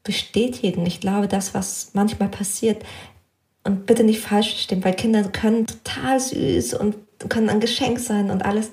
bestätigen. 0.04 0.86
Ich 0.86 1.02
glaube, 1.02 1.28
das, 1.28 1.54
was 1.54 1.92
manchmal 1.94 2.30
passiert, 2.30 2.84
und 3.66 3.88
bitte 3.88 4.04
nicht 4.04 4.22
falsch 4.22 4.52
verstehen, 4.52 4.84
weil 4.84 4.94
Kinder 4.94 5.24
können 5.24 5.66
total 5.66 6.20
süß 6.20 6.76
und 6.76 6.96
können 7.30 7.50
ein 7.50 7.60
Geschenk 7.60 8.00
sein 8.00 8.30
und 8.30 8.46
alles. 8.46 8.70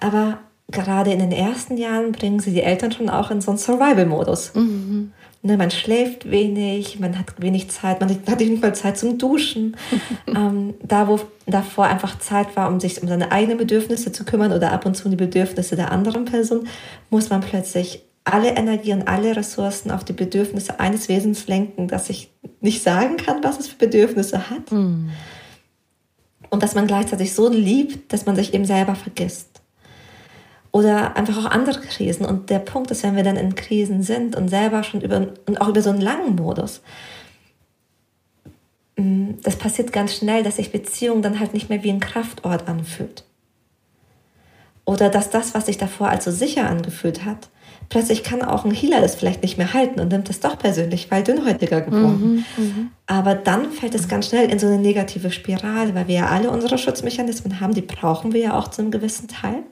Aber 0.00 0.38
gerade 0.70 1.12
in 1.12 1.18
den 1.18 1.32
ersten 1.32 1.76
Jahren 1.76 2.12
bringen 2.12 2.40
sie 2.40 2.52
die 2.52 2.62
Eltern 2.62 2.90
schon 2.90 3.10
auch 3.10 3.30
in 3.30 3.40
so 3.40 3.50
einen 3.50 3.58
Survival-Modus. 3.58 4.54
Mhm. 4.54 5.12
Ne, 5.42 5.56
man 5.56 5.70
schläft 5.70 6.30
wenig, 6.30 7.00
man 7.00 7.18
hat 7.18 7.40
wenig 7.40 7.70
Zeit, 7.70 8.00
man 8.00 8.10
hat 8.10 8.40
nicht 8.40 8.60
mal 8.60 8.74
Zeit 8.74 8.98
zum 8.98 9.16
Duschen. 9.16 9.74
ähm, 10.26 10.74
da, 10.82 11.08
wo 11.08 11.18
davor 11.46 11.86
einfach 11.86 12.18
Zeit 12.18 12.56
war, 12.56 12.68
um 12.68 12.78
sich 12.78 13.00
um 13.00 13.08
seine 13.08 13.32
eigenen 13.32 13.56
Bedürfnisse 13.56 14.12
zu 14.12 14.24
kümmern 14.24 14.52
oder 14.52 14.70
ab 14.70 14.84
und 14.84 14.96
zu 14.96 15.06
um 15.06 15.10
die 15.10 15.16
Bedürfnisse 15.16 15.76
der 15.76 15.92
anderen 15.92 16.26
Person, 16.26 16.68
muss 17.08 17.30
man 17.30 17.40
plötzlich 17.40 18.02
alle 18.24 18.50
Energie 18.50 18.92
und 18.92 19.08
alle 19.08 19.34
Ressourcen 19.34 19.90
auf 19.90 20.04
die 20.04 20.12
Bedürfnisse 20.12 20.78
eines 20.78 21.08
Wesens 21.08 21.46
lenken, 21.46 21.88
das 21.88 22.10
ich 22.10 22.30
nicht 22.60 22.82
sagen 22.82 23.16
kann, 23.16 23.42
was 23.42 23.58
es 23.58 23.68
für 23.68 23.76
Bedürfnisse 23.76 24.50
hat. 24.50 24.70
Mm. 24.70 25.08
Und 26.50 26.62
dass 26.62 26.74
man 26.74 26.86
gleichzeitig 26.86 27.32
so 27.32 27.48
liebt, 27.48 28.12
dass 28.12 28.26
man 28.26 28.36
sich 28.36 28.52
eben 28.52 28.66
selber 28.66 28.94
vergisst 28.94 29.59
oder 30.72 31.16
einfach 31.16 31.36
auch 31.38 31.50
andere 31.50 31.80
Krisen. 31.80 32.24
Und 32.24 32.50
der 32.50 32.60
Punkt 32.60 32.90
ist, 32.90 33.02
wenn 33.02 33.16
wir 33.16 33.24
dann 33.24 33.36
in 33.36 33.54
Krisen 33.54 34.02
sind 34.02 34.36
und 34.36 34.48
selber 34.48 34.82
schon 34.84 35.00
über 35.00 35.28
und 35.46 35.60
auch 35.60 35.68
über 35.68 35.82
so 35.82 35.90
einen 35.90 36.00
langen 36.00 36.36
Modus, 36.36 36.82
mm, 38.96 39.32
das 39.42 39.56
passiert 39.56 39.92
ganz 39.92 40.14
schnell, 40.14 40.42
dass 40.42 40.56
sich 40.56 40.72
Beziehung 40.72 41.22
dann 41.22 41.40
halt 41.40 41.54
nicht 41.54 41.68
mehr 41.68 41.82
wie 41.82 41.90
ein 41.90 42.00
Kraftort 42.00 42.68
anfühlt. 42.68 43.24
Oder 44.84 45.08
dass 45.08 45.30
das, 45.30 45.54
was 45.54 45.66
sich 45.66 45.78
davor 45.78 46.08
als 46.08 46.24
so 46.24 46.30
sicher 46.30 46.68
angefühlt 46.68 47.24
hat, 47.24 47.48
plötzlich 47.88 48.24
kann 48.24 48.42
auch 48.42 48.64
ein 48.64 48.70
Healer 48.70 49.00
das 49.00 49.14
vielleicht 49.14 49.42
nicht 49.42 49.58
mehr 49.58 49.74
halten 49.74 50.00
und 50.00 50.08
nimmt 50.08 50.30
es 50.30 50.40
doch 50.40 50.58
persönlich, 50.58 51.10
weil 51.10 51.22
dünnhäutiger 51.22 51.80
geworden. 51.80 52.44
Mhm, 52.56 52.64
mhm, 52.64 52.90
Aber 53.06 53.34
dann 53.34 53.72
fällt 53.72 53.94
es 53.94 54.08
ganz 54.08 54.28
schnell 54.28 54.48
in 54.48 54.58
so 54.58 54.66
eine 54.66 54.78
negative 54.78 55.30
Spirale, 55.30 55.94
weil 55.94 56.08
wir 56.08 56.14
ja 56.14 56.26
alle 56.28 56.50
unsere 56.50 56.78
Schutzmechanismen 56.78 57.60
haben, 57.60 57.74
die 57.74 57.82
brauchen 57.82 58.32
wir 58.32 58.40
ja 58.40 58.58
auch 58.58 58.68
zu 58.68 58.82
einem 58.82 58.90
gewissen 58.90 59.28
Teil. 59.28 59.64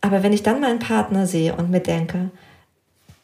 Aber 0.00 0.22
wenn 0.22 0.32
ich 0.32 0.42
dann 0.42 0.60
meinen 0.60 0.78
Partner 0.78 1.26
sehe 1.26 1.54
und 1.54 1.70
mir 1.70 1.80
denke, 1.80 2.30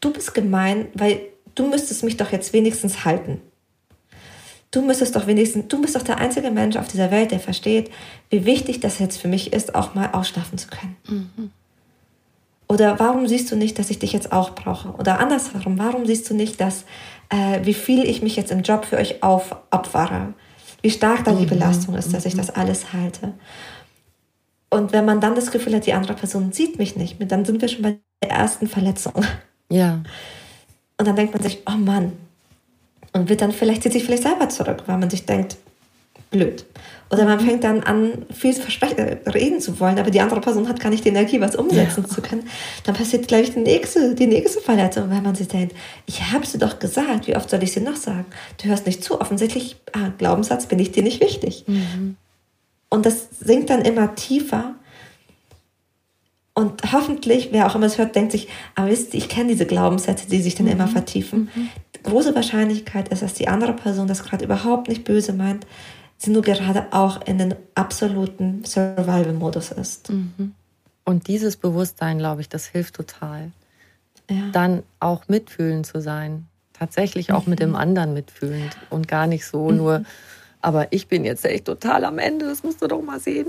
du 0.01 0.13
bist 0.13 0.35
gemein, 0.35 0.87
weil 0.95 1.21
du 1.55 1.67
müsstest 1.69 2.05
mich 2.05 2.17
doch 2.17 2.33
jetzt 2.33 2.53
wenigstens 2.53 3.05
halten. 3.05 3.41
Du 4.71 4.83
müsstest 4.83 5.15
doch 5.15 5.29
wenigstens, 5.29 5.69
du 5.69 5.81
bist 5.81 5.95
doch 5.95 6.03
der 6.03 6.19
einzige 6.19 6.51
Mensch 6.51 6.77
auf 6.77 6.89
dieser 6.89 7.13
Welt, 7.13 7.31
der 7.31 7.39
versteht, 7.39 7.91
wie 8.29 8.45
wichtig 8.45 8.81
das 8.81 8.99
jetzt 8.99 9.19
für 9.19 9.29
mich 9.29 9.53
ist, 9.53 9.75
auch 9.75 9.95
mal 9.95 10.11
ausschlafen 10.13 10.59
zu 10.59 10.67
können. 10.69 10.97
Mhm. 11.07 11.51
Oder 12.67 12.99
warum 12.99 13.29
siehst 13.29 13.53
du 13.53 13.57
nicht, 13.57 13.79
dass 13.79 13.91
ich 13.91 14.01
dich 14.01 14.13
jetzt 14.13 14.33
auch 14.33 14.51
brauche? 14.55 14.89
Oder 14.95 15.21
andersherum, 15.21 15.79
warum 15.79 16.07
siehst 16.07 16.29
du 16.29 16.35
nicht, 16.35 16.61
dass 16.61 16.85
äh, 17.29 17.61
wie 17.63 17.75
viel 17.75 18.05
ich 18.05 18.23
mich 18.23 18.35
jetzt 18.35 18.51
im 18.51 18.63
Job 18.63 18.85
für 18.85 18.97
euch 18.97 19.23
aufopfere? 19.23 20.35
Wie 20.83 20.91
stark 20.91 21.25
da 21.25 21.33
die 21.33 21.45
mhm. 21.45 21.51
Belastung 21.51 21.95
ist, 21.95 22.13
dass 22.13 22.27
ich 22.27 22.35
mhm. 22.35 22.39
das 22.39 22.51
alles 22.51 22.93
halte? 22.93 23.33
Und 24.75 24.93
wenn 24.93 25.05
man 25.05 25.21
dann 25.21 25.37
das 25.37 25.53
Gefühl 25.53 25.77
hat, 25.77 25.87
die 25.87 25.93
andere 25.93 26.15
Person 26.15 26.53
sieht 26.53 26.79
mich 26.79 26.97
nicht, 26.97 27.17
dann 27.31 27.45
sind 27.45 27.61
wir 27.61 27.69
schon 27.69 27.83
bei 27.83 27.99
der 28.23 28.31
ersten 28.31 28.67
Verletzung. 28.67 29.25
Ja. 29.71 30.03
Und 30.99 31.07
dann 31.07 31.15
denkt 31.15 31.33
man 31.33 31.43
sich, 31.43 31.63
oh 31.67 31.77
Mann. 31.77 32.13
Und 33.13 33.29
wird 33.29 33.41
dann 33.41 33.53
vielleicht, 33.53 33.85
zieht 33.85 33.93
sich 33.93 34.05
vielleicht 34.05 34.25
selber 34.25 34.49
zurück, 34.49 34.83
weil 34.87 34.99
man 34.99 35.09
sich 35.09 35.25
denkt, 35.25 35.57
blöd. 36.31 36.67
Oder 37.11 37.25
man 37.25 37.41
mhm. 37.41 37.47
fängt 37.47 37.65
dann 37.65 37.85
an, 37.85 38.27
viel 38.33 38.53
reden 39.33 39.61
zu 39.61 39.79
wollen, 39.79 40.01
aber 40.01 40.11
die 40.11 40.21
andere 40.21 40.41
Person 40.41 40.69
hat 40.69 40.81
gar 40.81 40.91
nicht 40.91 41.05
die 41.05 41.11
Energie, 41.11 41.41
was 41.41 41.55
umsetzen 41.55 42.05
ja. 42.09 42.13
zu 42.13 42.21
können. 42.21 42.49
Dann 42.83 42.97
passiert, 42.97 43.29
glaube 43.29 43.45
ich, 43.45 43.53
die 43.53 43.61
nächste, 43.61 44.17
die 44.17 44.27
nächste 44.27 44.61
Verletzung, 44.61 45.09
weil 45.11 45.21
man 45.21 45.37
sich 45.37 45.47
denkt, 45.47 45.77
ich 46.07 46.33
habe 46.33 46.45
sie 46.45 46.59
doch 46.59 46.81
gesagt, 46.81 47.29
wie 47.29 47.37
oft 47.37 47.49
soll 47.49 47.63
ich 47.63 47.73
sie 47.73 47.81
noch 47.81 47.97
sagen? 47.97 48.27
Du 48.61 48.69
hörst 48.69 48.87
nicht 48.87 49.05
zu. 49.05 49.21
Offensichtlich, 49.21 49.77
ah, 49.93 50.11
Glaubenssatz, 50.19 50.67
bin 50.67 50.81
ich 50.81 50.91
dir 50.91 51.05
nicht 51.05 51.21
wichtig. 51.21 51.65
Mhm. 51.69 52.17
Und 52.95 53.07
das 53.07 53.27
sinkt 53.41 53.71
dann 53.71 53.83
immer 53.83 54.15
tiefer. 54.15 54.77
Und 56.55 56.93
hoffentlich, 56.93 57.49
wer 57.51 57.67
auch 57.67 57.75
immer 57.75 57.87
es 57.87 57.99
hört, 57.99 58.15
denkt 58.15 58.31
sich, 58.31 58.47
aber 58.77 58.89
wisst 58.89 59.13
ihr, 59.13 59.19
ich 59.19 59.29
kenne 59.29 59.49
diese 59.49 59.67
Glaubenssätze, 59.67 60.29
die 60.29 60.41
sich 60.41 60.55
dann 60.55 60.67
mhm. 60.67 60.73
immer 60.73 60.87
vertiefen. 60.87 61.51
Mhm. 61.53 61.71
Große 62.05 62.37
Wahrscheinlichkeit 62.37 63.09
ist, 63.09 63.23
dass 63.23 63.35
die 63.35 63.49
andere 63.49 63.73
Person 63.73 64.07
das 64.07 64.23
gerade 64.23 64.45
überhaupt 64.45 64.89
nicht 64.89 65.03
böse 65.03 65.33
meint, 65.33 65.67
sie 66.19 66.31
nur 66.31 66.43
gerade 66.43 66.87
auch 66.93 67.27
in 67.27 67.39
den 67.39 67.57
absoluten 67.75 68.65
Survival-Modus 68.65 69.73
ist. 69.73 70.11
Mhm. 70.11 70.55
Und 71.05 71.27
dieses 71.27 71.57
Bewusstsein, 71.57 72.19
glaube 72.19 72.43
ich, 72.43 72.49
das 72.49 72.67
hilft 72.67 72.95
total. 72.95 73.51
Ja. 74.31 74.51
Dann 74.53 74.85
auch 75.01 75.27
mitfühlend 75.27 75.85
zu 75.85 76.01
sein. 76.01 76.47
Tatsächlich 76.73 77.33
auch 77.33 77.47
mit 77.47 77.59
dem 77.59 77.71
mhm. 77.71 77.77
anderen 77.77 78.15
mitfühlend 78.15 78.77
und 78.89 79.09
gar 79.09 79.27
nicht 79.27 79.47
so 79.47 79.69
mhm. 79.71 79.77
nur 79.79 80.05
aber 80.65 80.93
ich 80.93 81.09
bin 81.09 81.25
jetzt 81.25 81.45
echt 81.45 81.67
total 81.67 82.05
am 82.05 82.19
Ende, 82.19 82.47
das 82.47 82.63
musst 82.63 82.81
du 82.83 82.87
doch 82.87 83.03
mal 83.03 83.21
sehen. 83.21 83.49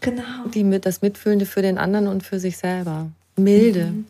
Genau. 0.00 0.46
Die 0.52 0.64
mit, 0.64 0.84
das 0.84 1.00
Mitfühlende 1.00 1.46
für 1.46 1.62
den 1.62 1.78
anderen 1.78 2.06
und 2.06 2.22
für 2.22 2.38
sich 2.38 2.58
selber. 2.58 3.10
Milde. 3.36 3.86
Mhm. 3.86 4.06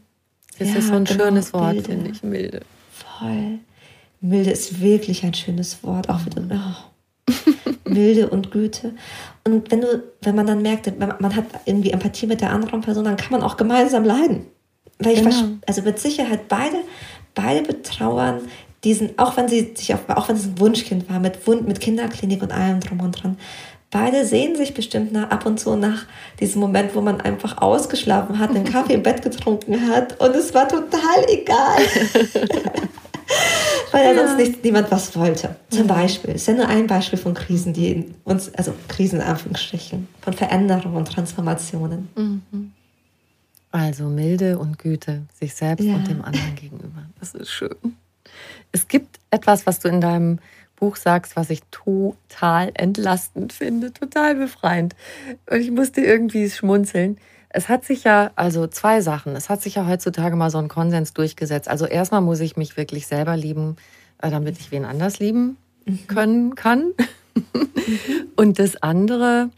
Das 0.58 0.68
ja, 0.68 0.76
ist 0.76 0.88
so 0.88 0.94
ein 0.94 1.04
genau, 1.04 1.24
schönes 1.24 1.52
Wort, 1.52 1.86
finde 1.86 2.10
ich. 2.10 2.22
Milde. 2.22 2.60
Voll. 2.90 3.58
Milde 4.20 4.50
ist 4.50 4.80
wirklich 4.80 5.24
ein 5.24 5.34
schönes 5.34 5.82
Wort. 5.84 6.08
Auch 6.08 6.24
wieder. 6.26 6.42
Oh. 6.50 7.32
Milde 7.88 8.28
und 8.28 8.50
Güte. 8.50 8.94
Und 9.44 9.70
wenn 9.70 9.80
du, 9.80 10.02
wenn 10.22 10.34
man 10.34 10.46
dann 10.46 10.62
merkt, 10.62 10.98
man 10.98 11.36
hat 11.36 11.44
irgendwie 11.66 11.90
Empathie 11.90 12.26
mit 12.26 12.40
der 12.40 12.50
anderen 12.50 12.80
Person, 12.80 13.04
dann 13.04 13.16
kann 13.16 13.32
man 13.32 13.42
auch 13.42 13.56
gemeinsam 13.56 14.04
leiden. 14.04 14.46
Weil 14.98 15.16
genau. 15.16 15.28
ich 15.28 15.44
also 15.66 15.82
mit 15.82 15.98
Sicherheit 15.98 16.48
beide, 16.48 16.78
beide 17.34 17.62
betrauern 17.62 18.40
diesen, 18.84 19.18
auch 19.18 19.36
wenn 19.36 19.48
sie 19.48 19.72
sich 19.74 19.92
auf, 19.94 20.00
auch 20.08 20.28
wenn 20.28 20.36
es 20.36 20.44
ein 20.44 20.58
Wunschkind 20.58 21.08
war, 21.08 21.18
mit 21.18 21.46
Wund, 21.46 21.66
mit 21.66 21.80
Kinderklinik 21.80 22.42
und 22.42 22.52
allem 22.52 22.80
drum 22.80 23.00
und 23.00 23.12
dran, 23.12 23.38
beide 23.90 24.24
sehen 24.24 24.56
sich 24.56 24.74
bestimmt 24.74 25.12
nach, 25.12 25.30
ab 25.30 25.46
und 25.46 25.58
zu 25.58 25.76
nach 25.76 26.06
diesem 26.40 26.60
Moment, 26.60 26.94
wo 26.94 27.00
man 27.00 27.20
einfach 27.20 27.58
ausgeschlafen 27.58 28.38
hat, 28.38 28.50
einen 28.50 28.64
Kaffee 28.64 28.94
im 28.94 29.02
Bett 29.02 29.22
getrunken 29.22 29.88
hat 29.88 30.20
und 30.20 30.34
es 30.34 30.52
war 30.52 30.68
total 30.68 31.24
egal. 31.28 31.78
weil 33.92 34.16
ja 34.16 34.26
sonst 34.26 34.38
nicht, 34.38 34.64
niemand 34.64 34.90
was 34.90 35.16
wollte. 35.16 35.56
Zum 35.70 35.86
Beispiel, 35.86 36.30
es 36.30 36.42
ist 36.42 36.48
ja 36.48 36.54
nur 36.54 36.68
ein 36.68 36.86
Beispiel 36.86 37.18
von 37.18 37.34
Krisen, 37.34 37.72
die 37.72 38.12
uns, 38.24 38.52
also 38.54 38.74
Krisen 38.88 39.20
in 39.20 39.26
Anführungsstrichen, 39.26 40.08
von 40.20 40.32
Veränderungen 40.32 40.96
und 40.96 41.06
Transformationen. 41.06 42.08
Mhm. 42.16 42.72
Also 43.70 44.04
Milde 44.04 44.58
und 44.58 44.78
Güte 44.78 45.22
sich 45.38 45.54
selbst 45.54 45.84
ja. 45.84 45.94
und 45.94 46.08
dem 46.08 46.24
anderen 46.24 46.54
gegenüber. 46.54 47.04
Das 47.18 47.34
ist 47.34 47.50
schön. 47.50 47.96
Es 48.74 48.88
gibt 48.88 49.20
etwas, 49.30 49.66
was 49.66 49.78
du 49.78 49.86
in 49.86 50.00
deinem 50.00 50.40
Buch 50.74 50.96
sagst, 50.96 51.36
was 51.36 51.48
ich 51.48 51.62
total 51.70 52.72
entlastend 52.74 53.52
finde, 53.52 53.92
total 53.92 54.34
befreiend. 54.34 54.96
Und 55.48 55.60
ich 55.60 55.70
musste 55.70 56.00
irgendwie 56.00 56.50
schmunzeln. 56.50 57.18
Es 57.50 57.68
hat 57.68 57.84
sich 57.84 58.02
ja, 58.02 58.32
also 58.34 58.66
zwei 58.66 59.00
Sachen. 59.00 59.36
Es 59.36 59.48
hat 59.48 59.62
sich 59.62 59.76
ja 59.76 59.86
heutzutage 59.86 60.34
mal 60.34 60.50
so 60.50 60.58
ein 60.58 60.66
Konsens 60.66 61.12
durchgesetzt. 61.12 61.68
Also 61.68 61.86
erstmal 61.86 62.20
muss 62.20 62.40
ich 62.40 62.56
mich 62.56 62.76
wirklich 62.76 63.06
selber 63.06 63.36
lieben, 63.36 63.76
äh, 64.20 64.28
damit 64.28 64.58
ich 64.58 64.72
wen 64.72 64.84
anders 64.84 65.20
lieben 65.20 65.56
mhm. 65.84 66.06
können 66.08 66.54
kann. 66.56 66.94
Und 68.34 68.58
das 68.58 68.82
andere, 68.82 69.50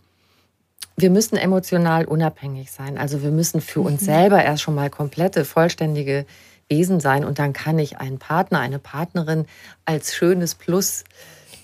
wir 0.98 1.08
müssen 1.08 1.38
emotional 1.38 2.04
unabhängig 2.04 2.70
sein. 2.70 2.98
Also 2.98 3.22
wir 3.22 3.30
müssen 3.30 3.62
für 3.62 3.80
uns 3.80 4.02
mhm. 4.02 4.06
selber 4.06 4.44
erst 4.44 4.62
schon 4.62 4.74
mal 4.74 4.90
komplette, 4.90 5.46
vollständige 5.46 6.26
Wesen 6.68 7.00
sein. 7.00 7.24
Und 7.24 7.38
dann 7.38 7.52
kann 7.52 7.78
ich 7.78 7.98
einen 7.98 8.18
Partner, 8.18 8.60
eine 8.60 8.78
Partnerin 8.78 9.46
als 9.84 10.14
schönes 10.14 10.54
Plus 10.54 11.04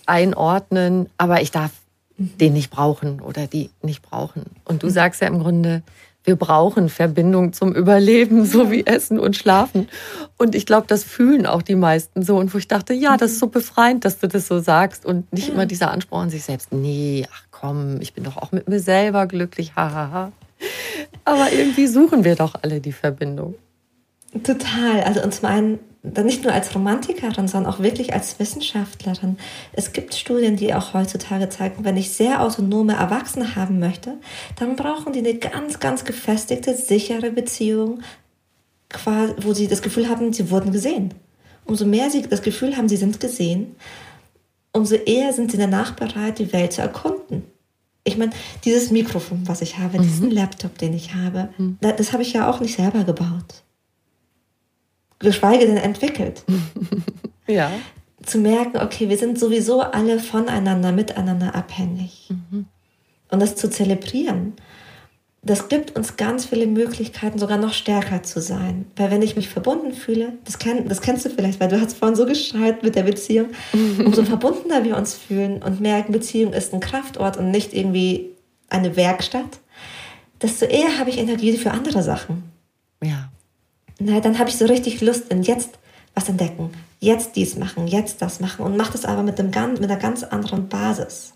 einordnen. 0.06 1.08
Aber 1.18 1.40
ich 1.42 1.50
darf 1.50 1.70
den 2.18 2.52
nicht 2.52 2.70
brauchen 2.70 3.20
oder 3.20 3.46
die 3.46 3.70
nicht 3.82 4.02
brauchen. 4.02 4.44
Und 4.64 4.82
du 4.82 4.88
sagst 4.88 5.20
ja 5.20 5.28
im 5.28 5.40
Grunde, 5.40 5.82
wir 6.24 6.36
brauchen 6.36 6.88
Verbindung 6.88 7.52
zum 7.52 7.74
Überleben, 7.74 8.44
so 8.46 8.70
wie 8.70 8.86
Essen 8.86 9.18
und 9.18 9.36
Schlafen. 9.36 9.88
Und 10.38 10.54
ich 10.54 10.66
glaube, 10.66 10.86
das 10.86 11.02
fühlen 11.02 11.46
auch 11.46 11.62
die 11.62 11.74
meisten 11.74 12.22
so. 12.22 12.36
Und 12.36 12.54
wo 12.54 12.58
ich 12.58 12.68
dachte, 12.68 12.94
ja, 12.94 13.16
das 13.16 13.32
ist 13.32 13.38
so 13.40 13.48
befreiend, 13.48 14.04
dass 14.04 14.20
du 14.20 14.28
das 14.28 14.46
so 14.46 14.60
sagst 14.60 15.04
und 15.04 15.32
nicht 15.32 15.48
immer 15.48 15.66
dieser 15.66 15.90
Anspruch 15.90 16.20
an 16.20 16.30
sich 16.30 16.44
selbst. 16.44 16.72
Nee, 16.72 17.26
ach 17.32 17.44
komm, 17.50 18.00
ich 18.00 18.14
bin 18.14 18.24
doch 18.24 18.36
auch 18.36 18.52
mit 18.52 18.68
mir 18.68 18.80
selber 18.80 19.26
glücklich, 19.26 19.74
hahaha. 19.74 20.32
Aber 21.24 21.52
irgendwie 21.52 21.88
suchen 21.88 22.24
wir 22.24 22.36
doch 22.36 22.54
alle 22.62 22.80
die 22.80 22.92
Verbindung. 22.92 23.56
Total. 24.42 25.02
Also 25.02 25.22
und 25.22 25.34
zum 25.34 25.46
einen 25.46 25.78
dann 26.02 26.26
nicht 26.26 26.42
nur 26.42 26.52
als 26.52 26.74
Romantikerin, 26.74 27.46
sondern 27.46 27.72
auch 27.72 27.78
wirklich 27.78 28.12
als 28.12 28.38
Wissenschaftlerin. 28.40 29.36
Es 29.72 29.92
gibt 29.92 30.14
Studien, 30.14 30.56
die 30.56 30.74
auch 30.74 30.94
heutzutage 30.94 31.48
zeigen, 31.48 31.84
wenn 31.84 31.96
ich 31.96 32.10
sehr 32.10 32.42
autonome 32.42 32.94
Erwachsene 32.94 33.54
haben 33.54 33.78
möchte, 33.78 34.14
dann 34.58 34.74
brauchen 34.74 35.12
die 35.12 35.20
eine 35.20 35.34
ganz, 35.34 35.78
ganz 35.78 36.04
gefestigte, 36.04 36.74
sichere 36.74 37.30
Beziehung, 37.30 38.00
wo 39.38 39.54
sie 39.54 39.68
das 39.68 39.80
Gefühl 39.80 40.08
haben, 40.08 40.32
sie 40.32 40.50
wurden 40.50 40.72
gesehen. 40.72 41.14
Umso 41.64 41.86
mehr 41.86 42.10
sie 42.10 42.22
das 42.22 42.42
Gefühl 42.42 42.76
haben, 42.76 42.88
sie 42.88 42.96
sind 42.96 43.20
gesehen, 43.20 43.76
umso 44.72 44.96
eher 44.96 45.32
sind 45.32 45.52
sie 45.52 45.58
danach 45.58 45.92
bereit, 45.92 46.40
die 46.40 46.52
Welt 46.52 46.72
zu 46.72 46.82
erkunden. 46.82 47.44
Ich 48.02 48.18
meine, 48.18 48.32
dieses 48.64 48.90
Mikrofon, 48.90 49.42
was 49.46 49.62
ich 49.62 49.78
habe, 49.78 49.98
mhm. 49.98 50.02
diesen 50.02 50.30
Laptop, 50.32 50.76
den 50.78 50.94
ich 50.94 51.14
habe, 51.14 51.50
mhm. 51.56 51.78
das 51.80 52.12
habe 52.12 52.24
ich 52.24 52.32
ja 52.32 52.50
auch 52.50 52.58
nicht 52.58 52.74
selber 52.74 53.04
gebaut 53.04 53.62
geschweige 55.22 55.66
denn 55.66 55.76
entwickelt. 55.76 56.44
ja. 57.46 57.70
Zu 58.24 58.38
merken, 58.38 58.78
okay, 58.78 59.08
wir 59.08 59.18
sind 59.18 59.38
sowieso 59.38 59.80
alle 59.80 60.20
voneinander, 60.20 60.92
miteinander 60.92 61.54
abhängig. 61.54 62.28
Mhm. 62.30 62.66
Und 63.30 63.40
das 63.40 63.56
zu 63.56 63.68
zelebrieren, 63.68 64.54
das 65.44 65.68
gibt 65.68 65.96
uns 65.96 66.16
ganz 66.16 66.44
viele 66.44 66.68
Möglichkeiten, 66.68 67.38
sogar 67.38 67.58
noch 67.58 67.72
stärker 67.72 68.22
zu 68.22 68.40
sein. 68.40 68.86
Weil 68.94 69.10
wenn 69.10 69.22
ich 69.22 69.34
mich 69.34 69.48
verbunden 69.48 69.92
fühle, 69.92 70.34
das, 70.44 70.60
kenn, 70.60 70.88
das 70.88 71.00
kennst 71.00 71.24
du 71.24 71.30
vielleicht, 71.30 71.58
weil 71.58 71.68
du 71.68 71.80
hast 71.80 71.96
vorhin 71.96 72.14
so 72.14 72.26
geschreit 72.26 72.84
mit 72.84 72.94
der 72.94 73.02
Beziehung, 73.02 73.48
umso 74.04 74.24
verbundener 74.24 74.84
wir 74.84 74.96
uns 74.96 75.14
fühlen 75.14 75.60
und 75.62 75.80
merken, 75.80 76.12
Beziehung 76.12 76.52
ist 76.52 76.72
ein 76.72 76.80
Kraftort 76.80 77.38
und 77.38 77.50
nicht 77.50 77.74
irgendwie 77.74 78.30
eine 78.68 78.94
Werkstatt, 78.94 79.58
desto 80.40 80.64
eher 80.64 80.98
habe 80.98 81.10
ich 81.10 81.18
Energie 81.18 81.56
für 81.56 81.72
andere 81.72 82.04
Sachen. 82.04 82.44
Ja 83.02 83.31
na, 84.04 84.20
dann 84.20 84.38
habe 84.38 84.50
ich 84.50 84.56
so 84.56 84.66
richtig 84.66 85.00
Lust 85.00 85.28
in 85.28 85.42
jetzt 85.42 85.78
was 86.14 86.28
entdecken, 86.28 86.70
jetzt 87.00 87.36
dies 87.36 87.56
machen, 87.56 87.86
jetzt 87.86 88.20
das 88.20 88.40
machen 88.40 88.64
und 88.64 88.76
mache 88.76 88.92
das 88.92 89.04
aber 89.04 89.22
mit, 89.22 89.38
dem, 89.38 89.46
mit 89.46 89.84
einer 89.84 89.96
ganz 89.96 90.22
anderen 90.22 90.68
Basis. 90.68 91.32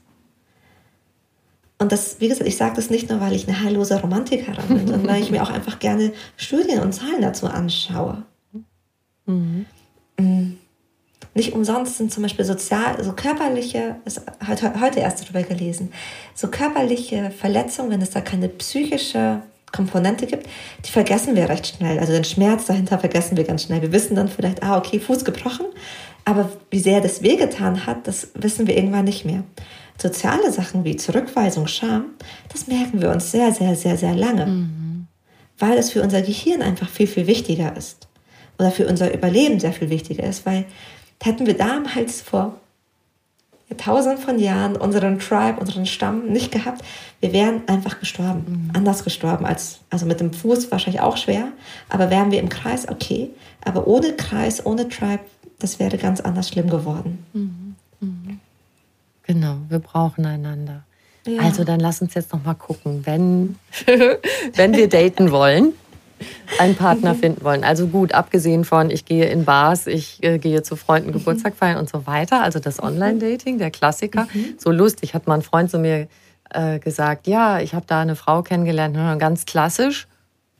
Und 1.79 1.93
das, 1.93 2.21
wie 2.21 2.29
gesagt, 2.29 2.49
ich 2.49 2.57
sage 2.57 2.77
das 2.77 2.91
nicht 2.91 3.11
nur, 3.11 3.21
weil 3.21 3.35
ich 3.35 3.47
eine 3.47 3.63
heillose 3.63 4.01
Romantikerin 4.01 4.67
bin, 4.69 4.87
sondern 4.87 5.07
weil 5.07 5.23
ich 5.23 5.31
mir 5.31 5.43
auch 5.43 5.51
einfach 5.55 5.79
gerne 5.79 6.13
Studien 6.37 6.81
und 6.81 6.93
Zahlen 6.93 7.21
dazu 7.21 7.47
anschaue. 7.47 8.23
Mhm. 9.27 9.67
Mm. 10.19 10.53
Nicht 11.35 11.53
umsonst 11.53 11.99
sind 11.99 12.11
zum 12.11 12.23
Beispiel 12.23 12.47
sozial, 12.47 13.03
so 13.05 13.13
körperliche, 13.13 13.97
ist 14.07 14.23
heute 14.47 15.01
erst 15.01 15.23
darüber 15.23 15.43
gelesen, 15.43 15.93
so 16.35 16.49
körperliche 16.49 17.31
Verletzungen, 17.31 17.91
wenn 17.91 18.01
es 18.01 18.11
da 18.11 18.23
keine 18.23 18.49
psychische 18.49 19.43
Komponente 19.73 20.27
gibt, 20.27 20.47
die 20.85 20.91
vergessen 20.91 21.37
wir 21.37 21.49
recht 21.49 21.67
schnell. 21.67 21.99
Also 21.99 22.13
den 22.13 22.25
Schmerz 22.25 22.67
dahinter 22.67 22.99
vergessen 22.99 23.37
wir 23.37 23.45
ganz 23.45 23.65
schnell. 23.65 23.83
Wir 23.83 23.93
wissen 23.93 24.15
dann 24.15 24.29
vielleicht, 24.29 24.63
ah, 24.63 24.79
okay, 24.79 25.01
Fuß 25.01 25.25
gebrochen, 25.25 25.67
aber 26.25 26.51
wie 26.71 26.79
sehr 26.79 27.01
das 27.01 27.23
wehgetan 27.23 27.87
hat, 27.87 28.07
das 28.07 28.29
wissen 28.35 28.67
wir 28.67 28.77
irgendwann 28.77 29.05
nicht 29.05 29.25
mehr. 29.25 29.45
Soziale 30.01 30.53
Sachen 30.53 30.85
wie 30.85 30.97
Zurückweisung, 30.97 31.67
Scham, 31.67 32.07
das 32.53 32.67
merken 32.67 33.01
wir 33.01 33.11
uns 33.11 33.31
sehr, 33.31 33.53
sehr, 33.53 33.75
sehr, 33.77 33.97
sehr 33.97 34.15
lange, 34.15 34.47
mhm. 34.47 35.07
weil 35.59 35.79
es 35.79 35.91
für 35.93 36.03
unser 36.03 36.23
Gehirn 36.23 36.63
einfach 36.63 36.89
viel, 36.89 37.07
viel 37.07 37.27
wichtiger 37.27 37.77
ist. 37.77 38.09
Oder 38.59 38.71
für 38.71 38.87
unser 38.87 39.13
Überleben 39.13 39.61
sehr 39.61 39.73
viel 39.73 39.91
wichtiger 39.91 40.25
ist, 40.25 40.47
weil 40.47 40.65
hätten 41.23 41.47
wir 41.47 41.57
damals 41.57 42.23
vor 42.23 42.61
tausenden 43.77 44.23
von 44.23 44.39
Jahren 44.39 44.77
unseren 44.77 45.19
Tribe, 45.19 45.59
unseren 45.59 45.87
Stamm 45.87 46.27
nicht 46.27 46.53
gehabt, 46.53 46.83
wir 47.21 47.33
wären 47.33 47.67
einfach 47.67 47.99
gestorben. 47.99 48.45
Mhm. 48.47 48.71
Anders 48.77 49.03
gestorben 49.03 49.45
als, 49.45 49.81
also 49.91 50.07
mit 50.07 50.21
dem 50.21 50.33
Fuß 50.33 50.71
wahrscheinlich 50.71 51.03
auch 51.03 51.17
schwer, 51.17 51.49
aber 51.89 52.11
wären 52.11 52.31
wir 52.31 52.41
im 52.41 52.49
Kreis, 52.49 52.89
okay. 52.89 53.31
Aber 53.65 53.87
ohne 53.87 54.13
Kreis, 54.13 54.65
ohne 54.65 54.89
Tribe, 54.89 55.25
das 55.59 55.81
wäre 55.81 55.99
ganz 55.99 56.21
anders 56.21 56.49
schlimm 56.49 56.71
geworden. 56.71 57.25
Mhm. 57.33 57.75
Mhm. 58.01 58.41
Genau, 59.25 59.57
wir 59.69 59.81
brauchen 59.81 60.25
einander. 60.25 60.85
Ja. 61.27 61.41
Also 61.41 61.65
dann 61.65 61.81
lass 61.81 62.01
uns 62.01 62.15
jetzt 62.15 62.33
noch 62.33 62.45
mal 62.45 62.55
gucken, 62.55 63.05
wenn, 63.05 63.57
wenn 64.55 64.75
wir 64.75 64.89
daten 64.89 65.33
wollen, 65.33 65.73
einen 66.59 66.75
Partner 66.75 67.15
mhm. 67.15 67.19
finden 67.19 67.45
wollen. 67.45 67.65
Also 67.65 67.87
gut, 67.87 68.13
abgesehen 68.13 68.65
von, 68.65 68.91
ich 68.91 69.05
gehe 69.05 69.27
in 69.27 69.45
Bars, 69.45 69.87
ich 69.87 70.23
äh, 70.23 70.39
gehe 70.39 70.63
zu 70.63 70.77
Freunden 70.77 71.13
Geburtstag 71.13 71.55
mhm. 71.55 71.59
feiern 71.59 71.79
und 71.79 71.89
so 71.89 72.07
weiter. 72.07 72.43
Also 72.43 72.59
das 72.59 72.79
mhm. 72.79 72.89
Online-Dating, 72.89 73.59
der 73.59 73.71
Klassiker. 73.71 74.29
So 74.59 74.71
lustig, 74.71 75.15
hat 75.15 75.27
mal 75.27 75.35
ein 75.35 75.43
Freund 75.43 75.71
zu 75.71 75.79
mir 75.79 76.09
äh, 76.51 76.79
gesagt, 76.79 77.27
ja, 77.27 77.61
ich 77.61 77.75
habe 77.75 77.87
da 77.87 78.01
eine 78.01 78.17
Frau 78.17 78.43
kennengelernt, 78.43 78.97
ganz 79.19 79.47
klassisch. 79.47 80.07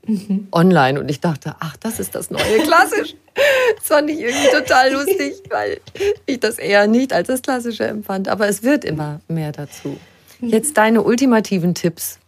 Mhm. 0.07 0.49
Online 0.53 1.01
und 1.01 1.11
ich 1.11 1.21
dachte, 1.21 1.57
ach, 1.59 1.77
das 1.79 1.99
ist 1.99 2.15
das 2.15 2.31
neue 2.31 2.61
klassisch. 2.61 3.17
das 3.77 3.87
fand 3.87 4.09
ich 4.09 4.21
irgendwie 4.21 4.51
total 4.53 4.93
lustig, 4.93 5.35
weil 5.51 5.81
ich 6.27 6.39
das 6.39 6.59
eher 6.59 6.87
nicht 6.87 7.13
als 7.13 7.27
das 7.27 7.43
klassische 7.43 7.87
empfand. 7.87 8.29
Aber 8.29 8.47
es 8.47 8.63
wird 8.63 8.85
immer 8.85 9.21
mehr 9.27 9.51
dazu. 9.51 9.99
Jetzt 10.41 10.77
deine 10.77 11.03
ultimativen 11.03 11.75
Tipps. 11.75 12.19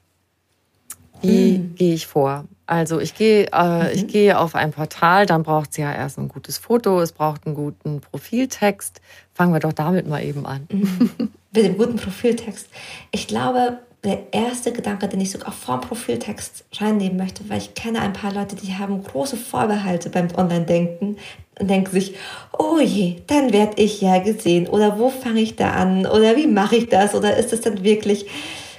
Wie 1.23 1.59
mhm. 1.59 1.75
gehe 1.77 1.95
ich 1.95 2.07
vor? 2.07 2.47
Also 2.69 3.01
ich 3.01 3.15
gehe, 3.15 3.47
äh, 3.51 3.85
mhm. 3.85 3.91
ich 3.95 4.07
gehe 4.09 4.39
auf 4.39 4.55
ein 4.55 4.73
Portal, 4.73 5.25
dann 5.25 5.43
braucht 5.43 5.71
es 5.71 5.79
ja 5.79 5.91
erst 5.91 6.19
ein 6.19 6.29
gutes 6.29 6.59
Foto, 6.59 7.01
es 7.01 7.13
braucht 7.13 7.47
einen 7.47 7.55
guten 7.55 8.03
Profiltext. 8.03 9.01
Fangen 9.33 9.55
wir 9.55 9.61
doch 9.61 9.73
damit 9.73 10.07
mal 10.07 10.23
eben 10.23 10.45
an. 10.45 10.69
Mhm. 10.71 11.11
Mit 11.55 11.65
dem 11.65 11.79
guten 11.79 11.97
Profiltext. 11.97 12.69
Ich 13.11 13.27
glaube, 13.27 13.79
der 14.05 14.19
erste 14.33 14.71
Gedanke, 14.73 15.09
den 15.09 15.19
ich 15.23 15.31
sogar 15.31 15.51
vor 15.51 15.79
dem 15.79 15.89
Profiltext 15.89 16.67
reinnehmen 16.79 17.17
möchte, 17.17 17.49
weil 17.49 17.57
ich 17.57 17.73
kenne 17.73 18.03
ein 18.03 18.13
paar 18.13 18.35
Leute, 18.35 18.55
die 18.55 18.75
haben 18.75 19.03
große 19.03 19.39
Vorbehalte 19.39 20.11
beim 20.11 20.29
Online-Denken 20.37 21.17
und 21.59 21.71
denken 21.71 21.91
sich, 21.91 22.17
oh 22.57 22.81
je, 22.81 23.23
dann 23.29 23.51
werde 23.51 23.81
ich 23.83 24.03
ja 24.03 24.19
gesehen 24.19 24.69
oder 24.69 24.99
wo 24.99 25.09
fange 25.09 25.41
ich 25.41 25.57
da 25.57 25.71
an 25.71 26.05
oder 26.05 26.37
wie 26.37 26.47
mache 26.47 26.77
ich 26.77 26.91
das 26.91 27.15
oder 27.15 27.35
ist 27.39 27.55
es 27.55 27.63
dann 27.63 27.83
wirklich, 27.83 28.27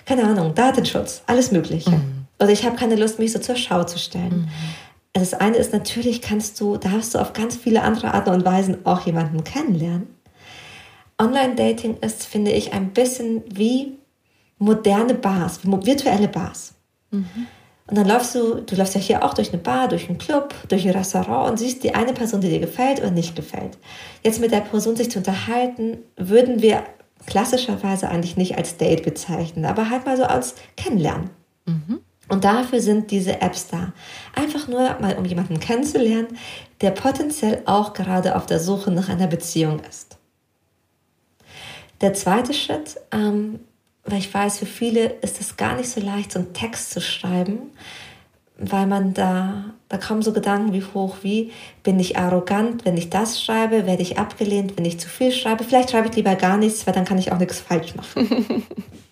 keine 0.06 0.26
Ahnung, 0.26 0.54
Datenschutz, 0.54 1.24
alles 1.26 1.52
Mögliche. 1.52 1.90
Mhm. 1.90 2.19
Oder 2.40 2.52
ich 2.52 2.66
habe 2.66 2.76
keine 2.76 2.96
Lust, 2.96 3.20
mich 3.20 3.32
so 3.32 3.40
zur 3.40 3.56
Schau 3.56 3.84
zu 3.84 4.00
stellen. 4.00 4.42
Mhm. 4.42 4.50
Also 5.14 5.32
das 5.32 5.40
eine 5.42 5.58
ist 5.58 5.74
natürlich, 5.74 6.22
kannst 6.22 6.60
du, 6.62 6.78
darfst 6.78 7.16
du 7.16 7.20
auf 7.20 7.34
ganz 7.34 7.56
viele 7.56 7.82
andere 7.82 8.14
Arten 8.14 8.30
und 8.30 8.46
Weisen 8.46 8.86
auch 8.86 9.06
jemanden 9.06 9.44
kennenlernen. 9.44 10.08
Online-Dating 11.18 11.98
ist, 11.98 12.26
finde 12.26 12.52
ich, 12.52 12.74
ein 12.74 12.92
bisschen 12.92 13.44
wie 13.54 13.98
moderne 14.58 15.16
Bars, 15.16 15.60
wie 15.64 15.86
virtuelle 15.86 16.28
Bars. 16.28 16.74
Mhm. 17.12 17.48
Und 17.88 17.98
dann 17.98 18.08
läufst 18.08 18.36
du, 18.36 18.62
du 18.62 18.76
läufst 18.76 18.94
ja 18.94 19.02
hier 19.02 19.24
auch 19.24 19.34
durch 19.34 19.52
eine 19.52 19.62
Bar, 19.62 19.88
durch 19.88 20.08
einen 20.08 20.20
Club, 20.20 20.54
durch 20.68 20.86
ein 20.86 20.96
Restaurant 20.96 21.50
und 21.50 21.58
siehst 21.58 21.84
die 21.84 21.96
eine 21.96 22.14
Person, 22.14 22.40
die 22.40 22.50
dir 22.50 22.60
gefällt 22.60 23.00
oder 23.00 23.10
nicht 23.10 23.36
gefällt. 23.36 23.80
Jetzt 24.24 24.40
mit 24.40 24.52
der 24.52 24.62
Person 24.62 24.96
sich 24.96 25.10
zu 25.10 25.18
unterhalten, 25.18 25.98
würden 26.16 26.62
wir 26.62 26.84
klassischerweise 27.26 28.08
eigentlich 28.08 28.38
nicht 28.38 28.58
als 28.58 28.78
Date 28.78 29.04
bezeichnen, 29.04 29.66
aber 29.66 29.90
halt 29.90 30.06
mal 30.06 30.18
so 30.18 30.24
als 30.24 30.54
Kennenlernen. 30.78 31.32
Mhm. 31.66 32.00
Und 32.30 32.44
dafür 32.44 32.80
sind 32.80 33.12
diese 33.12 33.42
Apps 33.42 33.68
da. 33.68 33.92
Einfach 34.36 34.68
nur 34.68 34.98
mal, 35.00 35.18
um 35.18 35.26
jemanden 35.26 35.60
kennenzulernen, 35.60 36.38
der 36.82 36.92
potenziell 36.92 37.64
auch 37.66 37.94
gerade 37.94 38.36
auf 38.36 38.46
der 38.46 38.60
Suche 38.60 38.92
nach 38.92 39.10
einer 39.10 39.28
Beziehung 39.28 39.82
ist. 39.90 40.18
Der 42.02 42.14
zweite 42.14 42.54
Schritt, 42.54 42.98
ähm, 43.12 43.60
weil 44.06 44.20
ich 44.20 44.34
weiß, 44.34 44.60
für 44.60 44.66
viele 44.66 45.06
ist 45.22 45.42
es 45.42 45.58
gar 45.58 45.76
nicht 45.76 45.90
so 45.90 46.00
leicht, 46.00 46.32
so 46.32 46.40
einen 46.40 46.54
Text 46.54 46.92
zu 46.92 47.02
schreiben, 47.02 47.72
weil 48.58 48.88
man 48.88 49.14
da, 49.14 49.74
da 49.90 49.98
kommen 49.98 50.22
so 50.22 50.32
Gedanken 50.32 50.74
wie 50.74 50.84
hoch 50.84 51.18
wie, 51.24 51.52
bin 51.84 52.00
ich 52.00 52.18
arrogant, 52.18 52.86
wenn 52.86 52.96
ich 52.96 53.10
das 53.10 53.44
schreibe, 53.44 53.86
werde 53.86 54.02
ich 54.02 54.18
abgelehnt, 54.18 54.78
wenn 54.78 54.86
ich 54.86 55.00
zu 55.00 55.10
viel 55.10 55.32
schreibe, 55.32 55.64
vielleicht 55.64 55.92
schreibe 55.92 56.10
ich 56.10 56.16
lieber 56.16 56.36
gar 56.36 56.58
nichts, 56.58 56.86
weil 56.86 56.94
dann 56.94 57.06
kann 57.06 57.18
ich 57.18 57.32
auch 57.32 57.40
nichts 57.40 57.60
falsch 57.60 57.96
machen. 57.96 58.66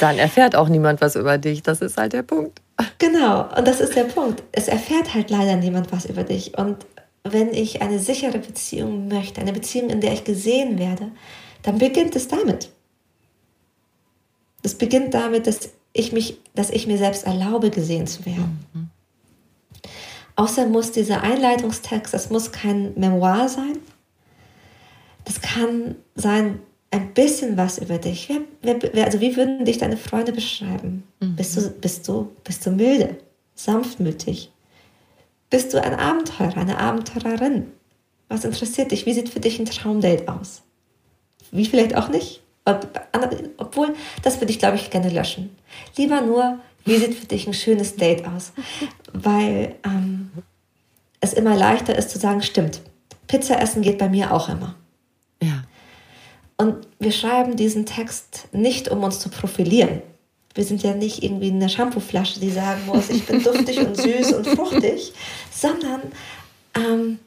dann 0.00 0.18
erfährt 0.18 0.56
auch 0.56 0.68
niemand 0.68 1.00
was 1.00 1.16
über 1.16 1.38
dich, 1.38 1.62
das 1.62 1.80
ist 1.80 1.96
halt 1.96 2.12
der 2.12 2.22
Punkt. 2.22 2.60
Genau, 2.98 3.48
und 3.56 3.66
das 3.66 3.80
ist 3.80 3.96
der 3.96 4.04
Punkt. 4.04 4.42
Es 4.52 4.68
erfährt 4.68 5.14
halt 5.14 5.30
leider 5.30 5.56
niemand 5.56 5.90
was 5.92 6.06
über 6.06 6.24
dich. 6.24 6.56
Und 6.56 6.86
wenn 7.24 7.52
ich 7.52 7.82
eine 7.82 7.98
sichere 7.98 8.38
Beziehung 8.38 9.08
möchte, 9.08 9.40
eine 9.40 9.52
Beziehung, 9.52 9.90
in 9.90 10.00
der 10.00 10.12
ich 10.12 10.24
gesehen 10.24 10.78
werde, 10.78 11.10
dann 11.62 11.78
beginnt 11.78 12.14
es 12.16 12.28
damit. 12.28 12.70
Es 14.62 14.74
beginnt 14.74 15.14
damit, 15.14 15.46
dass 15.46 15.70
ich 15.92 16.12
mich, 16.12 16.38
dass 16.54 16.70
ich 16.70 16.86
mir 16.86 16.98
selbst 16.98 17.24
erlaube, 17.24 17.70
gesehen 17.70 18.06
zu 18.06 18.24
werden. 18.26 18.64
Mhm. 18.72 18.90
Außerdem 20.36 20.70
muss 20.70 20.92
dieser 20.92 21.22
Einleitungstext, 21.22 22.14
das 22.14 22.30
muss 22.30 22.52
kein 22.52 22.94
Memoir 22.94 23.48
sein. 23.48 23.78
Das 25.24 25.40
kann 25.40 25.96
sein 26.14 26.60
ein 26.90 27.12
bisschen 27.12 27.56
was 27.56 27.78
über 27.78 27.98
dich. 27.98 28.28
Wer, 28.62 28.76
wer, 28.92 29.04
also 29.04 29.20
wie 29.20 29.36
würden 29.36 29.64
dich 29.64 29.78
deine 29.78 29.96
Freunde 29.96 30.32
beschreiben? 30.32 31.04
Mhm. 31.20 31.36
Bist, 31.36 31.56
du, 31.56 31.70
bist, 31.70 32.08
du, 32.08 32.30
bist 32.44 32.64
du 32.64 32.70
milde, 32.70 33.16
sanftmütig? 33.54 34.50
Bist 35.50 35.72
du 35.72 35.82
ein 35.82 35.94
Abenteurer, 35.94 36.56
eine 36.56 36.78
Abenteurerin? 36.78 37.72
Was 38.28 38.44
interessiert 38.44 38.90
dich? 38.90 39.06
Wie 39.06 39.14
sieht 39.14 39.28
für 39.28 39.40
dich 39.40 39.58
ein 39.58 39.66
Traumdate 39.66 40.30
aus? 40.30 40.62
Wie 41.50 41.64
vielleicht 41.64 41.96
auch 41.96 42.08
nicht? 42.08 42.42
Obwohl, 43.56 43.94
das 44.22 44.40
würde 44.40 44.52
ich, 44.52 44.58
glaube 44.58 44.76
ich, 44.76 44.90
gerne 44.90 45.08
löschen. 45.08 45.56
Lieber 45.96 46.20
nur, 46.20 46.58
wie 46.84 46.98
sieht 46.98 47.14
für 47.14 47.26
dich 47.26 47.46
ein 47.46 47.54
schönes 47.54 47.96
Date 47.96 48.26
aus? 48.26 48.52
Weil 49.12 49.76
ähm, 49.84 50.30
es 51.20 51.32
immer 51.32 51.56
leichter 51.56 51.96
ist 51.96 52.10
zu 52.10 52.18
sagen, 52.18 52.42
stimmt, 52.42 52.82
Pizza 53.26 53.60
essen 53.60 53.82
geht 53.82 53.98
bei 53.98 54.08
mir 54.08 54.32
auch 54.32 54.48
immer. 54.50 54.74
Und 56.58 56.88
wir 56.98 57.12
schreiben 57.12 57.56
diesen 57.56 57.86
Text 57.86 58.48
nicht, 58.52 58.88
um 58.88 59.04
uns 59.04 59.20
zu 59.20 59.28
profilieren. 59.28 60.02
Wir 60.54 60.64
sind 60.64 60.82
ja 60.82 60.92
nicht 60.92 61.22
irgendwie 61.22 61.50
eine 61.50 61.68
Shampooflasche, 61.68 62.40
die 62.40 62.50
sagen 62.50 62.80
muss, 62.86 63.10
ich 63.10 63.24
bin 63.26 63.42
duftig 63.42 63.78
und 63.78 63.96
süß 63.96 64.32
und 64.32 64.46
fruchtig, 64.48 65.12
sondern 65.52 66.00
ähm, 66.74 67.20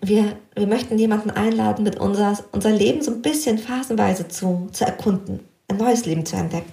wir, 0.00 0.36
wir 0.56 0.66
möchten 0.66 0.98
jemanden 0.98 1.30
einladen, 1.30 1.84
mit 1.84 2.00
unser, 2.00 2.36
unser 2.50 2.70
Leben 2.70 3.00
so 3.02 3.12
ein 3.12 3.22
bisschen 3.22 3.58
phasenweise 3.58 4.26
zu, 4.26 4.68
zu 4.72 4.84
erkunden, 4.84 5.40
ein 5.68 5.76
neues 5.76 6.04
Leben 6.04 6.26
zu 6.26 6.34
entdecken. 6.34 6.72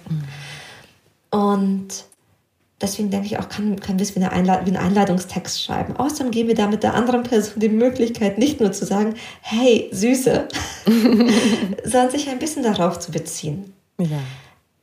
Mhm. 1.30 1.38
Und 1.38 2.04
deswegen 2.80 3.10
denke 3.10 3.26
ich 3.26 3.38
auch, 3.38 3.48
kann, 3.48 3.78
können 3.80 3.98
wir 3.98 4.04
es 4.04 4.16
wie, 4.16 4.22
eine 4.22 4.46
wie 4.46 4.50
einen 4.50 4.76
Einladungstext 4.76 5.62
schreiben. 5.62 5.96
Außerdem 5.96 6.30
geben 6.30 6.48
wir 6.48 6.54
damit 6.54 6.82
der 6.82 6.94
anderen 6.94 7.22
Person 7.22 7.60
die 7.60 7.68
Möglichkeit, 7.68 8.38
nicht 8.38 8.60
nur 8.60 8.72
zu 8.72 8.86
sagen, 8.86 9.14
hey, 9.40 9.88
Süße, 9.92 10.48
sondern 11.84 12.10
sich 12.10 12.28
ein 12.28 12.38
bisschen 12.38 12.62
darauf 12.62 12.98
zu 12.98 13.12
beziehen. 13.12 13.72
Ja. 13.98 14.18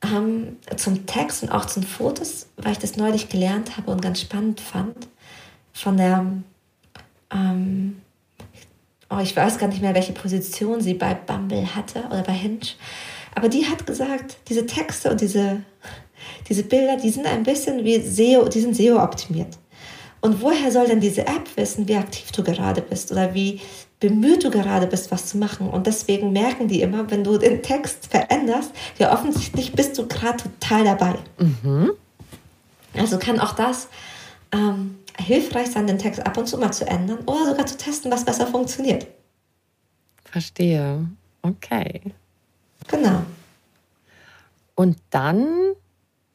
Ähm, 0.04 0.58
zum 0.76 1.06
Text 1.08 1.44
und 1.44 1.50
auch 1.50 1.66
zu 1.66 1.80
den 1.80 1.88
Fotos, 1.88 2.48
weil 2.58 2.74
ich 2.74 2.80
das 2.80 2.98
neulich 2.98 3.30
gelernt 3.30 3.78
habe 3.78 3.92
und 3.92 4.02
ganz 4.02 4.22
spannend 4.22 4.62
fand, 4.62 5.08
von 5.74 5.98
der 5.98 6.26
ähm, 7.32 8.02
oh, 9.10 9.20
ich 9.20 9.36
weiß 9.36 9.58
gar 9.58 9.68
nicht 9.68 9.82
mehr, 9.82 9.96
welche 9.96 10.14
Position 10.14 10.82
sie 10.82 10.94
bei 10.94 11.14
Bumble 11.14 11.76
hatte 11.76 12.04
oder 12.08 12.24
bei 12.24 12.34
Hinge. 12.34 12.60
Aber 13.36 13.50
die 13.50 13.68
hat 13.68 13.86
gesagt, 13.86 14.38
diese 14.50 14.66
Texte 14.66 15.12
und 15.12 15.22
diese, 15.22 15.62
diese 16.50 16.64
Bilder, 16.64 16.98
die 16.98 17.10
sind 17.10 17.26
ein 17.26 17.44
bisschen 17.44 17.84
wie 17.84 18.00
SEO, 18.00 18.48
die 18.48 18.62
sind 18.62 18.76
SEO-optimiert. 18.76 19.58
Und 20.22 20.42
woher 20.42 20.72
soll 20.72 20.88
denn 20.88 21.00
diese 21.00 21.22
App 21.22 21.56
wissen, 21.56 21.88
wie 21.88 21.96
aktiv 21.96 22.32
du 22.32 22.44
gerade 22.44 22.82
bist 22.82 23.12
oder 23.12 23.34
wie 23.34 23.62
bemüht 24.00 24.44
du 24.44 24.52
gerade 24.52 24.88
bist, 24.88 25.12
was 25.12 25.28
zu 25.28 25.38
machen? 25.38 25.70
Und 25.70 25.88
deswegen 25.88 26.32
merken 26.34 26.68
die 26.68 26.82
immer, 26.82 27.10
wenn 27.12 27.24
du 27.24 27.38
den 27.38 27.62
Text 27.62 28.08
veränderst, 28.08 28.72
ja 28.98 29.14
offensichtlich 29.14 29.74
bist 29.74 29.98
du 29.98 30.08
gerade 30.08 30.38
total 30.44 30.84
dabei. 30.84 31.16
Mhm. 31.38 31.92
Also 32.96 33.20
kann 33.20 33.40
auch 33.40 33.54
das 33.54 33.88
ähm, 34.52 34.98
hilfreich 35.18 35.68
sein, 35.68 35.88
den 35.88 36.00
Text 36.00 36.26
ab 36.26 36.38
und 36.38 36.48
zu 36.48 36.58
mal 36.58 36.72
zu 36.72 36.88
ändern 36.88 37.20
oder 37.26 37.46
sogar 37.46 37.66
zu 37.66 37.78
testen, 37.78 38.12
was 38.12 38.26
besser 38.26 38.48
funktioniert. 38.48 39.08
Verstehe. 40.26 41.08
Okay. 41.42 42.02
Genau. 42.88 43.24
Und 44.76 44.98
dann 45.10 45.74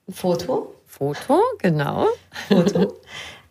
Foto. 0.08 0.74
Foto, 0.86 1.40
genau. 1.58 2.06
Foto. 2.48 2.94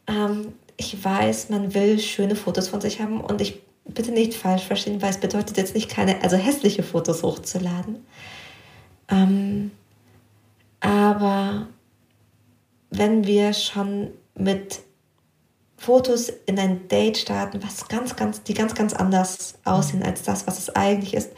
ähm, 0.07 0.53
ich 0.77 1.03
weiß, 1.03 1.49
man 1.49 1.73
will 1.73 1.99
schöne 1.99 2.35
Fotos 2.35 2.67
von 2.67 2.81
sich 2.81 3.01
haben 3.01 3.21
und 3.21 3.41
ich 3.41 3.61
bitte 3.85 4.11
nicht 4.11 4.33
falsch 4.33 4.63
verstehen, 4.63 5.01
weil 5.01 5.09
es 5.09 5.19
bedeutet 5.19 5.57
jetzt 5.57 5.75
nicht 5.75 5.89
keine, 5.89 6.21
also 6.23 6.37
hässliche 6.37 6.83
Fotos 6.83 7.23
hochzuladen. 7.23 8.05
Ähm, 9.09 9.71
aber 10.79 11.67
wenn 12.89 13.25
wir 13.25 13.53
schon 13.53 14.11
mit 14.35 14.79
Fotos 15.77 16.31
in 16.45 16.59
ein 16.59 16.87
Date 16.87 17.17
starten, 17.17 17.63
was 17.63 17.87
ganz, 17.87 18.15
ganz, 18.15 18.43
die 18.43 18.53
ganz, 18.53 18.75
ganz 18.75 18.93
anders 18.93 19.55
aussehen 19.65 20.03
als 20.03 20.23
das, 20.23 20.45
was 20.45 20.59
es 20.59 20.75
eigentlich 20.75 21.13
ist, 21.13 21.31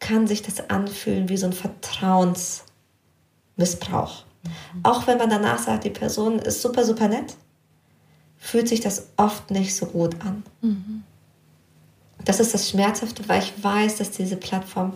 kann 0.00 0.26
sich 0.26 0.42
das 0.42 0.70
anfühlen 0.70 1.28
wie 1.28 1.36
so 1.36 1.46
ein 1.46 1.52
Vertrauensmissbrauch. 1.52 4.24
Auch 4.82 5.06
wenn 5.06 5.18
man 5.18 5.30
danach 5.30 5.58
sagt, 5.58 5.84
die 5.84 5.90
Person 5.90 6.38
ist 6.38 6.62
super, 6.62 6.84
super 6.84 7.08
nett, 7.08 7.36
fühlt 8.38 8.68
sich 8.68 8.80
das 8.80 9.08
oft 9.16 9.50
nicht 9.50 9.74
so 9.74 9.86
gut 9.86 10.16
an. 10.20 10.42
Mhm. 10.60 11.04
Das 12.24 12.40
ist 12.40 12.54
das 12.54 12.68
Schmerzhafte, 12.68 13.28
weil 13.28 13.42
ich 13.42 13.52
weiß, 13.62 13.96
dass 13.96 14.10
diese 14.10 14.36
Plattform 14.36 14.94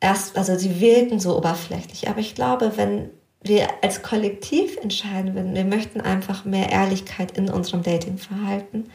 erst, 0.00 0.36
also 0.36 0.56
sie 0.56 0.80
wirken 0.80 1.20
so 1.20 1.36
oberflächlich. 1.36 2.08
Aber 2.08 2.20
ich 2.20 2.34
glaube, 2.34 2.72
wenn 2.76 3.10
wir 3.42 3.68
als 3.82 4.02
Kollektiv 4.02 4.76
entscheiden 4.78 5.34
würden, 5.34 5.54
wir 5.54 5.64
möchten 5.64 6.00
einfach 6.00 6.44
mehr 6.44 6.70
Ehrlichkeit 6.70 7.36
in 7.36 7.50
unserem 7.50 7.82
Datingverhalten, 7.82 8.90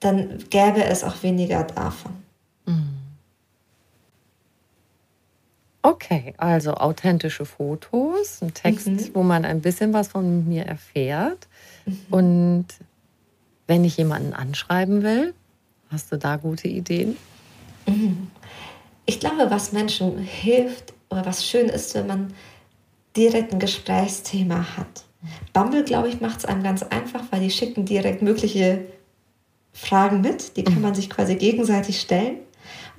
dann 0.00 0.38
gäbe 0.48 0.82
es 0.84 1.04
auch 1.04 1.22
weniger 1.22 1.64
davon. 1.64 2.12
Okay, 5.82 6.34
also 6.36 6.74
authentische 6.74 7.46
Fotos, 7.46 8.42
ein 8.42 8.52
Text, 8.52 8.86
mhm. 8.86 9.10
wo 9.14 9.22
man 9.22 9.44
ein 9.44 9.62
bisschen 9.62 9.94
was 9.94 10.08
von 10.08 10.46
mir 10.46 10.64
erfährt. 10.64 11.48
Mhm. 11.86 11.98
Und 12.10 12.66
wenn 13.66 13.84
ich 13.84 13.96
jemanden 13.96 14.34
anschreiben 14.34 15.02
will, 15.02 15.32
hast 15.90 16.12
du 16.12 16.18
da 16.18 16.36
gute 16.36 16.68
Ideen? 16.68 17.16
Mhm. 17.86 18.30
Ich 19.06 19.20
glaube, 19.20 19.50
was 19.50 19.72
Menschen 19.72 20.18
hilft 20.18 20.92
oder 21.08 21.24
was 21.24 21.46
schön 21.46 21.68
ist, 21.68 21.94
wenn 21.94 22.06
man 22.06 22.34
direkt 23.16 23.52
ein 23.52 23.58
Gesprächsthema 23.58 24.76
hat. 24.76 25.04
Bumble, 25.52 25.84
glaube 25.84 26.08
ich, 26.08 26.20
macht 26.20 26.40
es 26.40 26.44
einem 26.44 26.62
ganz 26.62 26.82
einfach, 26.82 27.22
weil 27.30 27.40
die 27.40 27.50
schicken 27.50 27.86
direkt 27.86 28.22
mögliche 28.22 28.84
Fragen 29.72 30.20
mit. 30.20 30.56
Die 30.56 30.64
kann 30.64 30.76
mhm. 30.76 30.82
man 30.82 30.94
sich 30.94 31.08
quasi 31.08 31.36
gegenseitig 31.36 32.00
stellen 32.00 32.36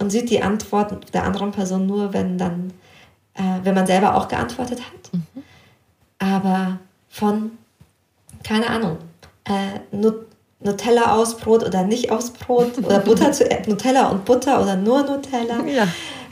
und 0.02 0.10
sieht 0.10 0.30
die 0.30 0.41
Antworten 0.41 0.99
der 1.14 1.24
anderen 1.24 1.52
Person 1.52 1.86
nur, 1.86 2.14
wenn 2.14 2.38
dann, 2.38 2.74
äh, 3.36 3.60
wenn 3.64 3.76
man 3.76 3.88
selber 3.88 4.16
auch 4.16 4.28
geantwortet 4.28 4.80
hat. 4.80 5.14
Mhm. 5.14 5.43
Aber 6.20 6.80
von, 7.10 7.52
keine 8.43 8.70
Ahnung, 8.70 8.97
äh, 9.45 9.80
Nutella 10.60 11.14
aus 11.16 11.38
Brot 11.38 11.64
oder 11.64 11.84
nicht 11.84 12.12
aus 12.12 12.32
Brot 12.32 12.78
oder 12.80 12.99
Butter 13.06 13.32
zu 13.32 13.49
äh, 13.49 13.68
Nutella 13.68 14.10
und 14.10 14.26
Butter 14.26 14.62
oder 14.62 14.76
nur 14.76 15.04
Nutella 15.04 15.64
ja. 15.66 15.88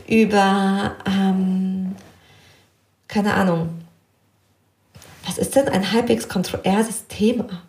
über 0.08 0.96
ähm, 1.06 1.96
keine 3.10 3.34
Ahnung, 3.34 3.70
was 5.26 5.38
ist 5.38 5.56
denn 5.56 5.68
ein 5.68 5.92
halbwegs 5.92 6.30
kontroverses 6.30 7.08
Thema? 7.08 7.64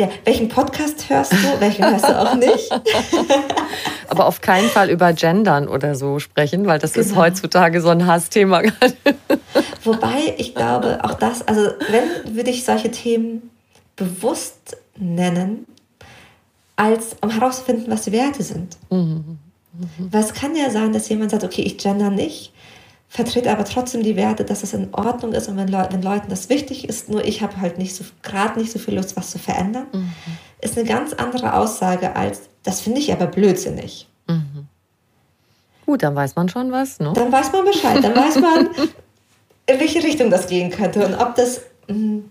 Ja, 0.00 0.08
welchen 0.24 0.48
Podcast 0.48 1.10
hörst 1.10 1.32
du, 1.32 1.60
welchen 1.60 1.84
hörst 1.84 2.04
du 2.04 2.16
auch 2.16 2.36
nicht? 2.36 2.70
Aber 4.08 4.26
auf 4.26 4.40
keinen 4.40 4.68
Fall 4.68 4.90
über 4.90 5.12
Gendern 5.12 5.66
oder 5.66 5.96
so 5.96 6.20
sprechen, 6.20 6.66
weil 6.66 6.78
das 6.78 6.92
genau. 6.92 7.04
ist 7.04 7.16
heutzutage 7.16 7.80
so 7.80 7.88
ein 7.88 8.06
Hassthema. 8.06 8.62
Wobei 9.84 10.36
ich 10.36 10.54
glaube, 10.54 11.00
auch 11.02 11.14
das, 11.14 11.46
also 11.48 11.62
wenn 11.90 12.36
würde 12.36 12.50
ich 12.50 12.64
solche 12.64 12.92
Themen 12.92 13.50
bewusst 13.96 14.76
nennen, 14.96 15.66
als 16.76 17.16
um 17.20 17.30
herauszufinden, 17.30 17.90
was 17.90 18.02
die 18.02 18.12
Werte 18.12 18.44
sind. 18.44 18.76
Mhm. 18.90 19.40
Mhm. 19.72 20.12
Weil 20.12 20.22
es 20.22 20.32
kann 20.32 20.54
ja 20.54 20.70
sein, 20.70 20.92
dass 20.92 21.08
jemand 21.08 21.32
sagt, 21.32 21.42
okay, 21.42 21.62
ich 21.62 21.76
gender 21.76 22.10
nicht, 22.10 22.52
vertrete 23.08 23.50
aber 23.50 23.64
trotzdem 23.64 24.02
die 24.02 24.16
Werte, 24.16 24.44
dass 24.44 24.62
es 24.62 24.74
in 24.74 24.92
Ordnung 24.92 25.32
ist 25.32 25.48
und 25.48 25.56
wenn, 25.56 25.68
Leu 25.68 25.86
wenn 25.90 26.02
Leuten 26.02 26.28
das 26.28 26.48
wichtig 26.48 26.88
ist, 26.88 27.08
nur 27.08 27.24
ich 27.24 27.42
habe 27.42 27.60
halt 27.60 27.78
nicht 27.78 27.94
so 27.94 28.04
gerade 28.22 28.58
nicht 28.58 28.70
so 28.70 28.78
viel 28.78 28.94
Lust, 28.94 29.16
was 29.16 29.30
zu 29.30 29.38
verändern, 29.38 29.86
mhm. 29.92 30.12
ist 30.60 30.76
eine 30.76 30.86
ganz 30.86 31.14
andere 31.14 31.54
Aussage 31.54 32.14
als 32.14 32.42
das 32.62 32.80
finde 32.80 33.00
ich 33.00 33.10
aber 33.12 33.26
blödsinnig. 33.26 34.08
Mhm. 34.26 34.66
Gut, 35.86 36.02
dann 36.02 36.14
weiß 36.14 36.36
man 36.36 36.50
schon 36.50 36.70
was, 36.70 37.00
ne? 37.00 37.12
Dann 37.14 37.32
weiß 37.32 37.50
man 37.52 37.64
Bescheid, 37.64 38.04
dann 38.04 38.14
weiß 38.14 38.40
man, 38.40 38.68
in 39.66 39.80
welche 39.80 40.02
Richtung 40.02 40.28
das 40.30 40.48
gehen 40.48 40.70
könnte 40.70 41.06
und 41.06 41.14
ob 41.14 41.34
das 41.34 41.62
mh, 41.86 41.94
mm, 41.94 42.30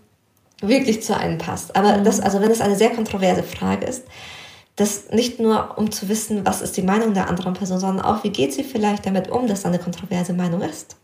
wirklich 0.61 1.01
zu 1.01 1.17
einem 1.17 1.39
passt. 1.39 1.75
Aber 1.75 1.97
mhm. 1.97 2.03
das, 2.03 2.19
also 2.19 2.39
wenn 2.39 2.51
es 2.51 2.61
eine 2.61 2.75
sehr 2.75 2.91
kontroverse 2.91 3.41
Frage 3.41 3.87
ist, 3.87 4.03
das 4.77 5.09
nicht 5.09 5.39
nur 5.39 5.77
um 5.77 5.91
zu 5.91 6.07
wissen, 6.07 6.45
was 6.45 6.61
ist 6.61 6.77
die 6.77 6.83
Meinung 6.83 7.13
der 7.13 7.27
anderen 7.27 7.55
Person, 7.55 7.79
sondern 7.79 8.05
auch, 8.05 8.23
wie 8.23 8.29
geht 8.29 8.53
sie 8.53 8.63
vielleicht 8.63 9.05
damit 9.05 9.29
um, 9.29 9.47
dass 9.47 9.63
da 9.63 9.69
eine 9.69 9.79
kontroverse 9.79 10.33
Meinung 10.33 10.61
ist. 10.61 10.95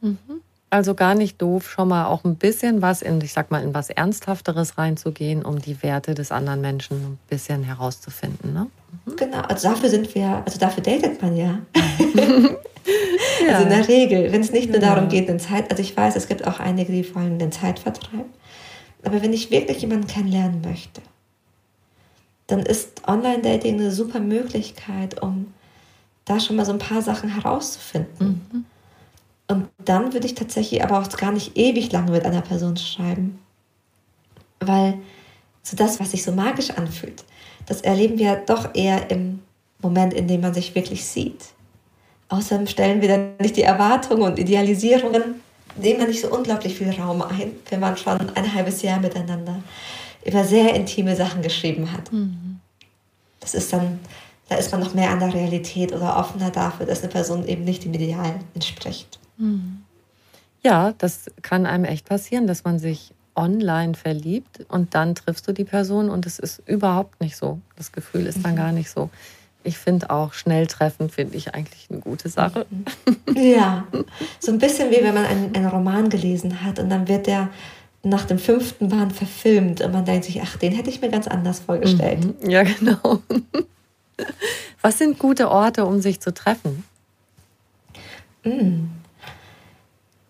Mhm. 0.00 0.16
Also 0.70 0.94
gar 0.94 1.14
nicht 1.14 1.42
doof, 1.42 1.68
schon 1.68 1.88
mal 1.88 2.06
auch 2.06 2.24
ein 2.24 2.36
bisschen 2.36 2.80
was 2.80 3.02
in, 3.02 3.20
ich 3.20 3.32
sag 3.32 3.50
mal, 3.50 3.62
in 3.62 3.74
was 3.74 3.90
Ernsthafteres 3.90 4.78
reinzugehen, 4.78 5.44
um 5.44 5.60
die 5.60 5.82
Werte 5.82 6.14
des 6.14 6.32
anderen 6.32 6.60
Menschen 6.60 6.96
ein 6.96 7.18
bisschen 7.28 7.62
herauszufinden. 7.62 8.54
Ne? 8.54 8.68
Mhm. 9.04 9.16
Genau, 9.16 9.40
also 9.42 9.68
dafür 9.68 9.90
sind 9.90 10.14
wir, 10.14 10.42
also 10.44 10.58
dafür 10.58 10.82
datet 10.82 11.20
man 11.20 11.36
ja. 11.36 11.58
ja. 11.76 12.50
Also 13.48 13.62
in 13.64 13.70
der 13.70 13.88
Regel, 13.88 14.32
wenn 14.32 14.42
es 14.42 14.52
nicht 14.52 14.70
nur 14.70 14.80
darum 14.80 15.08
geht, 15.08 15.28
den 15.28 15.40
Zeit, 15.40 15.70
also 15.70 15.82
ich 15.82 15.96
weiß, 15.96 16.14
es 16.14 16.28
gibt 16.28 16.46
auch 16.46 16.60
einige, 16.60 16.92
die 16.92 17.14
wollen 17.14 17.38
den 17.38 17.50
Zeitvertreib. 17.50 18.26
Aber 19.02 19.22
wenn 19.22 19.32
ich 19.32 19.50
wirklich 19.50 19.80
jemanden 19.80 20.06
kennenlernen 20.06 20.60
möchte, 20.60 21.00
dann 22.50 22.60
ist 22.60 23.06
Online-Dating 23.06 23.74
eine 23.74 23.90
super 23.90 24.20
Möglichkeit, 24.20 25.22
um 25.22 25.52
da 26.24 26.40
schon 26.40 26.56
mal 26.56 26.66
so 26.66 26.72
ein 26.72 26.78
paar 26.78 27.02
Sachen 27.02 27.30
herauszufinden. 27.30 28.46
Mhm. 28.52 28.64
Und 29.48 29.68
dann 29.84 30.12
würde 30.12 30.26
ich 30.26 30.34
tatsächlich 30.34 30.82
aber 30.82 31.00
auch 31.00 31.08
gar 31.08 31.32
nicht 31.32 31.56
ewig 31.56 31.90
lange 31.90 32.12
mit 32.12 32.24
einer 32.24 32.40
Person 32.40 32.76
schreiben. 32.76 33.38
Weil 34.60 34.98
so 35.62 35.76
das, 35.76 35.98
was 35.98 36.12
sich 36.12 36.22
so 36.22 36.32
magisch 36.32 36.70
anfühlt, 36.70 37.24
das 37.66 37.80
erleben 37.80 38.18
wir 38.18 38.36
doch 38.36 38.74
eher 38.74 39.10
im 39.10 39.40
Moment, 39.82 40.14
in 40.14 40.28
dem 40.28 40.40
man 40.40 40.54
sich 40.54 40.74
wirklich 40.74 41.04
sieht. 41.04 41.46
Außerdem 42.28 42.66
stellen 42.68 43.00
wir 43.00 43.08
dann 43.08 43.32
nicht 43.40 43.56
die 43.56 43.62
Erwartungen 43.62 44.22
und 44.22 44.38
Idealisierungen, 44.38 45.40
nehmen 45.76 46.00
wir 46.00 46.06
nicht 46.06 46.20
so 46.20 46.30
unglaublich 46.30 46.76
viel 46.76 46.90
Raum 46.90 47.22
ein, 47.22 47.52
wenn 47.68 47.80
man 47.80 47.96
schon 47.96 48.18
ein 48.36 48.54
halbes 48.54 48.82
Jahr 48.82 49.00
miteinander 49.00 49.62
über 50.24 50.44
sehr 50.44 50.74
intime 50.74 51.16
Sachen 51.16 51.42
geschrieben 51.42 51.92
hat. 51.92 52.12
Mhm. 52.12 52.60
Das 53.40 53.54
ist 53.54 53.72
dann, 53.72 53.98
da 54.48 54.56
ist 54.56 54.70
man 54.70 54.80
noch 54.80 54.94
mehr 54.94 55.10
an 55.10 55.20
der 55.20 55.32
Realität 55.32 55.92
oder 55.92 56.16
offener 56.16 56.50
dafür, 56.50 56.86
dass 56.86 57.00
eine 57.00 57.10
Person 57.10 57.46
eben 57.46 57.64
nicht 57.64 57.84
dem 57.84 57.94
Ideal 57.94 58.34
entspricht. 58.54 59.18
Mhm. 59.38 59.82
Ja, 60.62 60.92
das 60.98 61.30
kann 61.42 61.64
einem 61.64 61.84
echt 61.84 62.06
passieren, 62.06 62.46
dass 62.46 62.64
man 62.64 62.78
sich 62.78 63.14
online 63.34 63.94
verliebt 63.94 64.66
und 64.68 64.94
dann 64.94 65.14
triffst 65.14 65.48
du 65.48 65.52
die 65.52 65.64
Person 65.64 66.10
und 66.10 66.26
es 66.26 66.38
ist 66.38 66.62
überhaupt 66.66 67.20
nicht 67.20 67.36
so. 67.36 67.60
Das 67.76 67.92
Gefühl 67.92 68.26
ist 68.26 68.44
dann 68.44 68.52
mhm. 68.52 68.56
gar 68.56 68.72
nicht 68.72 68.90
so. 68.90 69.08
Ich 69.62 69.78
finde 69.78 70.10
auch 70.10 70.32
schnell 70.32 70.66
treffen, 70.66 71.10
finde 71.10 71.36
ich 71.36 71.54
eigentlich 71.54 71.88
eine 71.90 72.00
gute 72.00 72.28
Sache. 72.28 72.66
Mhm. 72.70 72.84
Ja, 73.36 73.86
so 74.38 74.52
ein 74.52 74.58
bisschen 74.58 74.90
wie 74.90 75.02
wenn 75.02 75.14
man 75.14 75.24
einen, 75.24 75.54
einen 75.54 75.66
Roman 75.66 76.08
gelesen 76.08 76.62
hat 76.62 76.78
und 76.78 76.90
dann 76.90 77.08
wird 77.08 77.26
der 77.26 77.48
nach 78.02 78.24
dem 78.24 78.38
fünften 78.38 78.88
Band 78.88 79.12
verfilmt 79.12 79.80
und 79.82 79.92
man 79.92 80.04
denkt 80.04 80.24
sich, 80.24 80.40
ach, 80.42 80.56
den 80.56 80.72
hätte 80.72 80.90
ich 80.90 81.00
mir 81.00 81.10
ganz 81.10 81.28
anders 81.28 81.60
vorgestellt. 81.60 82.42
Mhm. 82.42 82.50
Ja, 82.50 82.62
genau. 82.78 83.20
Was 84.80 84.98
sind 84.98 85.18
gute 85.18 85.50
Orte, 85.50 85.84
um 85.84 86.00
sich 86.00 86.20
zu 86.20 86.32
treffen? 86.32 86.84
Mm. 88.44 88.86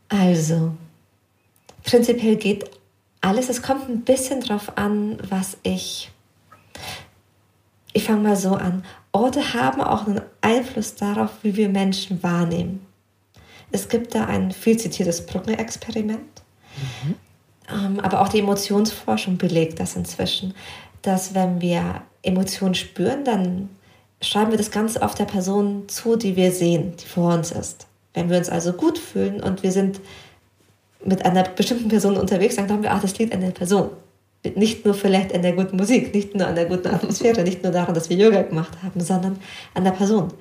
Also, 0.08 0.72
prinzipiell 1.84 2.36
geht 2.36 2.68
alles. 3.20 3.48
Es 3.48 3.62
kommt 3.62 3.88
ein 3.88 4.00
bisschen 4.00 4.40
drauf 4.40 4.76
an, 4.76 5.18
was 5.28 5.56
ich. 5.62 6.10
Ich 7.92 8.04
fange 8.04 8.22
mal 8.22 8.36
so 8.36 8.54
an. 8.54 8.84
Orte 9.12 9.54
haben 9.54 9.80
auch 9.80 10.06
einen 10.06 10.22
Einfluss 10.40 10.96
darauf, 10.96 11.30
wie 11.42 11.56
wir 11.56 11.68
Menschen 11.68 12.22
wahrnehmen. 12.22 12.86
Es 13.72 13.88
gibt 13.88 14.14
da 14.14 14.26
ein 14.26 14.50
viel 14.50 14.76
zitiertes 14.76 15.26
Brückenexperiment. 15.26 16.42
Mhm. 17.04 17.14
Ähm, 17.72 18.00
aber 18.00 18.20
auch 18.20 18.28
die 18.28 18.40
Emotionsforschung 18.40 19.36
belegt 19.36 19.80
das 19.80 19.96
inzwischen, 19.96 20.54
dass 21.02 21.34
wenn 21.34 21.60
wir 21.60 22.02
Emotionen 22.22 22.74
spüren, 22.74 23.24
dann 23.24 23.68
schreiben 24.20 24.50
wir 24.50 24.58
das 24.58 24.70
Ganze 24.70 25.02
auf 25.02 25.14
der 25.14 25.24
Person 25.24 25.88
zu, 25.88 26.16
die 26.16 26.36
wir 26.36 26.52
sehen, 26.52 26.94
die 27.00 27.06
vor 27.06 27.34
uns 27.34 27.52
ist. 27.52 27.86
Wenn 28.12 28.28
wir 28.28 28.38
uns 28.38 28.50
also 28.50 28.72
gut 28.72 28.98
fühlen 28.98 29.40
und 29.40 29.62
wir 29.62 29.72
sind 29.72 30.00
mit 31.04 31.24
einer 31.24 31.44
bestimmten 31.44 31.88
Person 31.88 32.16
unterwegs, 32.16 32.56
dann 32.56 32.66
glauben 32.66 32.82
wir, 32.82 32.92
ach, 32.92 33.00
das 33.00 33.16
liegt 33.18 33.34
an 33.34 33.40
der 33.40 33.50
Person. 33.50 33.90
Nicht 34.54 34.84
nur 34.84 34.94
vielleicht 34.94 35.34
an 35.34 35.42
der 35.42 35.52
guten 35.52 35.76
Musik, 35.76 36.14
nicht 36.14 36.34
nur 36.34 36.46
an 36.46 36.54
der 36.54 36.66
guten 36.66 36.88
Atmosphäre, 36.88 37.42
nicht 37.42 37.62
nur 37.62 37.72
daran, 37.72 37.94
dass 37.94 38.10
wir 38.10 38.16
Yoga 38.16 38.42
gemacht 38.42 38.82
haben, 38.82 39.00
sondern 39.00 39.38
an 39.74 39.84
der 39.84 39.90
Person. 39.92 40.32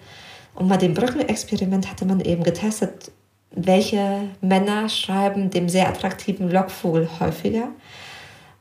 Und 0.56 0.68
bei 0.68 0.78
dem 0.78 0.94
Brückenexperiment 0.94 1.90
hatte 1.90 2.06
man 2.06 2.20
eben 2.22 2.44
getestet, 2.44 3.12
welche 3.52 4.30
Männer 4.42 4.90
schreiben 4.90 5.50
dem 5.50 5.70
sehr 5.70 5.88
attraktiven 5.88 6.50
Lockvogel 6.50 7.10
häufiger. 7.20 7.70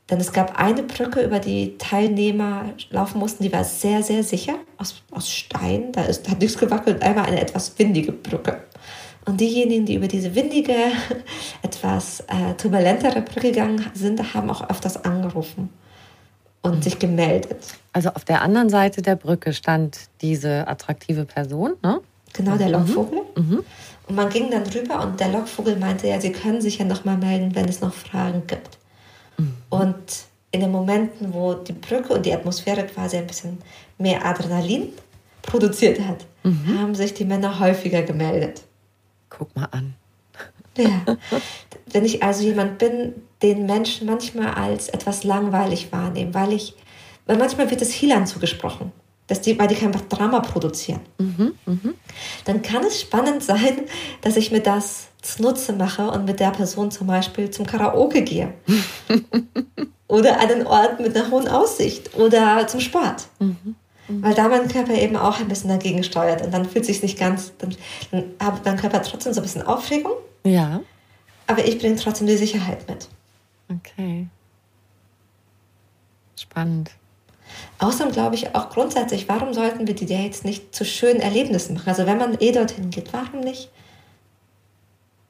Denn 0.09 0.19
es 0.19 0.33
gab 0.33 0.59
eine 0.59 0.81
Brücke, 0.81 1.21
über 1.21 1.39
die 1.39 1.77
Teilnehmer 1.77 2.65
laufen 2.89 3.19
mussten, 3.19 3.43
die 3.43 3.53
war 3.53 3.63
sehr, 3.63 4.01
sehr 4.01 4.23
sicher, 4.23 4.55
aus, 4.77 5.03
aus 5.11 5.29
Stein. 5.29 5.91
Da 5.91 6.03
ist, 6.03 6.27
hat 6.27 6.39
nichts 6.39 6.57
gewackelt, 6.57 7.03
einmal 7.03 7.25
eine 7.25 7.39
etwas 7.39 7.77
windige 7.77 8.11
Brücke. 8.11 8.63
Und 9.25 9.39
diejenigen, 9.39 9.85
die 9.85 9.95
über 9.95 10.07
diese 10.07 10.33
windige, 10.33 10.73
etwas 11.61 12.21
äh, 12.21 12.55
turbulentere 12.57 13.21
Brücke 13.21 13.51
gegangen 13.51 13.85
sind, 13.93 14.33
haben 14.33 14.49
auch 14.49 14.67
öfters 14.67 15.03
angerufen 15.05 15.69
und 16.63 16.77
mhm. 16.77 16.81
sich 16.81 16.97
gemeldet. 16.97 17.59
Also 17.93 18.09
auf 18.09 18.25
der 18.25 18.41
anderen 18.41 18.69
Seite 18.69 19.03
der 19.03 19.15
Brücke 19.15 19.53
stand 19.53 20.09
diese 20.21 20.67
attraktive 20.67 21.25
Person, 21.25 21.73
ne? 21.83 22.01
Genau, 22.33 22.57
der 22.57 22.67
mhm. 22.67 22.73
Lockvogel. 22.73 23.21
Mhm. 23.35 23.63
Und 24.09 24.15
man 24.15 24.29
ging 24.29 24.49
dann 24.49 24.63
drüber 24.63 25.03
und 25.03 25.19
der 25.19 25.29
Lockvogel 25.29 25.75
meinte, 25.75 26.07
ja, 26.07 26.19
sie 26.19 26.31
können 26.31 26.61
sich 26.61 26.79
ja 26.79 26.85
nochmal 26.85 27.15
melden, 27.15 27.53
wenn 27.53 27.69
es 27.69 27.79
noch 27.79 27.93
Fragen 27.93 28.47
gibt. 28.47 28.79
Mhm. 29.37 29.53
Und 29.69 30.03
in 30.51 30.61
den 30.61 30.71
Momenten, 30.71 31.31
wo 31.31 31.53
die 31.53 31.73
Brücke 31.73 32.13
und 32.13 32.25
die 32.25 32.33
Atmosphäre 32.33 32.87
quasi 32.87 33.17
ein 33.17 33.27
bisschen 33.27 33.59
mehr 33.99 34.25
Adrenalin 34.25 34.89
produziert 35.43 35.99
hat, 36.01 36.25
mhm. 36.43 36.79
haben 36.79 36.95
sich 36.95 37.13
die 37.13 37.23
Männer 37.23 37.59
häufiger 37.59 38.01
gemeldet. 38.01 38.63
Guck 39.29 39.55
mal 39.55 39.67
an. 39.71 39.93
Ja. 40.75 41.17
Wenn 41.91 42.03
ich 42.03 42.23
also 42.23 42.43
jemand 42.43 42.79
bin, 42.79 43.13
den 43.43 43.67
Menschen 43.67 44.07
manchmal 44.07 44.55
als 44.55 44.89
etwas 44.89 45.23
langweilig 45.23 45.91
wahrnehmen, 45.91 46.33
weil 46.33 46.53
ich, 46.53 46.73
weil 47.27 47.37
manchmal 47.37 47.69
wird 47.69 47.81
es 47.83 47.91
Healern 47.91 48.25
zugesprochen 48.25 48.91
dass 49.29 49.41
die, 49.41 49.57
weil 49.57 49.67
die 49.67 49.75
kein 49.75 49.91
Drama 50.09 50.39
produzieren. 50.39 51.01
Mhm, 51.19 51.53
mh. 51.65 51.93
Dann 52.45 52.61
kann 52.61 52.83
es 52.83 52.99
spannend 52.99 53.43
sein, 53.43 53.81
dass 54.21 54.35
ich 54.35 54.51
mir 54.51 54.59
das 54.59 55.07
zunutze 55.21 55.71
mache 55.73 56.09
und 56.09 56.25
mit 56.25 56.39
der 56.39 56.49
Person 56.49 56.91
zum 56.91 57.07
Beispiel 57.07 57.51
zum 57.51 57.65
Karaoke 57.65 58.23
gehe. 58.23 58.53
oder 60.07 60.39
einen 60.39 60.65
Ort 60.65 60.99
mit 60.99 61.15
einer 61.15 61.29
hohen 61.29 61.47
Aussicht 61.47 62.15
oder 62.15 62.67
zum 62.67 62.79
Sport. 62.79 63.27
Mhm, 63.37 63.75
mh. 64.07 64.27
Weil 64.27 64.33
da 64.33 64.49
mein 64.49 64.67
Körper 64.67 64.95
eben 64.95 65.15
auch 65.15 65.39
ein 65.39 65.47
bisschen 65.47 65.69
dagegen 65.69 66.03
steuert 66.03 66.41
und 66.41 66.51
dann 66.51 66.67
fühlt 66.67 66.85
sich 66.85 67.03
nicht 67.03 67.17
ganz, 67.17 67.53
dann, 67.59 67.75
dann 68.11 68.23
hat 68.39 68.65
mein 68.65 68.77
Körper 68.77 69.03
trotzdem 69.03 69.33
so 69.33 69.41
ein 69.41 69.43
bisschen 69.43 69.61
Aufregung. 69.61 70.13
Ja. 70.43 70.81
Aber 71.45 71.65
ich 71.65 71.77
bringe 71.77 71.97
trotzdem 71.97 72.25
die 72.25 72.37
Sicherheit 72.37 72.89
mit. 72.89 73.07
Okay. 73.69 74.27
Spannend. 76.35 76.91
Außerdem 77.79 78.11
glaube 78.11 78.35
ich 78.35 78.55
auch 78.55 78.69
grundsätzlich, 78.69 79.29
warum 79.29 79.53
sollten 79.53 79.87
wir 79.87 79.95
die 79.95 80.05
Dates 80.05 80.43
nicht 80.43 80.75
zu 80.75 80.85
schönen 80.85 81.21
Erlebnissen 81.21 81.75
machen? 81.75 81.89
Also 81.89 82.05
wenn 82.05 82.17
man 82.17 82.37
eh 82.39 82.51
dorthin 82.51 82.89
geht, 82.89 83.13
warum 83.13 83.41
nicht 83.41 83.69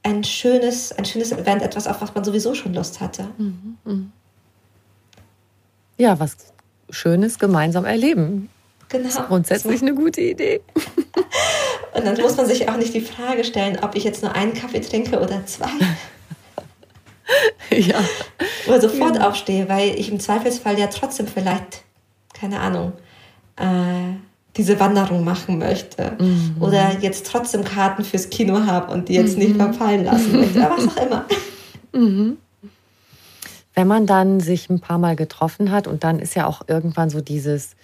ein 0.04 0.24
schönes, 0.24 0.92
ein 0.94 1.06
schönes 1.06 1.32
Event, 1.32 1.62
etwas, 1.62 1.88
auf 1.88 2.02
was 2.02 2.16
man 2.16 2.24
sowieso 2.24 2.56
schon 2.56 2.74
Lust 2.74 3.00
hatte? 3.00 3.28
Mhm, 3.38 3.78
mhm. 3.84 4.12
Ja, 5.98 6.20
was 6.20 6.38
Schönes 6.90 7.38
gemeinsam 7.38 7.86
erleben. 7.86 8.50
Genau. 8.88 9.04
Das 9.04 9.16
ist 9.16 9.28
grundsätzlich 9.28 9.82
eine 9.82 9.94
gute 9.94 10.22
Idee. 10.22 10.62
Und 11.94 12.06
dann 12.06 12.20
muss 12.20 12.38
man 12.38 12.46
sich 12.46 12.70
auch 12.70 12.78
nicht 12.78 12.94
die 12.94 13.02
Frage 13.02 13.44
stellen, 13.44 13.80
ob 13.82 13.96
ich 13.96 14.04
jetzt 14.04 14.24
nur 14.24 14.34
einen 14.34 14.54
Kaffee 14.54 14.80
trinke 14.80 15.20
oder 15.20 15.46
zwei. 15.46 15.70
ja. 17.76 18.00
Oder 18.68 18.82
sofort 18.82 19.18
ja. 19.18 19.28
aufstehe, 19.28 19.70
weil 19.70 20.00
ich 20.00 20.12
im 20.12 20.20
Zweifelsfall 20.20 20.80
ja 20.80 20.88
trotzdem 20.88 21.28
vielleicht 21.28 21.84
keine 22.34 22.60
Ahnung, 22.60 22.94
äh, 23.58 24.16
diese 24.56 24.80
Wanderung 24.80 25.24
machen 25.24 25.60
möchte 25.60 26.14
mhm. 26.20 26.56
oder 26.60 27.00
jetzt 27.00 27.28
trotzdem 27.28 27.64
Karten 27.64 28.04
fürs 28.04 28.30
Kino 28.30 28.66
habe 28.66 28.92
und 28.92 29.10
die 29.10 29.14
jetzt 29.14 29.38
mhm. 29.38 29.44
nicht 29.44 29.56
verfallen 29.56 30.04
lassen 30.06 30.40
möchte, 30.40 30.60
oder 30.60 30.72
was 30.72 30.88
auch 30.88 31.06
immer. 31.06 31.26
Mhm. 31.94 32.38
Wenn 33.76 33.88
man 33.88 34.06
dann 34.06 34.40
sich 34.40 34.70
ein 34.70 34.80
paar 34.80 34.98
Mal 34.98 35.16
getroffen 35.16 35.72
hat 35.72 35.88
und 35.88 36.04
dann 36.04 36.20
ist 36.20 36.36
ja 36.36 36.46
auch 36.46 36.64
irgendwann 36.68 37.10
so 37.10 37.22
dieses, 37.22 37.76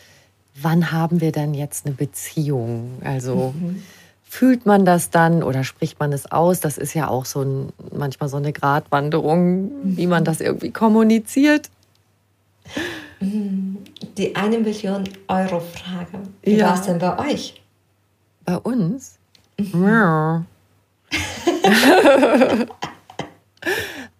wann 0.60 0.92
haben 0.92 1.22
wir 1.22 1.32
denn 1.32 1.54
jetzt 1.54 1.86
eine 1.86 1.96
Beziehung? 1.96 3.00
Also 3.04 3.54
mhm. 3.58 3.84
fühlt 4.28 4.66
man 4.66 4.84
das 4.84 5.10
dann 5.10 5.44
oder 5.44 5.64
spricht 5.64 6.00
man 6.00 6.12
es 6.12 6.30
aus? 6.32 6.60
Das 6.60 6.78
ist 6.78 6.94
ja 6.94 7.08
auch 7.08 7.26
so 7.26 7.42
ein, 7.42 7.70
manchmal 7.96 8.28
so 8.28 8.38
eine 8.38 8.52
Gratwanderung, 8.52 9.72
wie 9.84 10.08
man 10.08 10.26
das 10.26 10.42
irgendwie 10.42 10.72
kommuniziert. 10.72 11.70
Die 13.20 14.36
eine 14.36 14.60
Million 14.60 15.04
Euro 15.28 15.60
Frage. 15.60 16.24
Wie 16.42 16.56
ja. 16.56 16.68
war 16.68 16.76
es 16.76 16.82
denn 16.82 17.00
bei 17.00 17.18
euch? 17.18 17.62
Bei 18.44 18.58
uns? 18.58 19.18
Mhm. 19.58 20.46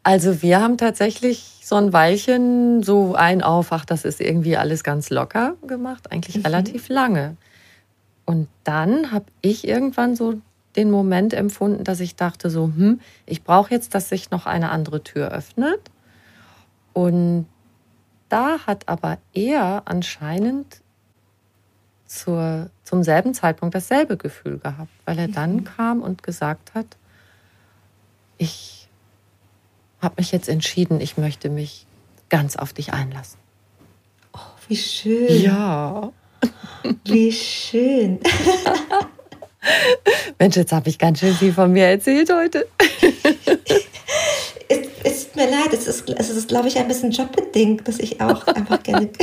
also 0.04 0.42
wir 0.42 0.62
haben 0.62 0.78
tatsächlich 0.78 1.56
so 1.62 1.76
ein 1.76 1.94
Weilchen 1.94 2.84
so 2.84 3.16
ein 3.16 3.42
Aufwach, 3.42 3.86
das 3.86 4.06
ist 4.06 4.22
irgendwie 4.22 4.56
alles 4.56 4.84
ganz 4.84 5.10
locker 5.10 5.56
gemacht, 5.68 6.12
eigentlich 6.12 6.38
mhm. 6.38 6.44
relativ 6.44 6.90
lange. 6.90 7.38
Und 8.26 8.48
dann 8.64 9.12
habe 9.12 9.26
ich 9.42 9.68
irgendwann 9.68 10.16
so 10.16 10.36
den 10.76 10.92
Moment 10.92 11.34
empfunden, 11.34 11.84
dass 11.84 12.00
ich 12.00 12.16
dachte 12.16 12.50
so, 12.50 12.66
hm, 12.66 13.00
ich 13.26 13.44
brauche 13.44 13.72
jetzt, 13.72 13.96
dass 13.96 14.10
sich 14.10 14.32
noch 14.32 14.46
eine 14.46 14.72
andere 14.72 15.04
Tür 15.04 15.32
öffnet. 15.32 15.80
Und 16.94 17.48
da 18.36 18.60
hat 18.68 18.90
aber 18.90 19.18
er 19.34 19.84
anscheinend 19.86 20.82
zur, 22.06 22.70
zum 22.84 23.02
selben 23.02 23.34
Zeitpunkt 23.34 23.74
dasselbe 23.74 24.18
Gefühl 24.18 24.58
gehabt, 24.58 24.92
weil 25.06 25.18
er 25.20 25.30
dann 25.30 25.56
mhm. 25.56 25.64
kam 25.64 26.02
und 26.02 26.22
gesagt 26.22 26.74
hat, 26.74 26.86
ich 28.38 28.90
habe 30.02 30.16
mich 30.18 30.34
jetzt 30.34 30.50
entschieden, 30.50 31.00
ich 31.00 31.16
möchte 31.16 31.50
mich 31.50 31.88
ganz 32.28 32.58
auf 32.58 32.74
dich 32.74 32.92
einlassen. 32.92 33.40
Oh, 34.34 34.40
wie 34.68 34.76
schön. 34.76 35.42
Ja. 35.42 36.12
Wie 37.06 37.32
schön. 37.32 38.20
Mensch, 40.38 40.58
jetzt 40.58 40.72
habe 40.74 40.90
ich 40.90 41.00
ganz 41.00 41.20
schön 41.20 41.34
viel 41.34 41.54
von 41.54 41.72
mir 41.72 41.88
erzählt 41.88 42.32
heute. 42.32 42.68
tut 45.36 45.46
mir 45.46 45.52
leid, 45.52 45.74
es 45.74 45.88
ist, 45.88 46.10
es 46.10 46.30
ist 46.30 46.48
glaube 46.48 46.68
ich, 46.68 46.78
ein 46.78 46.88
bisschen 46.88 47.12
jobbedingt, 47.12 47.88
dass 47.88 48.00
ich 48.00 48.22
auch 48.22 48.48
einfach 48.48 48.82
gerne. 48.84 49.10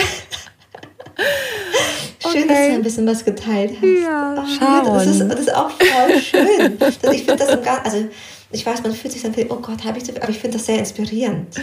Schön, 2.21 2.45
okay. 2.45 2.49
dass 2.49 2.69
du 2.69 2.75
ein 2.75 2.83
bisschen 2.83 3.07
was 3.07 3.25
geteilt 3.25 3.73
hast. 3.77 4.03
Ja, 4.03 4.83
oh. 4.87 4.95
Das 4.95 5.07
ist, 5.07 5.21
das 5.21 5.41
ist 5.41 5.55
auch 5.55 5.71
voll 5.71 6.21
schön. 6.21 6.79
ich 7.13 7.25
finde 7.25 7.37
das 7.37 7.51
im 7.51 7.61
also 7.85 8.05
ich 8.53 8.65
weiß, 8.65 8.83
man 8.83 8.93
fühlt 8.93 9.13
sich 9.13 9.23
dann, 9.23 9.35
oh 9.49 9.57
Gott, 9.57 9.85
habe 9.85 9.99
ich 9.99 10.05
so, 10.05 10.13
aber 10.15 10.29
ich 10.29 10.39
finde 10.39 10.57
das 10.57 10.67
sehr 10.67 10.79
inspirierend. 10.79 11.61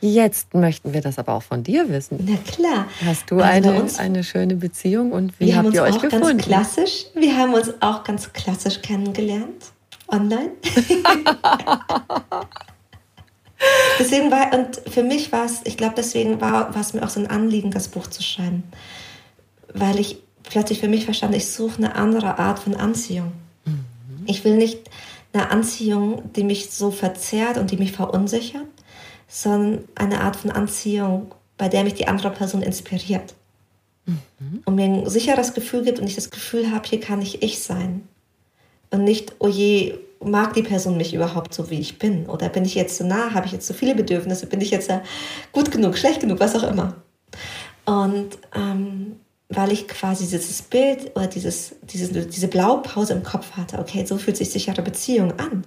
Jetzt 0.00 0.52
möchten 0.54 0.92
wir 0.92 1.00
das 1.00 1.20
aber 1.20 1.34
auch 1.34 1.42
von 1.42 1.62
dir 1.62 1.88
wissen. 1.88 2.18
Na 2.26 2.36
klar. 2.52 2.88
Hast 3.04 3.30
du 3.30 3.36
also 3.36 3.70
eine, 3.70 3.80
uns, 3.80 3.98
eine 3.98 4.24
schöne 4.24 4.56
Beziehung 4.56 5.12
und 5.12 5.38
wie 5.38 5.54
habt 5.54 5.72
ihr 5.72 5.84
euch 5.84 6.00
gefunden? 6.00 6.38
Ganz 6.38 6.42
klassisch, 6.44 7.06
wir 7.14 7.36
haben 7.36 7.54
uns 7.54 7.72
auch 7.80 8.02
ganz 8.02 8.32
klassisch 8.32 8.82
kennengelernt, 8.82 9.66
online. 10.08 10.50
Deswegen 13.98 14.30
war, 14.30 14.52
und 14.52 14.80
für 14.90 15.02
mich 15.02 15.32
war 15.32 15.44
es, 15.44 15.60
ich 15.64 15.76
glaube, 15.76 15.94
deswegen 15.96 16.40
war, 16.40 16.74
war 16.74 16.80
es 16.80 16.92
mir 16.92 17.02
auch 17.02 17.08
so 17.08 17.20
ein 17.20 17.26
Anliegen, 17.26 17.70
das 17.70 17.88
Buch 17.88 18.06
zu 18.06 18.22
schreiben. 18.22 18.64
Weil 19.72 19.98
ich 19.98 20.18
plötzlich 20.42 20.80
für 20.80 20.88
mich 20.88 21.04
verstand, 21.04 21.34
ich 21.34 21.48
suche 21.48 21.78
eine 21.78 21.94
andere 21.94 22.38
Art 22.38 22.58
von 22.58 22.74
Anziehung. 22.74 23.32
Mhm. 23.64 23.84
Ich 24.26 24.44
will 24.44 24.56
nicht 24.56 24.90
eine 25.32 25.50
Anziehung, 25.50 26.32
die 26.34 26.44
mich 26.44 26.70
so 26.70 26.90
verzerrt 26.90 27.58
und 27.58 27.70
die 27.70 27.76
mich 27.76 27.92
verunsichert, 27.92 28.66
sondern 29.28 29.84
eine 29.94 30.20
Art 30.20 30.36
von 30.36 30.50
Anziehung, 30.50 31.34
bei 31.58 31.68
der 31.68 31.84
mich 31.84 31.94
die 31.94 32.08
andere 32.08 32.30
Person 32.30 32.62
inspiriert. 32.62 33.34
Mhm. 34.06 34.62
Und 34.64 34.74
mir 34.74 34.84
ein 34.84 35.10
sicheres 35.10 35.54
Gefühl 35.54 35.82
gibt 35.82 35.98
und 35.98 36.06
ich 36.06 36.14
das 36.14 36.30
Gefühl 36.30 36.70
habe, 36.70 36.88
hier 36.88 37.00
kann 37.00 37.20
ich 37.20 37.42
ich 37.42 37.60
sein. 37.60 38.06
Und 38.90 39.04
nicht, 39.04 39.34
oh 39.40 39.48
je, 39.48 39.98
mag 40.24 40.54
die 40.54 40.62
Person 40.62 40.96
mich 40.96 41.14
überhaupt 41.14 41.54
so, 41.54 41.70
wie 41.70 41.80
ich 41.80 41.98
bin? 41.98 42.26
Oder 42.26 42.48
bin 42.48 42.64
ich 42.64 42.74
jetzt 42.74 42.96
zu 42.96 43.02
so 43.02 43.08
nah? 43.08 43.34
Habe 43.34 43.46
ich 43.46 43.52
jetzt 43.52 43.66
zu 43.66 43.72
so 43.72 43.78
viele 43.78 43.94
Bedürfnisse? 43.94 44.46
Bin 44.46 44.60
ich 44.60 44.70
jetzt 44.70 44.90
gut 45.52 45.70
genug, 45.70 45.96
schlecht 45.98 46.20
genug, 46.20 46.40
was 46.40 46.56
auch 46.56 46.68
immer? 46.68 46.94
Und 47.84 48.38
ähm, 48.54 49.16
weil 49.48 49.72
ich 49.72 49.86
quasi 49.86 50.26
dieses 50.26 50.62
Bild 50.62 51.14
oder 51.14 51.28
dieses, 51.28 51.76
diese, 51.82 52.26
diese 52.26 52.48
Blaupause 52.48 53.12
im 53.12 53.22
Kopf 53.22 53.52
hatte, 53.52 53.78
okay, 53.78 54.04
so 54.04 54.18
fühlt 54.18 54.36
sich 54.36 54.50
sichere 54.50 54.82
Beziehung 54.82 55.38
an, 55.38 55.64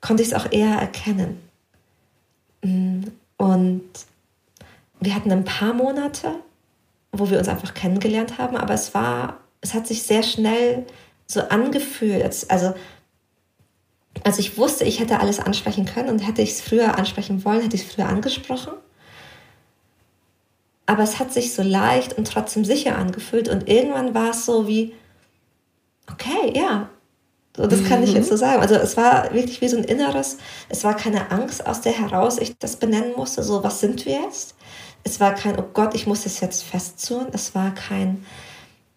konnte 0.00 0.22
ich 0.22 0.28
es 0.28 0.34
auch 0.34 0.50
eher 0.52 0.74
erkennen. 0.74 1.38
Mm, 2.62 3.04
und 3.38 3.88
wir 5.00 5.14
hatten 5.14 5.32
ein 5.32 5.44
paar 5.44 5.72
Monate, 5.72 6.32
wo 7.12 7.30
wir 7.30 7.38
uns 7.38 7.48
einfach 7.48 7.72
kennengelernt 7.72 8.36
haben, 8.36 8.56
aber 8.56 8.74
es 8.74 8.92
war, 8.92 9.38
es 9.62 9.72
hat 9.72 9.86
sich 9.86 10.02
sehr 10.02 10.22
schnell 10.22 10.84
so 11.26 11.40
angefühlt, 11.40 12.46
also 12.50 12.74
also 14.24 14.40
ich 14.40 14.56
wusste, 14.58 14.84
ich 14.84 15.00
hätte 15.00 15.20
alles 15.20 15.40
ansprechen 15.40 15.84
können 15.84 16.08
und 16.08 16.20
hätte 16.20 16.42
ich 16.42 16.52
es 16.52 16.60
früher 16.60 16.98
ansprechen 16.98 17.44
wollen, 17.44 17.62
hätte 17.62 17.76
ich 17.76 17.82
es 17.82 17.94
früher 17.94 18.08
angesprochen. 18.08 18.72
Aber 20.86 21.02
es 21.02 21.18
hat 21.18 21.32
sich 21.32 21.54
so 21.54 21.62
leicht 21.62 22.16
und 22.16 22.26
trotzdem 22.26 22.64
sicher 22.64 22.96
angefühlt. 22.96 23.48
Und 23.48 23.68
irgendwann 23.68 24.14
war 24.14 24.30
es 24.30 24.46
so 24.46 24.66
wie, 24.66 24.94
okay, 26.10 26.52
ja, 26.54 26.88
so, 27.58 27.66
das 27.66 27.82
kann 27.84 28.04
ich 28.04 28.12
jetzt 28.12 28.28
so 28.28 28.34
mhm. 28.34 28.38
sagen. 28.38 28.62
Also 28.62 28.76
es 28.76 28.96
war 28.96 29.34
wirklich 29.34 29.60
wie 29.60 29.68
so 29.68 29.76
ein 29.76 29.84
inneres, 29.84 30.38
es 30.68 30.84
war 30.84 30.94
keine 30.94 31.32
Angst, 31.32 31.66
aus 31.66 31.80
der 31.80 31.92
heraus 31.92 32.38
ich 32.38 32.56
das 32.56 32.76
benennen 32.76 33.12
musste, 33.16 33.42
so 33.42 33.64
was 33.64 33.80
sind 33.80 34.06
wir 34.06 34.20
jetzt? 34.22 34.54
Es 35.02 35.18
war 35.18 35.34
kein, 35.34 35.58
oh 35.58 35.64
Gott, 35.74 35.94
ich 35.94 36.06
muss 36.06 36.22
das 36.22 36.40
jetzt 36.40 36.62
festzurren. 36.62 37.28
Es 37.32 37.54
war 37.56 37.74
kein, 37.74 38.24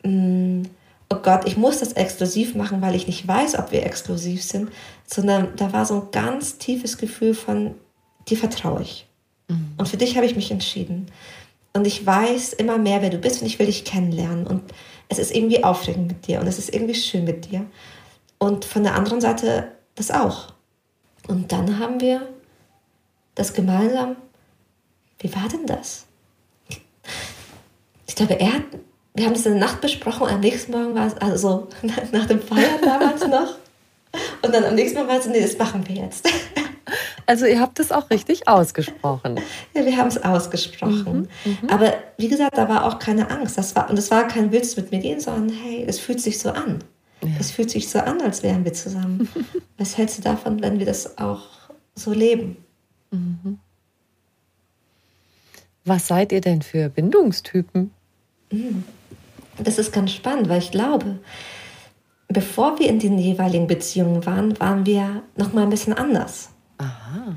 mm, 0.04 0.64
oh 1.10 1.16
Gott, 1.24 1.42
ich 1.46 1.58
muss 1.58 1.80
das 1.80 1.94
exklusiv 1.94 2.54
machen, 2.54 2.82
weil 2.82 2.94
ich 2.96 3.08
nicht 3.08 3.28
weiß, 3.28 3.58
ob 3.58 3.72
wir 3.72 3.84
exklusiv 3.84 4.44
sind, 4.44 4.70
sondern 5.12 5.56
da 5.56 5.74
war 5.74 5.86
so 5.86 5.96
ein 5.96 6.12
ganz 6.12 6.58
tiefes 6.58 6.98
Gefühl 6.98 7.34
von, 7.34 7.76
dir 8.28 8.38
vertraue 8.38 8.82
ich. 8.82 9.08
Mhm. 9.50 9.74
Und 9.78 9.88
für 9.88 9.98
dich 9.98 10.16
habe 10.16 10.26
ich 10.26 10.36
mich 10.36 10.52
entschieden. 10.52 11.08
Und 11.74 11.88
ich 11.88 12.06
weiß 12.06 12.54
immer 12.54 12.78
mehr, 12.78 13.02
wer 13.02 13.10
du 13.10 13.18
bist 13.18 13.42
und 13.42 13.48
ich 13.48 13.60
will 13.60 13.66
dich 13.66 13.86
kennenlernen. 13.86 14.48
Und 14.48 14.64
es 15.10 15.20
ist 15.20 15.36
irgendwie 15.36 15.64
aufregend 15.64 16.08
mit 16.08 16.28
dir 16.28 16.40
und 16.40 16.48
es 16.48 16.58
ist 16.58 16.74
irgendwie 16.74 16.96
schön 16.96 17.26
mit 17.26 17.52
dir. 17.52 17.66
Und 18.38 18.66
von 18.66 18.84
der 18.84 18.96
anderen 18.96 19.22
Seite 19.22 19.72
das 19.96 20.12
auch. 20.12 20.54
Und 21.28 21.52
dann 21.52 21.80
haben 21.80 22.00
wir 22.00 22.28
das 23.36 23.54
gemeinsam. 23.54 24.16
Wie 25.20 25.34
war 25.36 25.48
denn 25.48 25.66
das? 25.66 26.06
Ich 28.08 28.16
glaube, 28.16 28.40
er 28.40 28.54
hat, 28.54 28.64
wir 29.14 29.26
haben 29.26 29.34
das 29.34 29.46
in 29.46 29.54
der 29.54 29.62
Nacht 29.62 29.82
besprochen 29.82 30.24
und 30.24 30.30
am 30.34 30.40
nächsten 30.40 30.72
Morgen 30.72 30.96
war 30.96 31.08
es, 31.08 31.18
also 31.18 31.68
nach 32.12 32.26
dem 32.26 32.42
Feiern 32.42 32.82
damals 32.82 33.28
noch. 33.28 33.61
Und 34.42 34.54
dann 34.54 34.64
am 34.64 34.76
nächsten 34.76 35.00
Mal 35.00 35.08
war 35.08 35.20
es, 35.20 35.26
nee, 35.28 35.42
das 35.42 35.58
machen 35.58 35.88
wir 35.88 35.96
jetzt. 35.96 36.28
Also 37.28 37.46
ihr 37.46 37.62
habt 37.62 37.80
es 37.80 37.94
auch 37.94 38.10
richtig 38.10 38.50
ausgesprochen. 38.50 39.40
Ja, 39.74 39.86
wir 39.86 39.96
haben 39.96 40.08
es 40.08 40.22
ausgesprochen. 40.22 41.30
Mhm, 41.46 41.58
mhm, 41.62 41.70
Aber 41.70 41.94
wie 42.18 42.28
gesagt, 42.28 42.58
da 42.58 42.68
war 42.68 42.84
auch 42.84 43.00
keine 43.00 43.30
Angst. 43.30 43.58
Das 43.58 43.74
war, 43.76 43.90
und 43.90 43.98
es 43.98 44.12
war 44.12 44.28
kein 44.28 44.52
Willst 44.52 44.76
mit 44.76 44.92
mir 44.92 45.00
gehen, 45.00 45.22
sondern 45.22 45.56
hey, 45.56 45.86
es 45.88 46.00
fühlt 46.00 46.20
sich 46.20 46.40
so 46.40 46.50
an. 46.50 46.80
Ja. 47.24 47.30
Es 47.40 47.52
fühlt 47.52 47.70
sich 47.70 47.90
so 47.90 48.00
an, 48.00 48.20
als 48.22 48.44
wären 48.44 48.66
wir 48.66 48.74
zusammen. 48.74 49.30
Was 49.78 49.98
hältst 49.98 50.18
du 50.18 50.22
davon, 50.24 50.62
wenn 50.62 50.80
wir 50.80 50.86
das 50.86 51.18
auch 51.18 51.44
so 51.96 52.12
leben? 52.12 52.58
Mhm. 53.12 53.60
Was 55.86 56.08
seid 56.08 56.32
ihr 56.32 56.42
denn 56.42 56.62
für 56.62 56.90
Bindungstypen? 56.90 57.92
Mhm. 58.52 58.84
Das 59.58 59.78
ist 59.78 59.92
ganz 59.94 60.12
spannend, 60.12 60.50
weil 60.50 60.60
ich 60.60 60.72
glaube, 60.72 61.20
bevor 62.34 62.80
wir 62.80 62.88
in 62.88 63.00
den 63.00 63.18
jeweiligen 63.18 63.68
Beziehungen 63.68 64.26
waren, 64.26 64.60
waren 64.60 64.86
wir 64.86 65.24
noch 65.36 65.54
mal 65.54 65.64
ein 65.64 65.70
bisschen 65.70 65.94
anders. 65.94 66.50
Aha. 66.78 67.36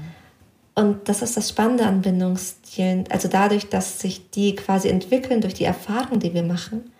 Und 0.74 1.08
das 1.08 1.22
ist 1.22 1.36
das 1.36 1.48
Spannende 1.48 1.86
an 1.86 2.02
Bindungsstilen. 2.02 3.04
Also 3.10 3.28
dadurch, 3.28 3.68
dass 3.68 4.00
sich 4.00 4.30
die 4.30 4.54
quasi 4.56 4.88
entwickeln 4.88 5.40
durch 5.40 5.54
die 5.54 5.64
Erfahrung, 5.64 6.18
die 6.18 6.34
wir 6.34 6.42
machen, 6.42 6.90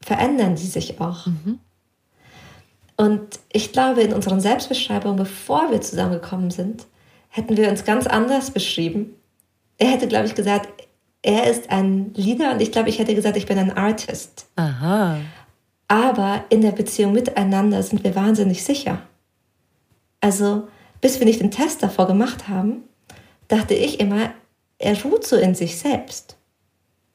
verändern 0.00 0.54
die 0.54 0.66
sich 0.66 1.00
auch. 1.00 1.26
Mhm. 1.26 1.58
Und 2.96 3.40
ich 3.52 3.72
glaube, 3.72 4.02
in 4.02 4.12
unseren 4.12 4.40
Selbstbeschreibungen, 4.40 5.16
bevor 5.16 5.70
wir 5.70 5.80
zusammengekommen 5.80 6.50
sind, 6.50 6.86
hätten 7.28 7.56
wir 7.56 7.68
uns 7.68 7.84
ganz 7.84 8.06
anders 8.06 8.50
beschrieben. 8.50 9.14
Er 9.76 9.88
hätte, 9.88 10.08
glaube 10.08 10.26
ich, 10.26 10.34
gesagt, 10.34 10.68
er 11.22 11.48
ist 11.48 11.70
ein 11.70 12.12
Leader 12.14 12.52
und 12.52 12.62
ich 12.62 12.72
glaube, 12.72 12.88
ich 12.88 12.98
hätte 12.98 13.14
gesagt, 13.14 13.36
ich 13.36 13.46
bin 13.46 13.58
ein 13.58 13.76
Artist. 13.76 14.46
Aha. 14.56 15.18
Aber 15.88 16.44
in 16.50 16.60
der 16.60 16.72
Beziehung 16.72 17.12
miteinander 17.12 17.82
sind 17.82 18.04
wir 18.04 18.14
wahnsinnig 18.14 18.62
sicher. 18.62 19.02
Also 20.20 20.68
bis 21.00 21.18
wir 21.18 21.26
nicht 21.26 21.40
den 21.40 21.50
Test 21.50 21.82
davor 21.82 22.06
gemacht 22.06 22.48
haben, 22.48 22.82
dachte 23.48 23.74
ich 23.74 24.00
immer, 24.00 24.30
er 24.78 25.02
ruht 25.02 25.26
so 25.26 25.36
in 25.36 25.54
sich 25.54 25.78
selbst. 25.78 26.36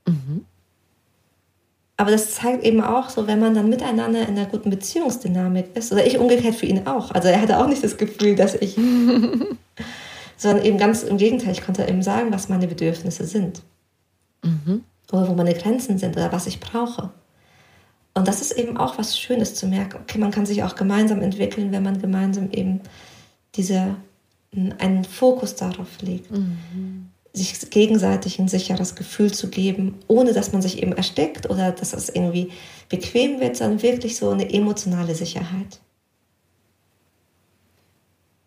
Mhm. 0.07 0.45
Aber 1.95 2.11
das 2.11 2.33
zeigt 2.33 2.63
eben 2.63 2.81
auch 2.81 3.09
so, 3.09 3.27
wenn 3.27 3.39
man 3.39 3.53
dann 3.53 3.69
miteinander 3.69 4.27
in 4.27 4.37
einer 4.37 4.47
guten 4.47 4.69
Beziehungsdynamik 4.69 5.75
ist, 5.75 5.91
oder 5.91 6.05
ich 6.05 6.17
umgekehrt 6.17 6.55
für 6.55 6.65
ihn 6.65 6.87
auch. 6.87 7.11
Also 7.11 7.27
er 7.27 7.39
hatte 7.39 7.59
auch 7.59 7.67
nicht 7.67 7.83
das 7.83 7.97
Gefühl, 7.97 8.35
dass 8.35 8.55
ich, 8.55 8.75
sondern 10.37 10.65
eben 10.65 10.77
ganz 10.77 11.03
im 11.03 11.17
Gegenteil, 11.17 11.51
ich 11.51 11.63
konnte 11.63 11.83
ihm 11.83 12.01
sagen, 12.01 12.31
was 12.31 12.49
meine 12.49 12.67
Bedürfnisse 12.67 13.25
sind. 13.25 13.61
Mhm. 14.43 14.83
Oder 15.11 15.27
wo 15.27 15.33
meine 15.33 15.53
Grenzen 15.53 15.99
sind 15.99 16.17
oder 16.17 16.31
was 16.31 16.47
ich 16.47 16.59
brauche. 16.59 17.11
Und 18.15 18.27
das 18.27 18.41
ist 18.41 18.51
eben 18.51 18.77
auch 18.77 18.97
was 18.97 19.17
Schönes 19.17 19.55
zu 19.55 19.67
merken. 19.67 19.99
Okay, 20.01 20.19
man 20.19 20.31
kann 20.31 20.45
sich 20.45 20.63
auch 20.63 20.75
gemeinsam 20.75 21.21
entwickeln, 21.21 21.71
wenn 21.71 21.83
man 21.83 21.99
gemeinsam 21.99 22.51
eben 22.51 22.81
diese, 23.55 23.95
einen 24.77 25.03
Fokus 25.03 25.55
darauf 25.55 26.01
legt. 26.01 26.31
Mhm. 26.31 27.09
Sich 27.33 27.71
gegenseitig 27.71 28.37
ein 28.37 28.47
sicheres 28.47 28.93
Gefühl 28.93 29.33
zu 29.33 29.49
geben, 29.49 29.97
ohne 30.07 30.33
dass 30.33 30.51
man 30.51 30.61
sich 30.61 30.83
eben 30.83 30.93
ersteckt 30.93 31.49
oder 31.49 31.71
dass 31.71 31.93
es 31.93 32.09
irgendwie 32.09 32.51
bequem 32.89 33.39
wird, 33.39 33.55
sondern 33.55 33.81
wirklich 33.81 34.17
so 34.17 34.29
eine 34.29 34.53
emotionale 34.53 35.15
Sicherheit. 35.15 35.79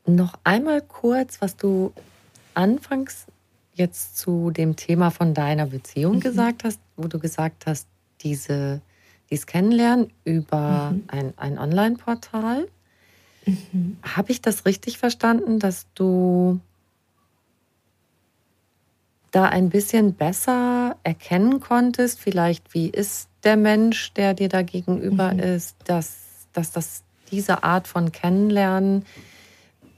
Noch 0.07 0.35
einmal 0.45 0.83
kurz, 0.83 1.41
was 1.41 1.57
du 1.57 1.93
anfangs 2.55 3.27
jetzt 3.75 4.17
zu 4.17 4.53
dem 4.53 4.77
Thema 4.77 5.11
von 5.11 5.35
deiner 5.35 5.67
Beziehung 5.67 6.17
mhm. 6.17 6.21
gesagt 6.21 6.63
hast, 6.63 6.79
wo 6.97 7.09
du 7.09 7.19
gesagt 7.19 7.67
hast, 7.67 7.89
diese, 8.23 8.81
dieses 9.31 9.47
Kennenlernen 9.47 10.13
über 10.25 10.93
mhm. 10.93 11.05
ein, 11.09 11.35
ein 11.37 11.59
Online-Portal. 11.59 12.69
Mhm. 13.45 13.99
Habe 14.03 14.33
ich 14.33 14.41
das 14.41 14.67
richtig 14.67 14.99
verstanden, 14.99 15.59
dass 15.59 15.87
du 15.95 16.61
da 19.31 19.45
ein 19.45 19.69
bisschen 19.69 20.15
besser 20.15 20.97
erkennen 21.03 21.61
konntest, 21.61 22.21
vielleicht 22.21 22.73
wie 22.73 22.89
ist 22.89 23.29
der 23.45 23.57
Mensch, 23.57 24.13
der 24.15 24.35
dir 24.35 24.49
da 24.49 24.63
gegenüber 24.63 25.35
mhm. 25.35 25.41
ist, 25.41 25.77
dass, 25.85 26.49
dass 26.53 26.73
das 26.73 27.03
diese 27.31 27.63
Art 27.63 27.87
von 27.87 28.13
Kennenlernen 28.13 29.05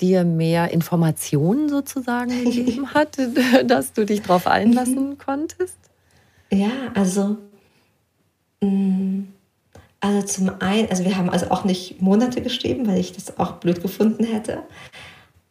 dir 0.00 0.24
mehr 0.24 0.70
Informationen 0.70 1.68
sozusagen 1.68 2.30
gegeben 2.44 2.94
hat, 2.94 3.16
dass 3.64 3.92
du 3.92 4.04
dich 4.04 4.22
darauf 4.22 4.46
einlassen 4.46 5.10
mhm. 5.10 5.18
konntest? 5.18 5.78
Ja, 6.50 6.70
also, 6.94 7.36
also 10.00 10.22
zum 10.22 10.50
einen, 10.60 10.88
also 10.90 11.04
wir 11.04 11.16
haben 11.16 11.30
also 11.30 11.50
auch 11.50 11.64
nicht 11.64 12.00
Monate 12.00 12.40
geschrieben, 12.42 12.86
weil 12.86 12.98
ich 12.98 13.12
das 13.12 13.38
auch 13.38 13.52
blöd 13.52 13.82
gefunden 13.82 14.24
hätte. 14.24 14.62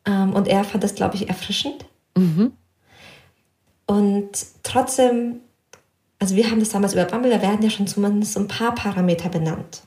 Ähm, 0.05 0.34
und 0.34 0.47
er 0.47 0.64
fand 0.64 0.84
das, 0.84 0.95
glaube 0.95 1.16
ich, 1.16 1.28
erfrischend. 1.30 1.86
Mhm. 2.16 2.53
Und 3.86 4.32
trotzdem, 4.64 5.38
also 6.20 6.36
wir 6.36 6.49
haben 6.49 6.60
das 6.60 6.70
damals 6.70 6.93
über 6.93 7.05
Bumble, 7.05 7.32
da 7.32 7.41
werden 7.41 7.62
ja 7.62 7.70
schon 7.70 7.88
zumindest 7.88 8.38
ein 8.38 8.47
paar 8.47 8.74
Parameter 8.74 9.30
benannt. 9.30 9.84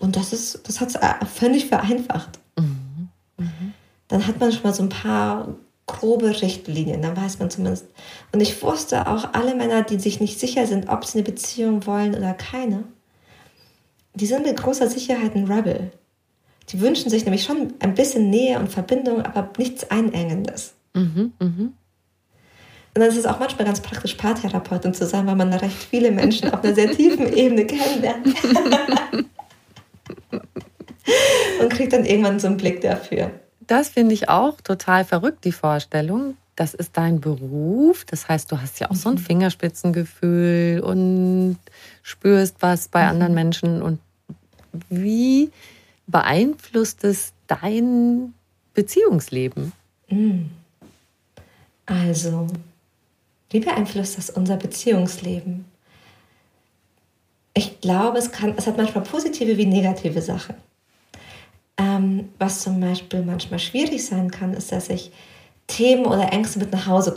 Und 0.00 0.16
das 0.16 0.32
ist, 0.32 0.68
das 0.68 0.80
hat 0.80 0.88
es 0.88 0.94
äh, 0.96 1.24
völlig 1.26 1.66
vereinfacht. 1.66 2.40
Mhm. 2.58 3.08
Mhm. 3.38 3.74
Dann 4.08 4.26
hat 4.26 4.40
man 4.40 4.52
schon 4.52 4.62
mal 4.64 4.74
so 4.74 4.82
ein 4.82 4.88
paar 4.88 5.48
grobe 5.92 6.42
Richtlinien, 6.42 7.02
dann 7.02 7.16
weiß 7.16 7.38
man 7.38 7.50
zumindest. 7.50 7.86
Und 8.32 8.40
ich 8.40 8.62
wusste 8.62 9.06
auch, 9.06 9.34
alle 9.34 9.54
Männer, 9.54 9.82
die 9.82 9.98
sich 9.98 10.20
nicht 10.20 10.40
sicher 10.40 10.66
sind, 10.66 10.88
ob 10.88 11.04
sie 11.04 11.18
eine 11.18 11.24
Beziehung 11.24 11.86
wollen 11.86 12.14
oder 12.14 12.32
keine, 12.34 12.84
die 14.14 14.26
sind 14.26 14.44
mit 14.44 14.56
großer 14.60 14.88
Sicherheit 14.88 15.34
ein 15.34 15.50
Rebel. 15.50 15.92
Die 16.70 16.80
wünschen 16.80 17.10
sich 17.10 17.24
nämlich 17.24 17.44
schon 17.44 17.74
ein 17.80 17.94
bisschen 17.94 18.30
Nähe 18.30 18.58
und 18.58 18.68
Verbindung, 18.70 19.22
aber 19.22 19.50
nichts 19.58 19.90
Einengendes. 19.90 20.74
Mhm, 20.94 21.32
mhm. 21.38 21.74
Und 22.94 23.00
dann 23.00 23.08
ist 23.08 23.16
es 23.16 23.26
auch 23.26 23.38
manchmal 23.38 23.66
ganz 23.66 23.80
praktisch, 23.80 24.14
Paartherapeutin 24.14 24.92
zu 24.92 25.06
sein, 25.06 25.26
weil 25.26 25.36
man 25.36 25.50
da 25.50 25.56
recht 25.58 25.76
viele 25.76 26.10
Menschen 26.10 26.52
auf 26.52 26.62
einer 26.62 26.74
sehr 26.74 26.90
tiefen 26.90 27.32
Ebene 27.36 27.64
kennenlernt. 27.66 28.26
und 31.60 31.70
kriegt 31.70 31.92
dann 31.92 32.04
irgendwann 32.04 32.38
so 32.38 32.48
einen 32.48 32.56
Blick 32.56 32.80
dafür. 32.80 33.30
Das 33.72 33.88
finde 33.88 34.12
ich 34.12 34.28
auch 34.28 34.60
total 34.60 35.02
verrückt, 35.02 35.46
die 35.46 35.50
Vorstellung. 35.50 36.36
Das 36.56 36.74
ist 36.74 36.94
dein 36.98 37.22
Beruf. 37.22 38.04
Das 38.04 38.28
heißt, 38.28 38.52
du 38.52 38.60
hast 38.60 38.78
ja 38.80 38.90
auch 38.90 38.94
so 38.94 39.08
ein 39.08 39.14
mhm. 39.14 39.20
Fingerspitzengefühl 39.20 40.82
und 40.84 41.56
spürst 42.02 42.56
was 42.60 42.88
bei 42.88 43.06
anderen 43.06 43.32
mhm. 43.32 43.36
Menschen. 43.36 43.80
Und 43.80 43.98
wie 44.90 45.50
beeinflusst 46.06 47.02
es 47.02 47.32
dein 47.46 48.34
Beziehungsleben? 48.74 49.72
Mhm. 50.10 50.50
Also, 51.86 52.48
wie 53.48 53.60
beeinflusst 53.60 54.18
das 54.18 54.28
unser 54.28 54.58
Beziehungsleben? 54.58 55.64
Ich 57.54 57.80
glaube, 57.80 58.18
es, 58.18 58.32
kann, 58.32 58.52
es 58.54 58.66
hat 58.66 58.76
manchmal 58.76 59.04
positive 59.04 59.56
wie 59.56 59.64
negative 59.64 60.20
Sachen. 60.20 60.56
Ähm, 61.82 62.28
was 62.38 62.60
zum 62.60 62.80
Beispiel 62.80 63.22
manchmal 63.22 63.58
schwierig 63.58 64.06
sein 64.06 64.30
kann, 64.30 64.54
ist, 64.54 64.70
dass 64.70 64.88
ich 64.88 65.10
Themen 65.66 66.06
oder 66.06 66.32
Ängste 66.32 66.60
mit 66.60 66.70
nach 66.70 66.86
Hause 66.86 67.14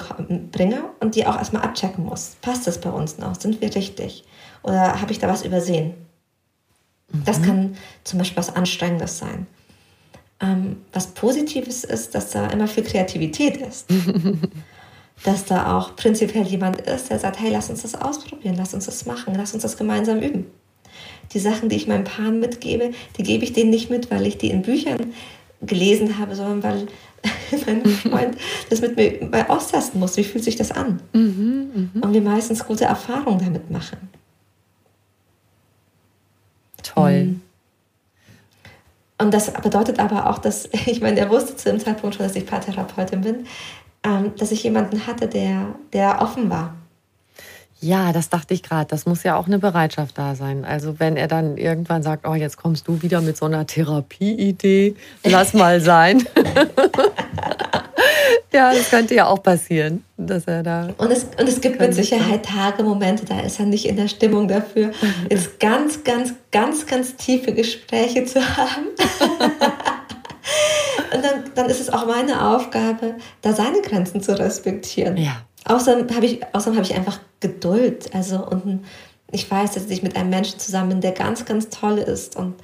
bringe 0.51 0.85
und 0.99 1.15
die 1.15 1.27
auch 1.27 1.37
erstmal 1.37 1.61
abchecken 1.61 2.05
muss. 2.05 2.37
Passt 2.41 2.65
das 2.65 2.81
bei 2.81 2.89
uns 2.89 3.19
noch? 3.19 3.35
Sind 3.35 3.61
wir 3.61 3.75
richtig? 3.75 4.23
Oder 4.63 4.99
habe 5.01 5.11
ich 5.11 5.19
da 5.19 5.27
was 5.27 5.45
übersehen? 5.45 5.93
Mhm. 7.11 7.23
Das 7.25 7.41
kann 7.43 7.77
zum 8.03 8.19
Beispiel 8.19 8.37
was 8.37 8.55
Anstrengendes 8.55 9.19
sein. 9.19 9.45
Ähm, 10.39 10.77
was 10.93 11.07
Positives 11.07 11.83
ist, 11.83 12.15
dass 12.15 12.31
da 12.31 12.47
immer 12.47 12.67
viel 12.67 12.83
Kreativität 12.83 13.57
ist. 13.57 13.87
dass 15.23 15.45
da 15.45 15.77
auch 15.77 15.95
prinzipiell 15.95 16.45
jemand 16.45 16.81
ist, 16.81 17.09
der 17.09 17.19
sagt, 17.19 17.39
hey, 17.39 17.51
lass 17.51 17.69
uns 17.69 17.83
das 17.83 17.93
ausprobieren, 17.93 18.55
lass 18.57 18.73
uns 18.73 18.85
das 18.85 19.05
machen, 19.05 19.35
lass 19.35 19.53
uns 19.53 19.63
das 19.63 19.77
gemeinsam 19.77 20.19
üben. 20.19 20.47
Die 21.33 21.39
Sachen, 21.39 21.69
die 21.69 21.75
ich 21.75 21.87
meinen 21.87 22.03
Paaren 22.03 22.39
mitgebe, 22.39 22.91
die 23.17 23.23
gebe 23.23 23.43
ich 23.43 23.53
denen 23.53 23.69
nicht 23.69 23.89
mit, 23.89 24.11
weil 24.11 24.25
ich 24.25 24.37
die 24.37 24.49
in 24.49 24.61
Büchern 24.61 25.13
gelesen 25.61 26.19
habe, 26.19 26.35
sondern 26.35 26.63
weil 26.63 26.87
mein 27.65 27.85
Freund 27.85 28.37
das 28.69 28.81
mit 28.81 28.95
mir 28.95 29.27
mal 29.29 29.45
austesten 29.47 29.99
muss. 29.99 30.17
Wie 30.17 30.23
fühlt 30.23 30.43
sich 30.43 30.55
das 30.55 30.71
an? 30.71 31.01
Mhm, 31.13 31.91
mh. 31.93 32.05
Und 32.05 32.13
wir 32.13 32.21
meistens 32.21 32.65
gute 32.65 32.85
Erfahrungen 32.85 33.39
damit 33.43 33.71
machen. 33.71 33.97
Toll. 36.83 37.23
Mhm. 37.23 37.41
Und 39.17 39.33
das 39.33 39.51
bedeutet 39.53 39.99
aber 39.99 40.29
auch, 40.29 40.37
dass, 40.37 40.69
ich 40.85 41.01
meine, 41.01 41.19
er 41.19 41.29
wusste 41.29 41.55
zu 41.55 41.69
dem 41.69 41.79
Zeitpunkt 41.79 42.15
schon, 42.15 42.25
dass 42.25 42.35
ich 42.35 42.45
Paartherapeutin 42.45 43.21
bin 43.21 43.45
ähm, 44.05 44.33
dass 44.37 44.51
ich 44.51 44.63
jemanden 44.63 45.07
hatte, 45.07 45.27
der, 45.27 45.75
der 45.91 46.21
offen 46.21 46.49
war. 46.49 46.75
Ja, 47.81 48.13
das 48.13 48.29
dachte 48.29 48.53
ich 48.53 48.63
gerade. 48.63 48.87
Das 48.89 49.05
muss 49.05 49.23
ja 49.23 49.37
auch 49.37 49.47
eine 49.47 49.59
Bereitschaft 49.59 50.17
da 50.17 50.35
sein. 50.35 50.65
Also 50.65 50.99
wenn 50.99 51.17
er 51.17 51.27
dann 51.27 51.57
irgendwann 51.57 52.03
sagt, 52.03 52.27
oh, 52.27 52.33
jetzt 52.33 52.57
kommst 52.57 52.87
du 52.87 53.01
wieder 53.01 53.21
mit 53.21 53.37
so 53.37 53.45
einer 53.45 53.67
Therapieidee, 53.67 54.95
lass 55.23 55.53
mal 55.53 55.81
sein. 55.81 56.23
ja, 58.53 58.73
das 58.73 58.89
könnte 58.89 59.13
ja 59.13 59.27
auch 59.27 59.43
passieren, 59.43 60.03
dass 60.17 60.45
er 60.45 60.63
da. 60.63 60.89
Und 60.97 61.11
es, 61.11 61.25
und 61.37 61.47
es 61.47 61.61
gibt 61.61 61.79
mit 61.79 61.93
Sicherheit 61.93 62.45
Tage, 62.45 62.83
Momente, 62.83 63.25
da 63.25 63.41
ist 63.41 63.59
er 63.59 63.65
nicht 63.65 63.85
in 63.85 63.97
der 63.97 64.07
Stimmung 64.07 64.47
dafür, 64.47 64.91
jetzt 65.29 65.59
ganz, 65.59 66.03
ganz, 66.03 66.33
ganz, 66.51 66.85
ganz 66.85 67.15
tiefe 67.17 67.53
Gespräche 67.53 68.25
zu 68.25 68.41
haben. 68.41 68.87
Und 71.13 71.23
dann, 71.23 71.43
dann 71.55 71.69
ist 71.69 71.79
es 71.79 71.89
auch 71.89 72.07
meine 72.07 72.49
Aufgabe, 72.49 73.15
da 73.41 73.53
seine 73.53 73.81
Grenzen 73.81 74.21
zu 74.21 74.37
respektieren. 74.37 75.17
Ja. 75.17 75.45
Außerdem 75.65 76.15
habe 76.15 76.25
ich, 76.25 76.41
außerdem 76.53 76.77
habe 76.77 76.85
ich 76.85 76.95
einfach 76.95 77.19
Geduld. 77.39 78.13
Also, 78.13 78.45
und 78.45 78.85
ich 79.31 79.49
weiß, 79.49 79.73
dass 79.73 79.89
ich 79.89 80.03
mit 80.03 80.15
einem 80.15 80.29
Menschen 80.29 80.59
zusammen 80.59 80.89
bin, 80.89 81.01
der 81.01 81.11
ganz, 81.11 81.45
ganz 81.45 81.69
toll 81.69 81.97
ist 81.97 82.35
und 82.35 82.55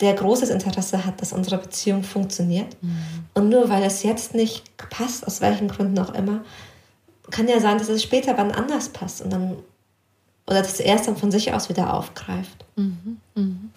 der 0.00 0.14
großes 0.14 0.50
Interesse 0.50 1.04
hat, 1.06 1.20
dass 1.22 1.32
unsere 1.32 1.58
Beziehung 1.58 2.02
funktioniert. 2.02 2.76
Mhm. 2.82 2.96
Und 3.34 3.48
nur 3.48 3.68
weil 3.68 3.82
es 3.84 4.02
jetzt 4.02 4.34
nicht 4.34 4.64
passt, 4.90 5.26
aus 5.26 5.40
welchen 5.40 5.68
Gründen 5.68 5.98
auch 5.98 6.12
immer, 6.14 6.44
kann 7.30 7.48
ja 7.48 7.60
sein, 7.60 7.78
dass 7.78 7.88
es 7.88 8.02
später 8.02 8.36
wann 8.36 8.50
anders 8.50 8.90
passt 8.90 9.22
und 9.22 9.32
dann 9.32 9.56
oder 10.46 10.60
dass 10.60 10.80
er 10.80 10.96
es 10.96 11.02
dann 11.06 11.16
von 11.16 11.30
sich 11.30 11.54
aus 11.54 11.68
wieder 11.68 11.94
aufgreift. 11.94 12.64
Mhm. 12.76 13.18
Mhm. 13.34 13.70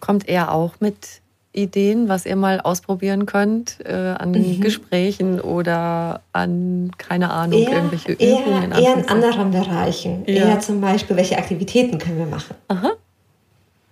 Kommt 0.00 0.28
er 0.28 0.52
auch 0.52 0.74
mit 0.80 1.19
Ideen, 1.52 2.08
was 2.08 2.26
ihr 2.26 2.36
mal 2.36 2.60
ausprobieren 2.60 3.26
könnt 3.26 3.78
äh, 3.84 3.92
an 3.92 4.30
mhm. 4.30 4.60
Gesprächen 4.60 5.40
oder 5.40 6.20
an, 6.32 6.92
keine 6.96 7.30
Ahnung, 7.30 7.60
eher, 7.60 7.72
irgendwelche 7.72 8.12
Übungen? 8.12 8.70
Eher, 8.72 8.78
eher 8.78 8.94
in 8.94 9.08
anderen 9.08 9.50
Bereichen. 9.50 10.24
Ja. 10.26 10.48
Eher 10.48 10.60
zum 10.60 10.80
Beispiel, 10.80 11.16
welche 11.16 11.38
Aktivitäten 11.38 11.98
können 11.98 12.18
wir 12.18 12.26
machen? 12.26 12.54
Aha. 12.68 12.92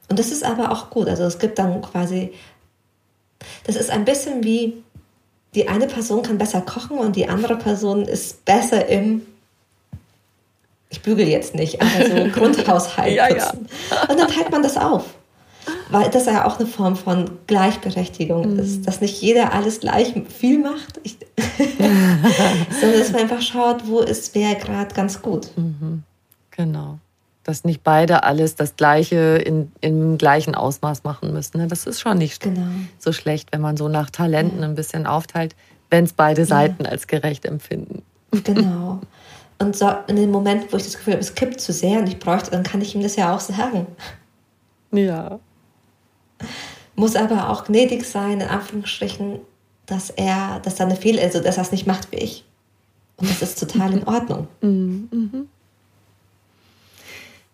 Und 0.08 0.18
das 0.18 0.30
ist 0.30 0.44
aber 0.44 0.70
auch 0.70 0.88
gut. 0.90 1.08
Also 1.08 1.24
es 1.24 1.38
gibt 1.38 1.58
dann 1.58 1.82
quasi, 1.82 2.32
das 3.64 3.74
ist 3.74 3.90
ein 3.90 4.04
bisschen 4.04 4.44
wie, 4.44 4.84
die 5.54 5.68
eine 5.68 5.88
Person 5.88 6.22
kann 6.22 6.38
besser 6.38 6.60
kochen 6.60 6.98
und 6.98 7.16
die 7.16 7.28
andere 7.28 7.56
Person 7.56 8.02
ist 8.04 8.44
besser 8.44 8.86
im 8.86 9.22
ich 10.90 11.02
bügel 11.02 11.28
jetzt 11.28 11.54
nicht, 11.54 11.82
aber 11.82 12.06
so 12.06 12.30
Grundhaushalt 12.32 13.14
ja. 13.14 13.28
Ja. 13.28 13.50
Und 14.08 14.18
dann 14.18 14.28
teilt 14.28 14.50
man 14.50 14.62
das 14.62 14.78
auf 14.78 15.17
weil 15.90 16.10
das 16.10 16.26
ja 16.26 16.46
auch 16.46 16.58
eine 16.58 16.68
Form 16.68 16.96
von 16.96 17.30
Gleichberechtigung 17.46 18.54
mhm. 18.54 18.58
ist, 18.58 18.86
dass 18.86 19.00
nicht 19.00 19.20
jeder 19.20 19.52
alles 19.52 19.80
gleich 19.80 20.14
viel 20.28 20.58
macht, 20.58 21.00
ich, 21.02 21.18
sondern 22.80 22.98
dass 22.98 23.12
man 23.12 23.22
einfach 23.22 23.42
schaut, 23.42 23.86
wo 23.86 24.00
ist 24.00 24.34
wer 24.34 24.54
gerade 24.54 24.94
ganz 24.94 25.22
gut. 25.22 25.48
Mhm. 25.56 26.02
Genau. 26.50 26.98
Dass 27.44 27.64
nicht 27.64 27.82
beide 27.82 28.24
alles 28.24 28.56
das 28.56 28.76
Gleiche 28.76 29.38
in, 29.38 29.72
im 29.80 30.18
gleichen 30.18 30.54
Ausmaß 30.54 31.04
machen 31.04 31.32
müssen. 31.32 31.58
Ne? 31.58 31.66
Das 31.66 31.86
ist 31.86 32.00
schon 32.00 32.18
nicht 32.18 32.42
genau. 32.42 32.66
so 32.98 33.12
schlecht, 33.12 33.52
wenn 33.52 33.60
man 33.60 33.76
so 33.76 33.88
nach 33.88 34.10
Talenten 34.10 34.60
ja. 34.60 34.64
ein 34.64 34.74
bisschen 34.74 35.06
aufteilt, 35.06 35.54
wenn 35.88 36.04
es 36.04 36.12
beide 36.12 36.44
Seiten 36.44 36.84
ja. 36.84 36.90
als 36.90 37.06
gerecht 37.06 37.44
empfinden. 37.44 38.02
Genau. 38.44 39.00
Und 39.58 39.74
so 39.74 39.90
in 40.06 40.16
dem 40.16 40.30
Moment, 40.30 40.70
wo 40.70 40.76
ich 40.76 40.84
das 40.84 40.98
Gefühl 40.98 41.14
habe, 41.14 41.22
es 41.22 41.34
kippt 41.34 41.62
zu 41.62 41.72
sehr 41.72 41.98
und 41.98 42.06
ich 42.06 42.18
bräuchte, 42.18 42.50
dann 42.50 42.62
kann 42.62 42.82
ich 42.82 42.94
ihm 42.94 43.02
das 43.02 43.16
ja 43.16 43.34
auch 43.34 43.40
sagen. 43.40 43.86
Ja. 44.92 45.40
Muss 46.94 47.16
aber 47.16 47.50
auch 47.50 47.64
gnädig 47.64 48.04
sein, 48.04 48.40
in 48.40 48.48
Anführungsstrichen, 48.48 49.40
dass 49.86 50.10
er, 50.10 50.60
dass 50.60 50.76
da 50.76 50.84
eine 50.84 50.96
Fehler, 50.96 51.22
also 51.22 51.40
dass 51.40 51.56
er 51.56 51.62
es 51.62 51.72
nicht 51.72 51.86
macht 51.86 52.10
wie 52.12 52.16
ich. 52.16 52.44
Und 53.16 53.30
das 53.30 53.42
ist 53.42 53.60
total 53.60 53.92
in 53.92 54.04
Ordnung. 54.06 54.48
Mhm. 54.60 55.48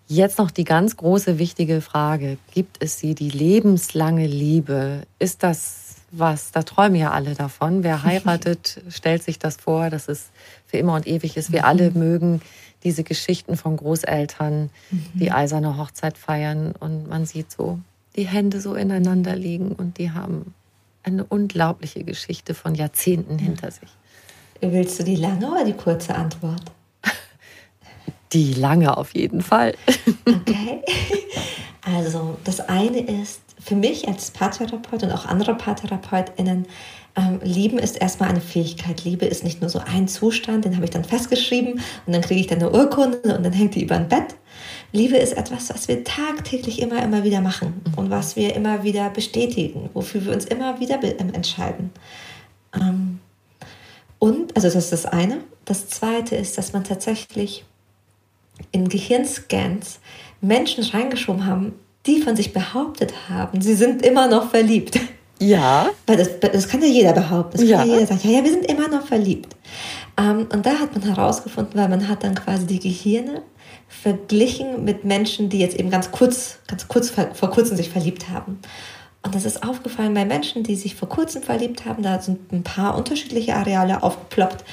Jetzt 0.07 0.39
noch 0.39 0.51
die 0.51 0.65
ganz 0.65 0.97
große 0.97 1.39
wichtige 1.39 1.81
Frage. 1.81 2.37
Gibt 2.53 2.83
es 2.83 2.99
sie, 2.99 3.15
die 3.15 3.31
lebenslange 3.31 4.27
Liebe? 4.27 5.03
Ist 5.19 5.43
das 5.43 5.97
was? 6.11 6.53
Da 6.53 6.63
träumen 6.63 6.97
ja 6.97 7.11
alle 7.13 7.35
davon. 7.35 7.83
Wer 7.83 8.03
heiratet, 8.05 8.83
stellt 8.91 9.23
sich 9.23 9.39
das 9.39 9.57
vor, 9.57 9.91
dass 9.91 10.09
es 10.09 10.31
für 10.67 10.77
immer 10.77 10.95
und 10.95 11.07
ewig 11.07 11.37
ist. 11.37 11.53
Wir 11.53 11.61
mhm. 11.61 11.67
alle 11.67 11.91
mögen 11.93 12.43
diese 12.83 13.03
Geschichten 13.03 13.57
von 13.57 13.79
Großeltern, 13.79 14.71
mhm. 14.91 15.07
die 15.15 15.33
eiserne 15.33 15.79
Hochzeit 15.79 16.19
feiern 16.19 16.75
und 16.79 17.09
man 17.09 17.25
sieht 17.25 17.51
so 17.51 17.79
die 18.17 18.27
Hände 18.27 18.61
so 18.61 18.75
ineinander 18.75 19.37
liegen 19.37 19.73
und 19.73 19.99
die 19.99 20.11
haben 20.11 20.55
eine 21.03 21.25
unglaubliche 21.25 22.05
Geschichte 22.05 22.55
von 22.55 22.75
Jahrzehnten 22.75 23.39
hinter 23.39 23.71
sich. 23.71 23.89
Willst 24.61 24.99
du 24.99 25.05
die 25.05 25.17
lange 25.17 25.51
oder 25.51 25.65
die 25.65 25.75
kurze 25.75 26.15
Antwort? 26.15 26.63
Die 28.33 28.55
lange 28.55 28.97
auf 28.97 29.15
jeden 29.15 29.43
Fall. 29.43 29.75
Okay. 30.27 30.83
Also 31.87 32.39
das 32.45 32.61
eine 32.61 33.01
ist 33.01 33.43
für 33.63 33.75
mich 33.75 34.09
als 34.09 34.31
Paartherapeut 34.31 35.03
und 35.03 35.13
auch 35.13 35.27
andere 35.27 35.55
PaartherapeutInnen, 35.55 36.67
ähm, 37.17 37.41
Lieben 37.43 37.79
ist 37.79 37.97
erstmal 37.97 38.31
eine 38.31 38.41
Fähigkeit. 38.41 39.05
Liebe 39.05 39.27
ist 39.27 39.45
nicht 39.45 39.61
nur 39.61 39.71
so 39.71 39.81
ein 39.81 40.09
Zustand, 40.09 40.65
den 40.65 40.77
habe 40.77 40.85
ich 40.85 40.91
dann 40.91 41.05
festgeschrieben 41.05 41.81
und 42.07 42.13
dann 42.13 42.23
kriege 42.23 42.41
ich 42.41 42.47
dann 42.47 42.59
eine 42.59 42.73
Urkunde 42.73 43.37
und 43.37 43.45
dann 43.45 43.53
hängt 43.53 43.75
die 43.75 43.83
über 43.85 43.97
ein 43.97 44.09
Bett. 44.09 44.35
Liebe 44.95 45.17
ist 45.17 45.37
etwas, 45.37 45.71
was 45.71 45.89
wir 45.89 46.05
tagtäglich 46.05 46.81
immer, 46.81 47.03
immer 47.03 47.25
wieder 47.25 47.41
machen 47.41 47.83
mhm. 47.85 47.95
und 47.99 48.11
was 48.11 48.37
wir 48.37 48.55
immer 48.55 48.85
wieder 48.85 49.11
bestätigen, 49.11 49.91
wofür 49.93 50.25
wir 50.25 50.33
uns 50.33 50.45
immer 50.45 50.79
wieder 50.79 51.03
ähm, 51.03 51.35
entscheiden. 51.35 51.91
Ähm, 52.73 53.19
und, 54.21 54.55
also 54.55 54.69
das 54.69 54.77
ist 54.77 54.93
das 54.93 55.07
eine. 55.07 55.39
Das 55.65 55.89
zweite 55.89 56.37
ist, 56.37 56.57
dass 56.57 56.73
man 56.73 56.85
tatsächlich 56.85 57.65
in 58.71 58.89
Gehirnscans 58.89 59.99
Menschen 60.41 60.85
reingeschoben 60.85 61.45
haben, 61.45 61.73
die 62.07 62.23
von 62.23 62.37
sich 62.37 62.53
behauptet 62.53 63.29
haben, 63.29 63.61
sie 63.63 63.75
sind 63.75 64.07
immer 64.07 64.29
noch 64.29 64.51
verliebt. 64.51 65.01
Ja. 65.41 65.91
Weil 66.07 66.19
das, 66.19 66.39
das 66.39 66.69
kann 66.69 66.81
ja 66.81 66.87
jeder 66.87 67.13
behaupten. 67.13 67.59
Das 67.59 67.69
kann 67.69 67.69
ja. 67.69 67.85
ja 67.85 67.95
jeder 67.95 68.07
sagen, 68.07 68.21
ja, 68.23 68.39
ja, 68.39 68.45
wir 68.45 68.51
sind 68.53 68.67
immer 68.67 68.87
noch 68.87 69.05
verliebt. 69.05 69.57
Ähm, 70.17 70.47
und 70.53 70.65
da 70.65 70.79
hat 70.79 70.95
man 70.95 71.03
herausgefunden, 71.03 71.75
weil 71.75 71.89
man 71.89 72.07
hat 72.09 72.23
dann 72.23 72.37
quasi 72.37 72.67
die 72.67 72.79
Gehirne 72.79 73.43
verglichen 73.89 74.85
mit 74.85 75.05
Menschen, 75.05 75.49
die 75.49 75.59
jetzt 75.59 75.77
eben 75.79 75.91
ganz 75.91 76.11
kurz, 76.11 76.59
ganz 76.67 76.89
kurz 76.89 77.11
vor 77.11 77.51
kurzem 77.51 77.77
sich 77.77 77.91
verliebt 77.91 78.29
haben. 78.29 78.59
Und 79.23 79.35
das 79.35 79.47
ist 79.47 79.67
aufgefallen 79.67 80.13
bei 80.13 80.27
Menschen, 80.27 80.63
die 80.63 80.77
sich 80.77 80.95
vor 80.95 81.09
kurzem 81.09 81.43
verliebt 81.43 81.87
haben. 81.87 82.03
Da 82.03 82.21
sind 82.21 82.53
ein 82.53 82.63
paar 82.63 82.97
unterschiedliche 82.97 83.55
Areale 83.55 84.03
aufgeploppt. 84.03 84.65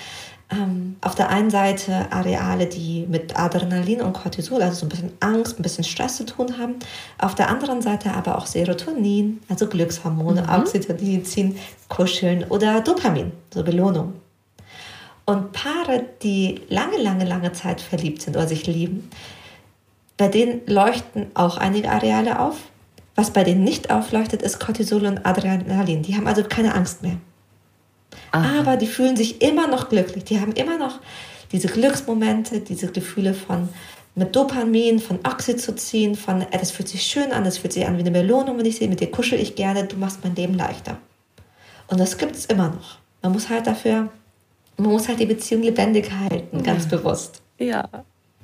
Ähm, 0.52 0.98
auf 1.00 1.16
der 1.16 1.30
einen 1.30 1.50
Seite 1.50 2.12
Areale, 2.12 2.66
die 2.66 3.06
mit 3.08 3.40
Adrenalin 3.40 4.02
und 4.02 4.12
Cortisol, 4.12 4.62
also 4.62 4.82
so 4.82 4.86
ein 4.86 4.90
bisschen 4.90 5.12
Angst, 5.22 5.58
ein 5.58 5.64
bisschen 5.64 5.86
Stress 5.86 6.18
zu 6.18 6.26
tun 6.26 6.58
haben. 6.58 6.76
Auf 7.18 7.36
der 7.36 7.48
anderen 7.48 7.82
Seite 7.82 8.12
aber 8.12 8.38
auch 8.38 8.46
Serotonin, 8.46 9.40
also 9.48 9.68
Glückshormone, 9.68 10.42
mhm. 10.42 10.50
Oxytocin, 10.50 11.56
Kuscheln 11.88 12.44
oder 12.50 12.82
Dopamin, 12.82 13.32
so 13.54 13.64
Belohnung. 13.64 14.21
Und 15.32 15.54
Paare, 15.54 16.04
die 16.24 16.60
lange, 16.68 16.98
lange, 16.98 17.24
lange 17.24 17.54
Zeit 17.54 17.80
verliebt 17.80 18.22
sind 18.22 18.36
oder 18.36 18.50
sich 18.50 18.68
lieben, 18.68 19.10
bei 20.18 20.28
denen 20.28 20.60
leuchten 20.66 21.28
auch 21.36 21.56
einige 21.56 21.90
Areale 21.90 22.38
auf. 22.42 22.58
Was 23.16 23.32
bei 23.32 23.46
denen 23.46 23.64
nicht 23.64 23.92
aufleuchtet, 23.92 24.42
ist 24.42 24.60
Cortisol 24.60 25.06
und 25.06 25.26
Adrenalin. 25.26 26.02
Die 26.02 26.18
haben 26.18 26.28
also 26.28 26.44
keine 26.44 26.76
Angst 26.76 27.02
mehr. 27.02 27.16
Aha. 28.32 28.60
Aber 28.60 28.76
die 28.76 28.88
fühlen 28.88 29.16
sich 29.16 29.42
immer 29.42 29.68
noch 29.68 29.88
glücklich. 29.88 30.26
Die 30.26 30.42
haben 30.42 30.52
immer 30.52 30.78
noch 30.78 31.00
diese 31.54 31.70
Glücksmomente, 31.70 32.60
diese 32.60 32.92
Gefühle 32.92 33.34
von 33.34 33.70
mit 34.16 34.36
Dopamin, 34.36 35.00
von 35.00 35.20
Oxytocin, 35.26 36.16
von 36.16 36.42
äh, 36.42 36.58
das 36.60 36.72
fühlt 36.72 36.90
sich 36.90 37.04
schön 37.04 37.32
an, 37.32 37.46
das 37.46 37.58
fühlt 37.58 37.72
sich 37.72 37.88
an 37.88 37.96
wie 37.96 38.02
eine 38.02 38.12
Belohnung, 38.12 38.58
wenn 38.58 38.66
ich 38.66 38.76
sehe, 38.76 38.90
mit 38.90 39.00
dir 39.00 39.10
kuschel 39.10 39.40
ich 39.40 39.56
gerne, 39.56 39.86
du 39.86 39.96
machst 39.96 40.20
mein 40.26 40.36
Leben 40.36 40.56
leichter. 40.56 40.98
Und 41.88 42.02
das 42.02 42.18
gibt 42.18 42.36
es 42.36 42.48
immer 42.48 42.68
noch. 42.68 42.98
Man 43.22 43.32
muss 43.32 43.48
halt 43.48 43.66
dafür, 43.66 44.10
man 44.82 44.92
muss 44.92 45.08
halt 45.08 45.20
die 45.20 45.26
Beziehung 45.26 45.62
lebendig 45.62 46.12
halten, 46.12 46.64
ganz 46.64 46.88
bewusst. 46.88 47.42
Ja. 47.60 47.88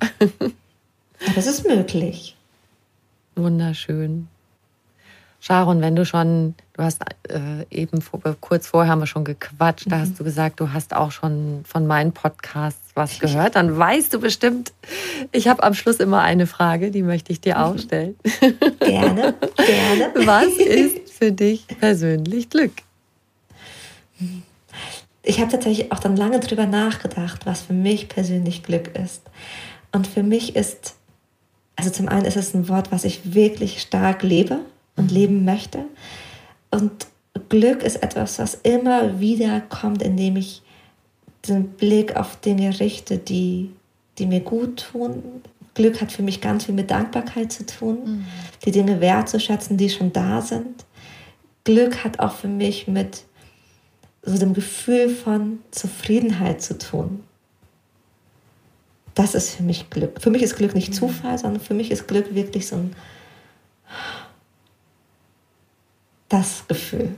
Aber 0.00 1.36
es 1.36 1.46
ist 1.46 1.66
möglich. 1.66 2.36
Wunderschön. 3.34 4.28
Sharon, 5.40 5.80
wenn 5.80 5.94
du 5.94 6.04
schon, 6.04 6.54
du 6.72 6.82
hast 6.82 7.00
äh, 7.28 7.64
eben 7.70 8.02
vor, 8.02 8.20
kurz 8.40 8.66
vorher 8.66 8.90
haben 8.90 8.98
wir 9.00 9.06
schon 9.06 9.24
gequatscht, 9.24 9.86
mhm. 9.86 9.90
da 9.90 9.98
hast 10.00 10.18
du 10.18 10.24
gesagt, 10.24 10.58
du 10.58 10.72
hast 10.72 10.94
auch 10.94 11.12
schon 11.12 11.60
von 11.64 11.86
meinen 11.86 12.12
Podcasts 12.12 12.90
was 12.94 13.20
gehört, 13.20 13.54
dann 13.54 13.76
weißt 13.76 14.12
du 14.14 14.20
bestimmt, 14.20 14.72
ich 15.30 15.46
habe 15.46 15.62
am 15.62 15.74
Schluss 15.74 15.96
immer 15.96 16.22
eine 16.22 16.48
Frage, 16.48 16.90
die 16.90 17.02
möchte 17.02 17.32
ich 17.32 17.40
dir 17.40 17.64
auch 17.64 17.74
mhm. 17.74 17.78
stellen. 17.78 18.16
Gerne, 18.80 19.34
gerne. 19.56 20.12
Was 20.26 20.48
ist 20.48 21.12
für 21.12 21.30
dich 21.30 21.66
persönlich 21.66 22.50
Glück? 22.50 22.72
Ich 25.28 25.40
habe 25.40 25.50
tatsächlich 25.50 25.92
auch 25.92 25.98
dann 25.98 26.16
lange 26.16 26.40
drüber 26.40 26.64
nachgedacht, 26.64 27.44
was 27.44 27.60
für 27.60 27.74
mich 27.74 28.08
persönlich 28.08 28.62
Glück 28.62 28.96
ist. 28.96 29.20
Und 29.92 30.06
für 30.06 30.22
mich 30.22 30.56
ist, 30.56 30.94
also 31.76 31.90
zum 31.90 32.08
einen 32.08 32.24
ist 32.24 32.38
es 32.38 32.54
ein 32.54 32.66
Wort, 32.70 32.90
was 32.92 33.04
ich 33.04 33.34
wirklich 33.34 33.82
stark 33.82 34.22
lebe 34.22 34.60
und 34.96 35.10
leben 35.10 35.44
möchte. 35.44 35.84
Und 36.70 37.08
Glück 37.50 37.82
ist 37.82 38.02
etwas, 38.02 38.38
was 38.38 38.54
immer 38.54 39.20
wieder 39.20 39.60
kommt, 39.60 40.00
indem 40.02 40.36
ich 40.36 40.62
den 41.46 41.72
Blick 41.72 42.16
auf 42.16 42.40
Dinge 42.40 42.80
richte, 42.80 43.18
die, 43.18 43.70
die 44.16 44.24
mir 44.24 44.40
gut 44.40 44.88
tun. 44.92 45.42
Glück 45.74 46.00
hat 46.00 46.10
für 46.10 46.22
mich 46.22 46.40
ganz 46.40 46.64
viel 46.64 46.74
mit 46.74 46.90
Dankbarkeit 46.90 47.52
zu 47.52 47.66
tun, 47.66 47.98
mhm. 48.02 48.24
die 48.64 48.70
Dinge 48.70 49.02
wertzuschätzen, 49.02 49.76
die 49.76 49.90
schon 49.90 50.10
da 50.10 50.40
sind. 50.40 50.86
Glück 51.64 52.02
hat 52.02 52.18
auch 52.18 52.32
für 52.32 52.48
mich 52.48 52.88
mit 52.88 53.24
so 54.22 54.38
dem 54.38 54.54
Gefühl 54.54 55.08
von 55.08 55.60
Zufriedenheit 55.70 56.62
zu 56.62 56.76
tun. 56.78 57.24
Das 59.14 59.34
ist 59.34 59.56
für 59.56 59.62
mich 59.62 59.90
Glück. 59.90 60.20
Für 60.22 60.30
mich 60.30 60.42
ist 60.42 60.56
Glück 60.56 60.74
nicht 60.74 60.90
mhm. 60.90 60.94
Zufall, 60.94 61.38
sondern 61.38 61.60
für 61.62 61.74
mich 61.74 61.90
ist 61.90 62.06
Glück 62.06 62.34
wirklich 62.34 62.66
so 62.68 62.76
ein 62.76 62.94
das 66.28 66.64
Gefühl. 66.68 67.14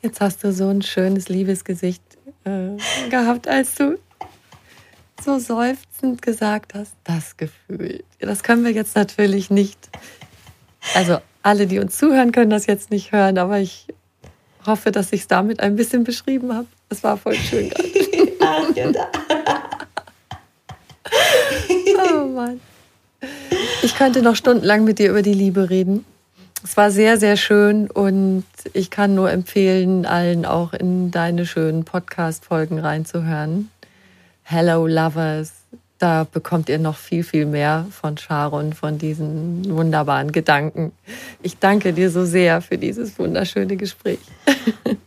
Jetzt 0.00 0.20
hast 0.20 0.42
du 0.42 0.52
so 0.52 0.68
ein 0.68 0.82
schönes 0.82 1.28
Liebesgesicht 1.28 2.02
äh, 2.44 2.76
gehabt, 3.10 3.46
als 3.46 3.74
du 3.74 3.98
so 5.22 5.38
seufzend 5.38 6.22
gesagt 6.22 6.74
hast, 6.74 6.94
das 7.04 7.36
Gefühl. 7.36 8.04
Das 8.20 8.42
können 8.42 8.64
wir 8.64 8.72
jetzt 8.72 8.96
natürlich 8.96 9.50
nicht. 9.50 9.78
Also 10.94 11.18
alle, 11.42 11.66
die 11.66 11.78
uns 11.78 11.96
zuhören, 11.96 12.32
können 12.32 12.50
das 12.50 12.66
jetzt 12.66 12.90
nicht 12.90 13.12
hören, 13.12 13.38
aber 13.38 13.58
ich 13.58 13.86
hoffe, 14.66 14.90
dass 14.90 15.12
ich 15.12 15.22
es 15.22 15.28
damit 15.28 15.60
ein 15.60 15.76
bisschen 15.76 16.04
beschrieben 16.04 16.54
habe. 16.54 16.66
Es 16.88 17.02
war 17.02 17.16
voll 17.16 17.34
schön 17.34 17.70
gerade. 18.38 19.08
oh 22.14 22.26
Mann. 22.26 22.60
Ich 23.82 23.94
könnte 23.96 24.22
noch 24.22 24.36
stundenlang 24.36 24.84
mit 24.84 24.98
dir 24.98 25.10
über 25.10 25.22
die 25.22 25.34
Liebe 25.34 25.70
reden. 25.70 26.04
Es 26.64 26.76
war 26.76 26.90
sehr, 26.90 27.18
sehr 27.18 27.36
schön 27.36 27.88
und 27.88 28.44
ich 28.72 28.90
kann 28.90 29.14
nur 29.14 29.30
empfehlen, 29.30 30.06
allen 30.06 30.44
auch 30.44 30.72
in 30.72 31.10
deine 31.10 31.46
schönen 31.46 31.84
Podcast-Folgen 31.84 32.80
reinzuhören. 32.80 33.70
Hello 34.42 34.86
Lovers, 34.86 35.52
da 35.98 36.26
bekommt 36.30 36.68
ihr 36.68 36.78
noch 36.78 36.96
viel, 36.96 37.24
viel 37.24 37.44
mehr 37.44 37.86
von 37.90 38.16
Sharon, 38.16 38.72
von 38.72 38.98
diesen 38.98 39.64
wunderbaren 39.76 40.30
Gedanken. 40.30 40.92
Ich 41.42 41.58
danke 41.58 41.92
dir 41.92 42.10
so 42.10 42.24
sehr 42.24 42.60
für 42.60 42.78
dieses 42.78 43.18
wunderschöne 43.18 43.76
Gespräch. 43.76 44.20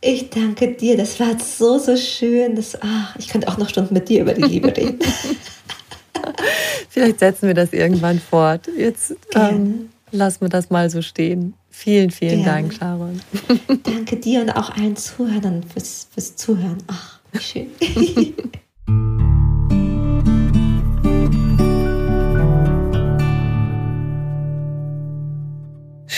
Ich 0.04 0.32
danke 0.32 0.74
dir, 0.74 0.98
das 0.98 1.20
war 1.20 1.40
so, 1.40 1.78
so 1.78 1.96
schön. 1.96 2.56
Das, 2.56 2.76
ach, 2.82 3.16
ich 3.20 3.28
könnte 3.28 3.48
auch 3.48 3.60
noch 3.60 3.70
Stunden 3.70 3.94
mit 3.94 4.10
dir 4.10 4.22
über 4.22 4.34
die 4.34 4.42
Liebe 4.42 4.76
reden. 4.76 4.98
Vielleicht 6.90 7.20
setzen 7.20 7.46
wir 7.46 7.54
das 7.54 7.72
irgendwann 7.72 8.20
fort. 8.20 8.68
Jetzt 8.76 9.16
ähm, 9.36 9.90
lassen 10.12 10.42
wir 10.42 10.50
das 10.50 10.72
mal 10.72 10.90
so 10.90 11.04
stehen. 11.04 11.54
Vielen, 11.70 12.10
vielen 12.10 12.44
Gerne. 12.44 12.70
Dank, 12.70 12.74
Sharon. 12.74 13.22
Danke 13.84 14.16
dir 14.18 14.42
und 14.42 14.50
auch 14.50 14.72
allen 14.72 14.96
Zuhörern 14.96 15.62
fürs, 15.72 16.08
fürs 16.12 16.36
Zuhören. 16.36 16.80
Ach, 16.88 17.20
wie 17.32 17.40
schön. 17.40 17.68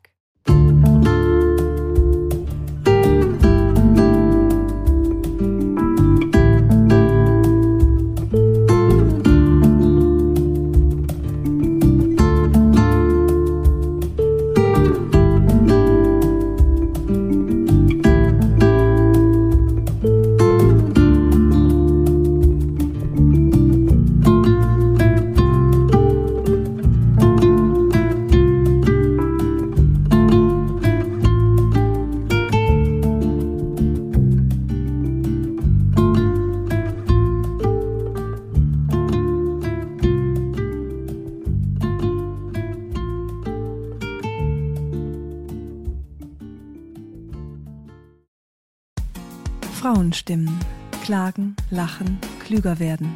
Klagen, 51.37 51.55
lachen, 51.69 52.19
klüger 52.39 52.79
werden. 52.79 53.15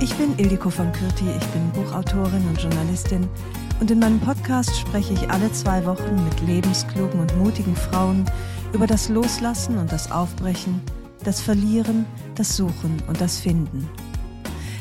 Ich 0.00 0.12
bin 0.16 0.36
Ildiko 0.36 0.68
von 0.68 0.90
Kürti, 0.90 1.24
ich 1.38 1.46
bin 1.48 1.70
Buchautorin 1.70 2.44
und 2.48 2.60
Journalistin 2.60 3.28
und 3.78 3.90
in 3.90 4.00
meinem 4.00 4.18
Podcast 4.18 4.76
spreche 4.76 5.14
ich 5.14 5.30
alle 5.30 5.52
zwei 5.52 5.84
Wochen 5.86 6.24
mit 6.24 6.40
lebensklugen 6.46 7.20
und 7.20 7.36
mutigen 7.38 7.76
Frauen 7.76 8.24
über 8.72 8.88
das 8.88 9.08
Loslassen 9.08 9.78
und 9.78 9.92
das 9.92 10.10
Aufbrechen, 10.10 10.80
das 11.22 11.40
Verlieren, 11.40 12.04
das 12.34 12.56
Suchen 12.56 13.00
und 13.06 13.20
das 13.20 13.38
Finden. 13.38 13.88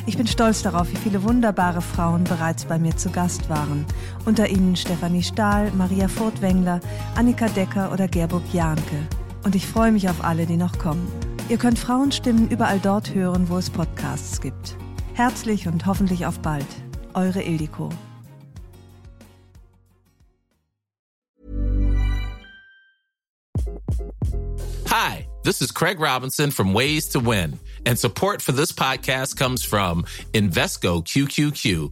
Ich 0.08 0.18
bin 0.18 0.26
stolz 0.26 0.64
darauf, 0.64 0.92
wie 0.92 0.98
viele 0.98 1.22
wunderbare 1.22 1.82
Frauen 1.82 2.24
bereits 2.24 2.66
bei 2.66 2.80
mir 2.80 2.98
zu 2.98 3.12
Gast 3.12 3.48
waren. 3.48 3.86
Unter 4.26 4.50
ihnen 4.50 4.76
Stefanie 4.76 5.24
Stahl, 5.24 5.72
Maria 5.72 6.08
Furtwängler, 6.08 6.80
Annika 7.16 7.48
Decker 7.50 7.92
oder 7.92 8.08
Gerburg 8.08 8.44
Jahnke 8.54 9.08
und 9.44 9.54
ich 9.56 9.68
freue 9.68 9.92
mich 9.92 10.10
auf 10.10 10.24
alle, 10.24 10.48
die 10.48 10.58
noch 10.58 10.80
kommen. 10.80 11.35
Ihr 11.48 11.58
könnt 11.58 11.78
Frauenstimmen 11.78 12.50
überall 12.50 12.80
dort 12.80 13.14
hören, 13.14 13.50
wo 13.50 13.58
es 13.58 13.70
Podcasts 13.70 14.42
gibt. 14.42 14.78
Herzlich 15.14 15.68
und 15.68 15.86
hoffentlich 15.86 16.26
auf 16.26 16.40
bald. 16.40 16.66
Eure 17.14 17.44
Ildiko. 17.44 17.90
Hi, 24.90 25.28
this 25.44 25.62
is 25.62 25.72
Craig 25.72 26.00
Robinson 26.00 26.50
from 26.50 26.74
Ways 26.74 27.10
to 27.10 27.20
Win, 27.20 27.60
and 27.86 28.00
support 28.00 28.42
for 28.42 28.52
this 28.52 28.74
podcast 28.74 29.38
comes 29.38 29.64
from 29.64 30.04
Invesco 30.34 31.04
QQQ 31.04 31.92